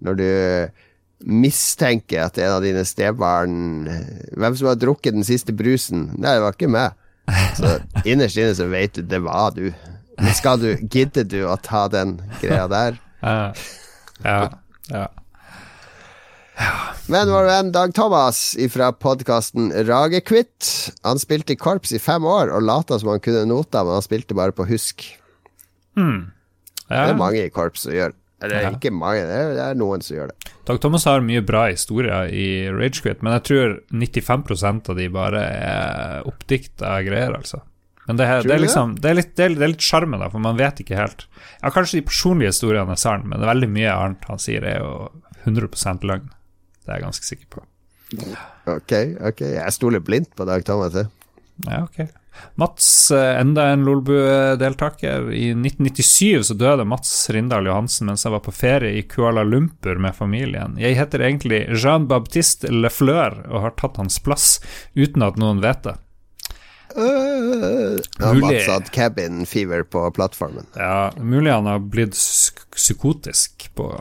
[0.01, 0.29] når du
[1.29, 3.55] mistenker at en av dine stebarn
[4.39, 6.05] Hvem som har drukket den siste brusen?
[6.15, 6.95] Nei, det var ikke meg.
[7.57, 9.69] Så innerst inne så vet du det var du.
[10.19, 12.99] Men skal du Gidder du å ta den greia der?
[13.23, 13.53] Ja.
[14.23, 14.39] ja.
[14.89, 15.05] ja.
[17.09, 18.41] Men vår venn Dag Thomas
[18.73, 20.91] fra podkasten Ragekvitt.
[21.07, 24.05] Han spilte i korps i fem år og lata som han kunne nota, men han
[24.05, 25.05] spilte bare på husk.
[26.89, 27.07] Det ja.
[27.09, 28.69] er mange i korps som gjør Eller Ja.
[28.71, 30.51] ikke mange, det er, det er noen som gjør det.
[30.69, 35.41] Dag Thomas har mye bra historier i Ragequit, men jeg tror 95% av de bare
[35.43, 37.59] er oppdikta greier, altså.
[38.07, 40.29] Men det, her, det er liksom Det er litt, det er, er litt sjarmen, da,
[40.33, 41.27] for man vet ikke helt.
[41.61, 45.11] Ja, kanskje de personlige historiene er sann, men veldig mye annet han sier, er jo
[45.45, 46.31] 100% løgn.
[46.85, 47.65] Det er jeg ganske sikker på.
[48.73, 48.93] Ok,
[49.29, 49.43] ok.
[49.59, 50.95] Jeg stoler blindt på Dag Thomas.
[50.97, 51.11] jeg.
[51.67, 51.99] Ja, ok.
[52.59, 55.31] Mats, eh, enda en Lolbu-deltaker.
[55.31, 59.95] I 1997 så døde Mats Rindal Johansen mens han var på ferie i Kuala Lumpur
[59.95, 60.75] med familien.
[60.81, 64.57] Jeg heter egentlig Jean-Baptiste Lefleur og har tatt hans plass
[64.95, 65.95] uten at noen vet det.
[66.97, 68.41] Uh, ja, Mulig.
[68.41, 70.65] Mats hadde cabin fever på plattformen.
[70.75, 73.91] Ja, mulig han har blitt psyk psykotisk på,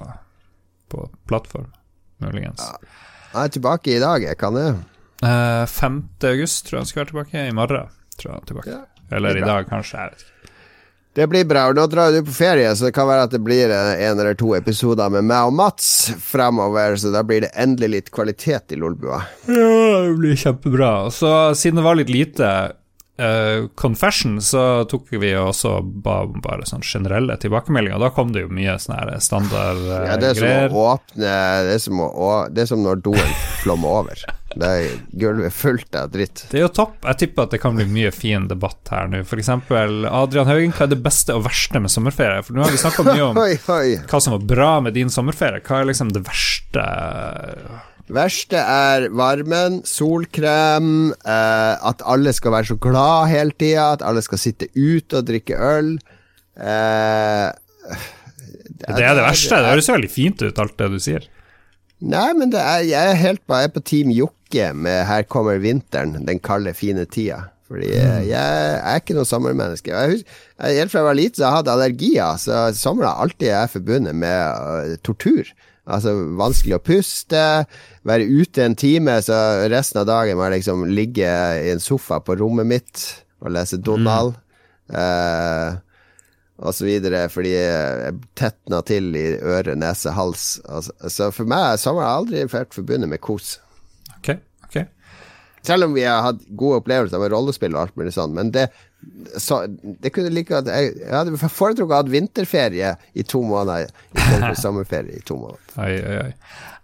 [0.88, 1.68] på plattform.
[2.18, 2.62] Muligens.
[3.32, 4.70] Han er tilbake i dag, jeg kan det.
[5.22, 6.02] Eh, 5.
[6.30, 7.46] august tror jeg han skal være tilbake.
[7.48, 8.74] I morgen tror jeg tilbake.
[8.76, 8.82] Ja,
[9.16, 9.98] Eller er i dag, kanskje.
[10.02, 10.34] Jeg vet ikke.
[11.18, 11.64] Det blir bra.
[11.66, 14.20] og Nå drar du på ferie, så det kan være at det blir eh, en
[14.20, 15.88] eller to episoder med meg og Mats
[16.22, 19.22] fremover, så da blir det endelig litt kvalitet i Lolbua.
[19.48, 20.92] Ja, det blir kjempebra.
[21.10, 22.50] Så siden det var litt lite
[23.18, 27.98] uh, confession, så tok vi også ba bare sånn generelle tilbakemeldinger.
[28.04, 30.70] Da kom det jo mye sånne her standard eh, Ja, det er som greier.
[30.70, 33.34] å åpne Det er som, å- det er som når doen
[33.64, 34.22] flommer over.
[34.56, 36.46] Det er gulvet fullt av dritt.
[36.50, 36.94] Det er jo topp.
[37.04, 39.20] Jeg tipper at det kan bli mye fin debatt her nå.
[39.36, 42.40] Eksempel Adrian Haugen, hva er det beste og verste med sommerferie?
[42.46, 43.92] For nå har vi snakka mye om Oi, oi.
[44.08, 45.60] hva som var bra med din sommerferie.
[45.66, 46.86] Hva er liksom det verste
[48.08, 54.22] Verste er varmen, solkrem, eh, at alle skal være så glad hele tida, at alle
[54.24, 55.90] skal sitte ute og drikke øl.
[56.56, 57.50] Eh,
[58.78, 59.58] Det er det verste.
[59.60, 61.26] Det høres jo veldig fint ut, alt det du sier.
[61.98, 65.58] Nei, men det er, jeg er helt bare er på Team Jokke med 'Her kommer
[65.58, 67.48] vinteren', den kalde, fine tida.
[67.68, 69.92] Fordi jeg, jeg, er ikke noe sommermenneske.
[69.92, 73.50] Jeg husker, helt fra jeg var liten, så jeg hadde allergier, så sommer er alltid
[73.50, 74.38] jeg forbundet med
[74.92, 75.50] eh, tortur.
[75.88, 77.42] Altså vanskelig å puste,
[78.08, 79.36] være ute en time, så
[79.72, 83.04] resten av dagen må jeg liksom ligge i en sofa på rommet mitt
[83.44, 84.36] og lese Donald.
[84.88, 85.87] Eh, og
[86.82, 90.58] videre, fordi jeg tetna til i øre, nese, hals.
[90.66, 93.56] Altså, så for meg er sommer aldri vært forbundet med kos.
[94.18, 94.34] Ok,
[94.66, 94.80] ok.
[95.68, 98.68] Selv om vi har hatt gode opplevelser med rollespill og alt mulig sånn, men det
[99.38, 99.60] så,
[100.02, 104.56] det kunne like at Jeg, jeg hadde foretrukket å ha vinterferie i to måneder istedenfor
[104.64, 105.76] sommerferie i to måneder.
[105.78, 106.32] Oi, oi, oi.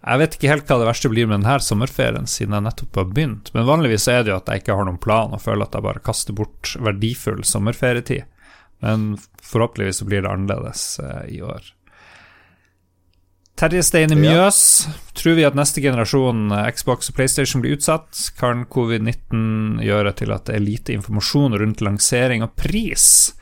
[0.05, 3.09] Jeg vet ikke helt hva det verste blir med denne sommerferien, siden jeg nettopp har
[3.09, 3.51] begynt.
[3.55, 5.87] Men vanligvis er det jo at jeg ikke har noen plan, og føler at jeg
[5.87, 8.29] bare kaster bort verdifull sommerferietid.
[8.83, 11.71] Men forhåpentligvis så blir det annerledes eh, i år.
[13.55, 14.57] Terje Steine Mjøs,
[15.15, 18.11] tror vi at neste generasjon eh, Xbox og PlayStation blir utsatt?
[18.39, 23.33] Kan covid-19 gjøre til at det er lite informasjon rundt lansering og pris?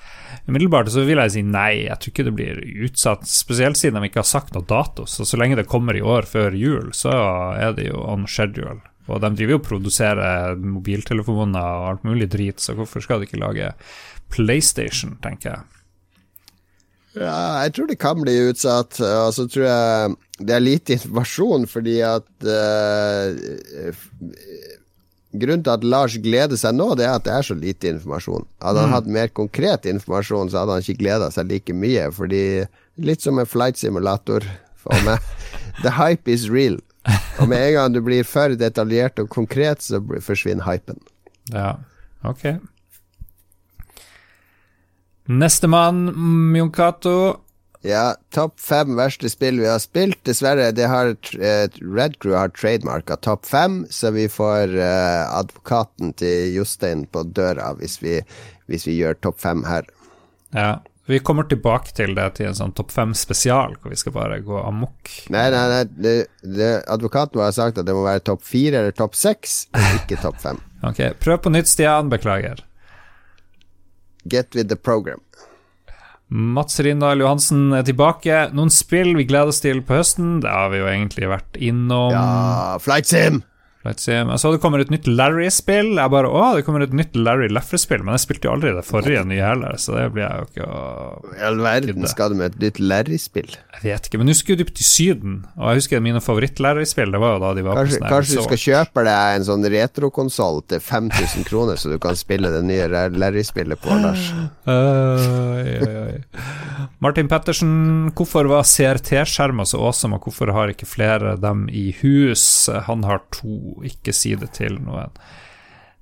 [0.47, 1.85] umiddelbart så vil jeg si nei.
[1.87, 5.07] Jeg tror ikke det blir utsatt, spesielt siden de ikke har sagt noe dato.
[5.09, 7.13] Så så lenge det kommer i år før jul, så
[7.57, 8.81] er det jo on schedule.
[9.09, 13.27] Og de driver jo og produserer mobiltelefoner og alt mulig drit, så hvorfor skal de
[13.27, 13.71] ikke lage
[14.33, 15.63] PlayStation, tenker jeg.
[17.13, 18.97] Ja, jeg tror det kan bli utsatt.
[19.03, 23.27] Og så tror jeg det er lite informasjon, fordi at uh,
[25.33, 28.43] Grunnen til at Lars gleder seg nå, det er at det er så lite informasjon.
[28.61, 28.95] Hadde han mm.
[28.99, 32.03] hatt mer konkret informasjon, så hadde han ikke gleda seg like mye.
[32.13, 32.43] Fordi
[33.01, 34.45] Litt som en flight simulator
[34.77, 35.17] for meg.
[35.83, 36.77] The hype is real.
[37.41, 41.01] Og med en gang du blir for detaljert og konkret, så forsvinner hypen.
[41.51, 41.75] Ja,
[42.23, 42.45] ok.
[45.27, 46.05] Nestemann,
[46.55, 47.17] Jon Cato.
[47.83, 50.21] Ja, topp fem verste spill vi har spilt.
[50.27, 56.55] Dessverre, det har Red Crew har trademarka topp fem, så vi får uh, advokaten til
[56.55, 58.21] Jostein på døra hvis vi,
[58.71, 59.89] hvis vi gjør topp fem her.
[60.55, 64.15] Ja, vi kommer tilbake til det til en sånn topp fem spesial, hvor vi skal
[64.15, 65.11] bare gå amok.
[65.33, 65.81] Nei, nei, nei.
[65.91, 66.13] Det,
[66.47, 69.65] det, advokaten har sagt at det må være topp fire eller topp seks,
[69.99, 70.61] ikke topp fem.
[70.89, 72.11] ok, prøv på nytt, Stian.
[72.13, 72.63] Beklager.
[74.23, 75.19] Get with the program.
[76.33, 78.47] Mats Rindal Johansen er tilbake.
[78.55, 80.39] Noen spill vi gleder oss til på høsten.
[80.41, 82.15] Det har vi jo egentlig vært innom.
[82.15, 83.43] Ja, Flight Sim!
[83.83, 84.29] Flight Sim.
[84.31, 85.89] Jeg så det kommer et nytt Larry-spill.
[85.99, 88.83] Jeg bare Å, det kommer et nytt Larry Leffer-spill, men jeg spilte jo aldri det
[88.87, 92.39] forrige nye heller, så det blir jeg jo ikke å I all verden skal du
[92.39, 93.51] med et nytt Larry-spill?
[93.51, 97.21] Jeg vet ikke, men nå skulle du til Syden, og jeg husker mine favoritt-Larry-spill, det
[97.25, 99.67] var jo da de var kanskje, på sånn Kanskje du skal kjøpe deg en sånn
[99.75, 104.31] retrokonsoll til 5000 kroner, så du kan spille det nye Larry-spillet på, Lars?
[104.63, 106.15] Uh,
[107.03, 107.73] Martin Pettersen,
[108.15, 112.69] hvorfor var CRT-skjermer så awesome, og hvorfor har ikke flere dem i hus?
[112.87, 115.13] Han har to ikke si det til noen.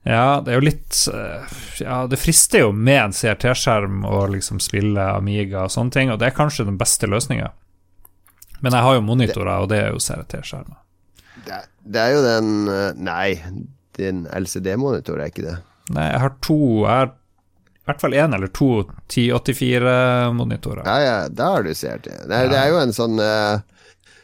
[0.03, 4.57] Ja, det er jo litt eh, Ja, det frister jo med en CRT-skjerm å liksom
[4.63, 7.51] spille Amiga og sånne ting, og det er kanskje den beste løsninga.
[8.61, 10.79] Men jeg har jo monitorer, og det er jo CRT-skjermer.
[11.45, 13.27] Det, det, er jo den eh, Nei,
[13.97, 15.57] din LCD-monitor er ikke det?
[15.93, 17.13] Nei, jeg har to Jeg har
[17.81, 18.69] i hvert fall én eller to
[19.09, 20.83] 1084-monitorer.
[20.85, 22.11] Ja, ja, da har du CRT.
[22.29, 22.49] Det, ja.
[22.51, 23.57] Det er jo en sånn uh,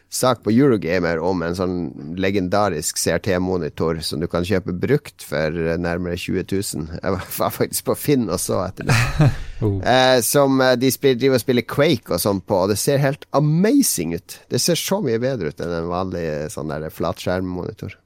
[0.10, 1.76] sak på Eurogamer om en sånn
[2.20, 7.00] legendarisk CRT-monitor som du kan kjøpe brukt for nærmere 20 000.
[7.02, 8.98] Jeg var faktisk på Finn og så etter det.
[9.66, 9.82] oh.
[9.84, 13.04] eh, som eh, de spiller, driver og spiller Quake og sånn på, og det ser
[13.04, 14.40] helt amazing ut.
[14.52, 17.98] Det ser så mye bedre ut enn en vanlig sånn der flatskjermmonitor.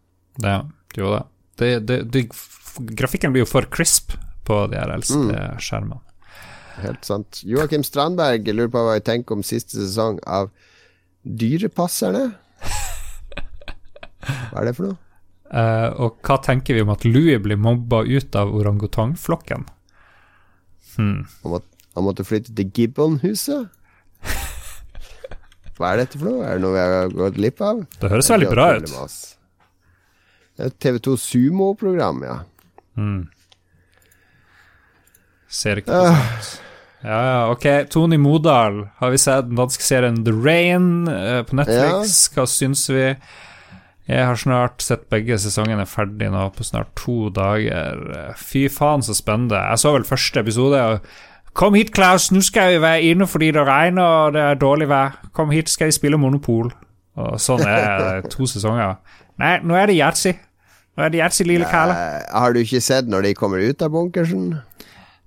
[0.41, 0.64] Ja,
[0.98, 1.26] jo da.
[1.61, 2.26] Det, det, det,
[2.98, 4.15] grafikken blir jo for crisp
[4.48, 5.61] på de her eldste mm.
[5.61, 6.02] skjermene.
[6.82, 7.44] Helt sant.
[7.45, 10.49] Joakim Strandberg lurer på hva jeg tenker om siste sesong av
[11.23, 12.31] Dyrepasserne?
[14.52, 14.99] Hva er det for noe?
[15.52, 19.65] Uh, og hva tenker vi om at Louis blir mobba ut av orangutangflokken?
[20.95, 21.26] Hmm.
[21.43, 21.60] Han, må,
[21.98, 23.68] han, måtte flytte til Gibbon-huset?
[25.76, 26.45] Hva er dette for noe?
[26.48, 27.84] Er det noe vi har gått glipp av?
[27.99, 28.95] Det høres veldig bra ut.
[30.56, 32.39] Det er et TV2 Sumo-program, ja.
[32.95, 33.22] Hmm.
[35.52, 36.52] Ser ikke på uh.
[37.02, 37.65] Ja, ja, ok.
[37.90, 42.28] Tony Modal, har vi sett den danske serien The Rain uh, på Netflix?
[42.30, 42.36] Ja.
[42.36, 43.07] Hva syns vi?
[44.11, 48.02] Jeg har snart sett begge sesongene ferdig nå på snart to dager.
[48.38, 49.60] Fy faen, så spennende.
[49.72, 50.82] Jeg så vel første episode.
[51.57, 54.88] Kom hit, Klaus, nå skal vi være inne fordi det regner og det er dårlig
[54.91, 55.18] vær.
[55.36, 56.72] Kom hit, skal vi spille Monopol.
[57.19, 58.98] Og sånn er det to sesonger.
[59.41, 60.34] Nei, nå er det yatzy.
[60.95, 61.95] Nå er det yatzy, lille Kalle.
[62.32, 64.53] Har du ikke sett når de kommer ut av bunkersen?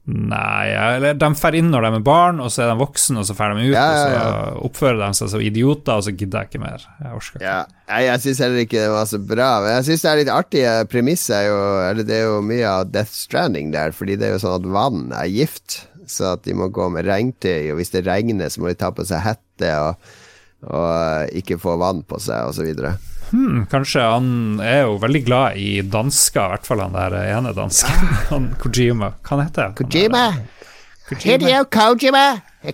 [0.05, 3.25] Nei, eller de drar inn når de er barn, og så er de voksne, og
[3.25, 4.25] så drar de ut, ja, ja, ja.
[4.25, 6.85] og så oppfører de seg som idioter, og så gidder jeg ikke mer.
[7.01, 7.55] Jeg orker ikke.
[7.89, 10.33] Ja, jeg syns heller ikke det var så bra, men jeg syns det er litt
[10.33, 14.29] artige Premisset er jo Eller det er jo mye av Death Stranding der, fordi det
[14.29, 17.81] er jo sånn at vann er gift, så at de må gå med regntøy, og
[17.81, 20.13] hvis det regner, så må de ta på seg hette og,
[20.67, 22.95] og ikke få vann på seg, og så videre.
[23.31, 27.55] Hmm, kanskje han er jo veldig glad i dansker, i hvert fall han der ene
[27.57, 28.13] dansken.
[28.31, 29.15] han Kojima.
[29.27, 29.77] Hva heter han?
[29.79, 30.25] Kojima.
[31.25, 32.27] Hideo Kojima.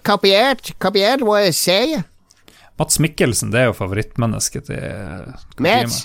[0.06, 2.04] Kopiert, kopiert hva jeg sier.
[2.80, 4.84] Mats Mikkelsen, det er jo favorittmennesket til
[5.56, 5.64] Kojima.
[5.64, 6.02] Mats.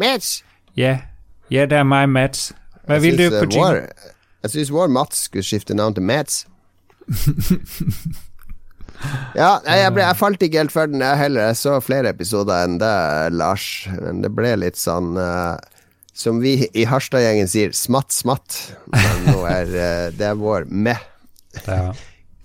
[0.00, 0.34] Mats.
[0.76, 1.06] Yeah.
[1.48, 2.50] yeah, det er meg, Mats.
[2.86, 3.86] Hva vil du, Kojima?
[4.44, 6.44] Jeg syns vår Mats skulle skifte navn til Mats.
[9.36, 11.50] Ja, jeg, ble, jeg, falt ikke helt for den, jeg heller.
[11.50, 12.96] Jeg så flere episoder enn det,
[13.36, 13.66] Lars.
[14.00, 15.56] Men det ble litt sånn uh,
[16.16, 18.60] Som vi i Harstad-gjengen sier, smatt, smatt.
[18.94, 21.00] Men nå er uh, det er vår med.
[21.66, 21.90] Ja.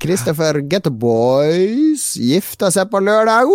[0.01, 3.51] Christopher Getto Boys gifta seg på lørdag.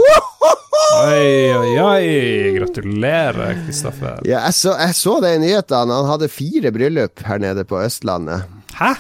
[0.86, 2.04] Oi, oi, oi.
[2.54, 4.20] Gratulerer, Kristoffer.
[4.22, 5.96] Ja, jeg, så, jeg så det i nyhetene.
[5.98, 8.46] Han hadde fire bryllup her nede på Østlandet.
[8.78, 8.92] Hæ?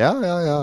[0.00, 0.58] Ja, ja, ja.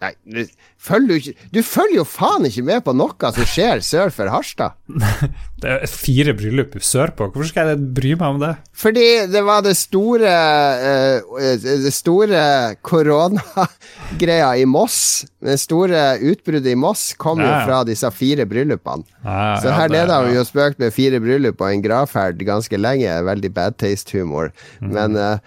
[0.00, 0.38] Nei, du
[0.80, 4.30] følger, jo ikke, du følger jo faen ikke med på noe som skjer sør for
[4.32, 4.72] Harstad.
[5.60, 7.26] Det er fire bryllup sørpå.
[7.34, 8.54] Hvorfor skal jeg bry meg om det?
[8.80, 12.40] Fordi det var det store eh, Det store
[12.80, 15.26] koronagreia i Moss.
[15.44, 19.04] Det store utbruddet i Moss kom Ja, jo fra disse fire bryllupene.
[19.24, 21.82] Ja, Så ja, her det- nede vi har jo spøkt med fire bryllup og en
[21.84, 23.20] gravferd ganske lenge.
[23.24, 24.50] Veldig bad taste-humor.
[24.80, 24.92] Mm.
[24.96, 25.38] Men, eh,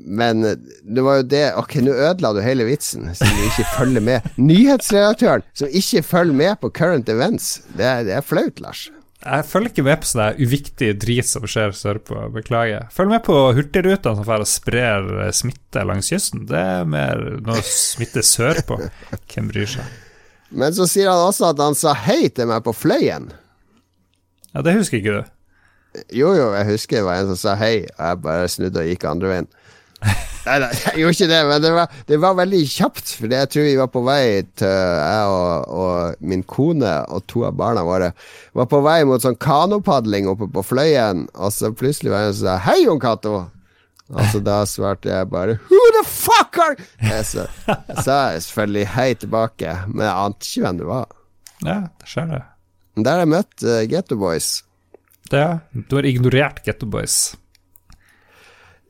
[0.00, 0.42] men
[0.82, 4.30] det var jo det Ok, nå ødela du hele vitsen, siden du ikke følger med.
[4.50, 7.60] Nyhetsredaktøren som ikke følger med på current events.
[7.78, 8.88] Det er, det er flaut, Lars.
[9.18, 12.86] Jeg følger ikke med på sånn uviktig drit som skjer sørpå, beklager.
[12.94, 16.44] Følg med på hurtigrutene som og sprer eh, smitte langs kysten.
[16.46, 18.78] Det er mer noe smitte sørpå.
[19.32, 19.96] Hvem bryr seg?
[20.54, 23.28] Men så sier han også at han sa hei til meg på Fløyen.
[24.54, 25.34] Ja, Det husker ikke du.
[26.14, 28.90] Jo, jo, jeg husker det var en som sa hei, og jeg bare snudde og
[28.92, 29.48] gikk andre veien.
[30.48, 33.10] Nei, nei, jeg gjorde ikke det, men det var, det var veldig kjapt.
[33.18, 34.22] For jeg tror vi var på vei
[34.56, 38.12] til Jeg og, og min kone og to av barna våre
[38.56, 42.38] var på vei mot sånn kanopadling oppe på Fløyen, og så plutselig var det en
[42.38, 43.48] som sa 'Hei, Jon Cato'.
[44.08, 47.44] Altså, da svarte jeg bare 'Who the fuck are Jeg sa,
[48.00, 51.06] sa jeg selvfølgelig hei tilbake, men jeg ante ikke hvem det var.
[51.66, 52.40] Ja, det skjer det.
[53.04, 54.64] Der har jeg møtt uh, Getto Boys.
[55.30, 55.58] ja.
[55.90, 57.36] Du har ignorert Getto Boys.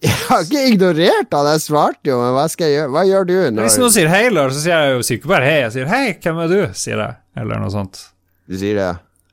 [0.05, 2.91] Jeg har ikke ignorert han, jeg svarte jo, men hva skal jeg gjøre?
[2.95, 5.31] Hva gjør du når Hvis noen sier hei, Lars, så sier jeg jo sier ikke
[5.33, 5.57] bare hei.
[5.65, 6.59] Jeg sier hei, hvem er du?
[6.79, 7.17] sier jeg.
[7.43, 7.99] Eller noe sånt.
[8.47, 8.91] du sier det?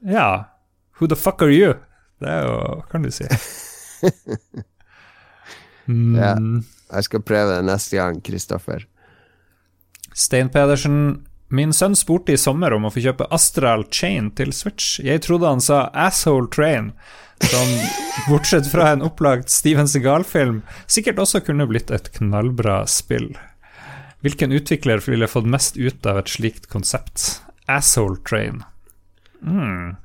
[0.10, 0.30] Ja.
[0.98, 1.76] Who the fuck are you?
[2.24, 3.28] Det er jo Kan du si.
[5.86, 6.16] Mm.
[6.18, 6.32] Ja.
[6.98, 8.86] Jeg skal prøve det neste gang, Kristoffer.
[10.18, 11.26] Stein Pedersen.
[11.54, 14.96] Min sønn spurte i sommer om å få kjøpe Astral Chain til Switch.
[15.06, 16.88] Jeg trodde han sa Asshole Train,
[17.44, 17.74] som
[18.30, 23.34] bortsett fra en opplagt Steven Segal-film, sikkert også kunne blitt et knallbra spill.
[24.26, 27.44] Hvilken utvikler ville fått mest ut av et slikt konsept?
[27.70, 28.64] Asshole Train.
[29.46, 29.96] Mm.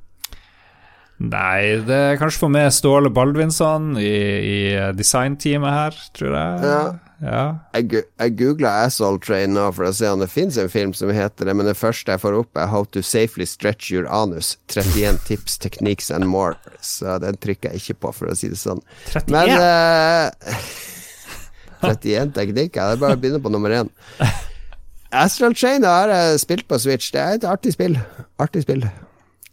[1.21, 4.59] Nei, det er kanskje for meg Ståle Baldvinsson i, i
[4.97, 6.69] designteamet her, tror jeg.
[6.71, 6.83] Ja.
[7.21, 7.45] Ja.
[7.77, 11.13] Jeg, jeg googla Asshole Train nå for å se om det fins en film som
[11.13, 14.55] heter det, men det første jeg får opp, er How to safely stretch your anus.
[14.73, 16.57] 31 tips, techniques and more.
[16.81, 18.81] Så den trykker jeg ikke på, for å si det sånn.
[19.13, 19.35] 31.
[19.37, 20.31] Men uh,
[21.91, 23.93] 31 teknikker, det er bare å begynne på nummer én.
[25.11, 27.13] Astral Chain har jeg spilt på Switch.
[27.13, 27.99] Det er et artig spill.
[28.41, 28.85] Artig spill.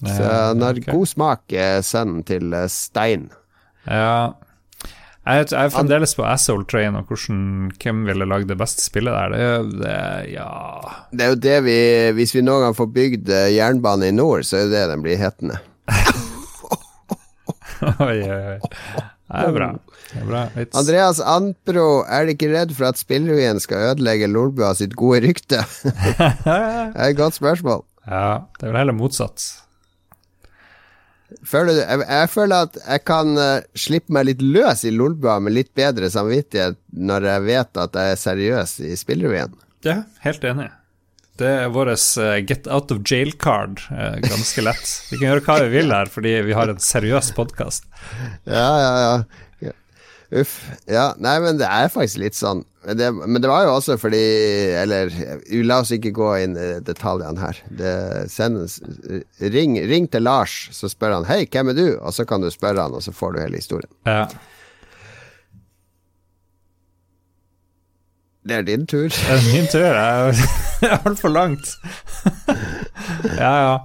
[0.06, 0.94] Så han har okay.
[0.94, 3.31] god smak, sønnen til eh, Stein.
[3.88, 4.38] Ja.
[5.27, 7.39] Jeg, jeg er fremdeles på Asshole Train og hvordan,
[7.81, 9.33] hvem ville lagd det beste spillet der.
[9.33, 9.47] Det,
[9.81, 9.95] det,
[10.31, 10.47] ja
[11.11, 11.75] Det er jo det vi
[12.15, 15.03] Hvis vi noen gang får bygd eh, jernbane i nord, så er det det den
[15.03, 15.57] blir hetende.
[18.07, 18.59] Oi, oi, oi.
[19.27, 19.67] Det er bra.
[20.07, 20.41] Det er bra.
[20.79, 25.59] Andreas Anpro, er du ikke redd for at spillrevyen skal ødelegge Lolbua sitt gode rykte?
[25.83, 27.83] det er et godt spørsmål.
[28.07, 29.43] ja, det er vel heller motsatt.
[31.48, 35.38] Føler du, jeg, jeg føler at jeg kan uh, slippe meg litt løs i Lolbua
[35.44, 39.56] med litt bedre samvittighet når jeg vet at jeg er seriøs i spillrevyen.
[39.88, 40.68] Ja, helt enig.
[41.38, 43.84] Det er vår uh, get out of jail-card.
[43.94, 44.94] uh, ganske lett.
[45.11, 47.88] Vi kan gjøre hva vi vil her, fordi vi har en seriøs podkast.
[48.49, 49.14] Ja, ja, ja.
[50.35, 50.57] Uff.
[50.91, 52.65] Ja, nei, men det er faktisk litt sånn.
[52.87, 54.19] Men det, men det var jo også fordi
[54.79, 55.11] Eller
[55.67, 57.61] la oss ikke gå inn i detaljene her.
[57.79, 57.93] Det
[58.31, 58.77] sendes,
[59.39, 62.51] ring, ring til Lars, så spør han 'Hei, hvem er du?' Og så kan du
[62.51, 63.91] spørre han, og så får du hele historien.
[64.05, 64.27] Ja.
[68.47, 69.09] Det er din tur.
[69.11, 69.83] Det er min tur.
[69.83, 71.67] Det er altfor langt.
[73.43, 73.77] ja, ja.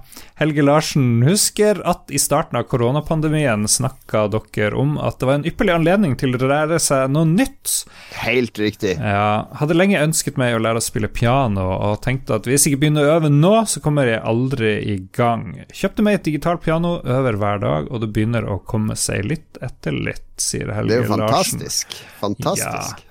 [0.43, 5.45] Helge Larsen husker at i starten av koronapandemien snakka dere om at det var en
[5.47, 7.71] ypperlig anledning til å lære seg noe nytt.
[8.19, 8.97] Helt riktig.
[8.99, 12.73] Ja, hadde lenge ønsket meg å lære å spille piano, og tenkte at hvis jeg
[12.73, 15.47] ikke begynner å øve nå, så kommer jeg aldri i gang.
[15.71, 19.63] Kjøpte meg et digitalt piano, øver hver dag, og det begynner å komme seg litt
[19.63, 20.91] etter litt, sier Helge Larsen.
[20.91, 21.63] Det er jo Larsen.
[21.63, 21.97] fantastisk.
[22.19, 23.09] Fantastisk.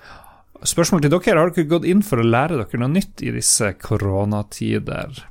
[0.63, 3.73] Spørsmål til dere, har dere gått inn for å lære dere noe nytt i disse
[3.81, 5.25] koronatider?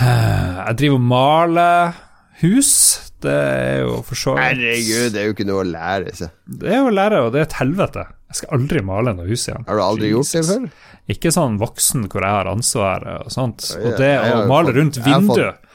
[0.00, 1.98] Jeg driver og maler
[2.40, 2.72] hus.
[3.20, 6.32] Det er jo for så vidt Herregud, det er jo ikke noe å lære seg.
[6.60, 8.06] Det er jo å lære, og det er et helvete.
[8.30, 9.66] Jeg skal aldri male noe hus igjen.
[9.66, 10.66] Har du aldri gjort det før?
[11.10, 13.66] Ikke sånn voksen hvor jeg har ansvaret og sånt.
[13.80, 15.66] Og det å male rundt vinduet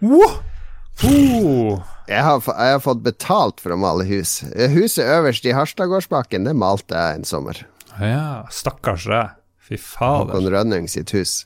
[0.00, 0.38] Wow!
[1.04, 1.82] Oh.
[2.08, 4.38] Jeg har, jeg har fått betalt for å male hus.
[4.54, 7.64] Huset øverst i Harstadgårdsbakken, det malte jeg en sommer.
[7.98, 9.34] Ja, stakkars deg.
[9.64, 10.48] Fy Håkon.
[10.52, 11.42] Rønning sitt hus.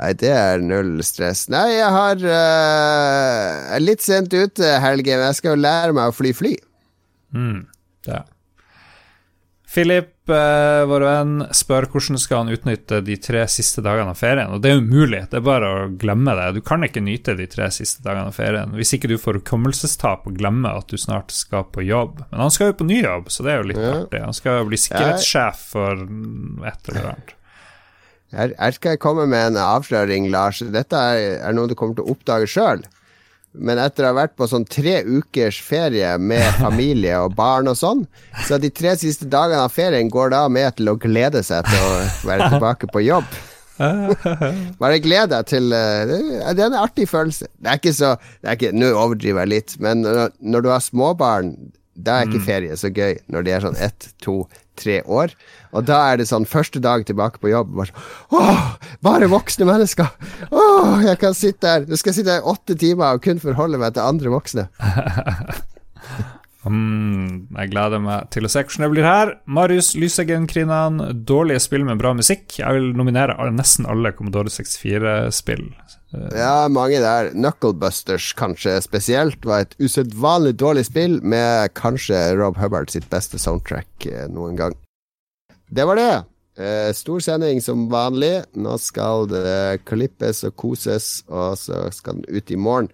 [0.00, 1.46] Nei, det er null stress.
[1.52, 6.12] Nei, jeg har uh, er litt sent ute, Helge, men jeg skal jo lære meg
[6.12, 6.54] å fly fly.
[8.08, 8.22] Ja.
[9.72, 14.52] Philip uh, vår venn, spør hvordan skal han utnytte de tre siste dagene av ferien.
[14.52, 16.48] Og det er umulig, det er bare å glemme det.
[16.58, 20.24] Du kan ikke nyte de tre siste dagene av ferien hvis ikke du får hukommelsestap
[20.28, 22.20] og glemmer at du snart skal på jobb.
[22.30, 23.94] Men han skal jo på ny jobb, så det er jo litt ja.
[24.02, 24.24] artig.
[24.24, 26.04] Han skal bli sikkerhetssjef for
[26.68, 27.38] et eller annet.
[28.32, 30.62] Her, her, skal jeg komme med en avsløring, Lars.
[30.72, 32.84] Dette er, er noe du kommer til å oppdage sjøl.
[33.52, 37.76] Men etter å ha vært på sånn tre ukers ferie med familie og barn og
[37.76, 38.06] sånn,
[38.48, 41.84] så de tre siste dagene av ferien går da med til å glede seg til
[41.84, 41.92] å
[42.28, 43.28] være tilbake på jobb.
[44.82, 47.48] Bare gled deg til uh, Det er en artig følelse.
[47.56, 48.10] Det er ikke så
[48.76, 51.54] Nå overdriver jeg litt, men når, når du har småbarn,
[51.92, 52.46] da er ikke mm.
[52.46, 54.42] ferie så gøy når de er sånn ett, to,
[54.78, 55.34] tre år.
[55.72, 58.62] Og da er det sånn første dag tilbake på jobb bare sånn Åh,
[59.04, 60.08] bare voksne mennesker!
[60.52, 63.80] Åh, jeg kan sitte her Nå skal jeg sitte her åtte timer og kun forholde
[63.80, 64.68] meg til andre voksne.
[66.62, 69.32] Mm, jeg gleder meg til å se hvordan det blir her.
[69.50, 72.46] Marius Lyseggen Krinan, dårlige spill med bra musikk.
[72.60, 75.66] Jeg vil nominere nesten alle Commodore 64-spill.
[76.36, 77.30] Ja, mange der.
[77.32, 84.06] Knucklebusters kanskje spesielt var et usedvanlig dårlig spill med kanskje Rob Hubbard sitt beste soundtrack
[84.10, 84.76] eh, noen gang.
[85.72, 86.12] Det var det.
[86.60, 88.42] Eh, stor sending som vanlig.
[88.60, 92.92] Nå skal det klippes og koses, og så skal den ut i morgen.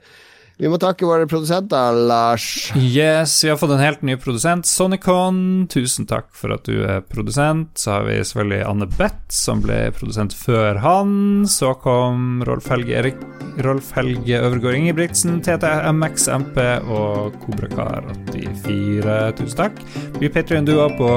[0.58, 2.72] Vi må takke våre produsenter, Lars.
[2.74, 5.68] Yes, vi har fått en helt ny produsent, Sonicon.
[5.70, 7.70] Tusen takk for at du er produsent.
[7.78, 11.46] Så har vi selvfølgelig Anne Beth, som ble produsent før han.
[11.46, 13.22] Så kom Rolf Helge Erik
[13.62, 16.58] Rolf Helge Øvergård Ingebrigtsen, TTMX MP
[16.90, 19.18] og Kobrakar84.
[19.38, 19.78] Tusen takk.
[20.18, 21.12] Bli Patrion-dua på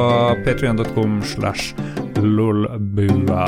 [0.45, 1.73] patrion.com slash
[2.21, 3.47] lolbua.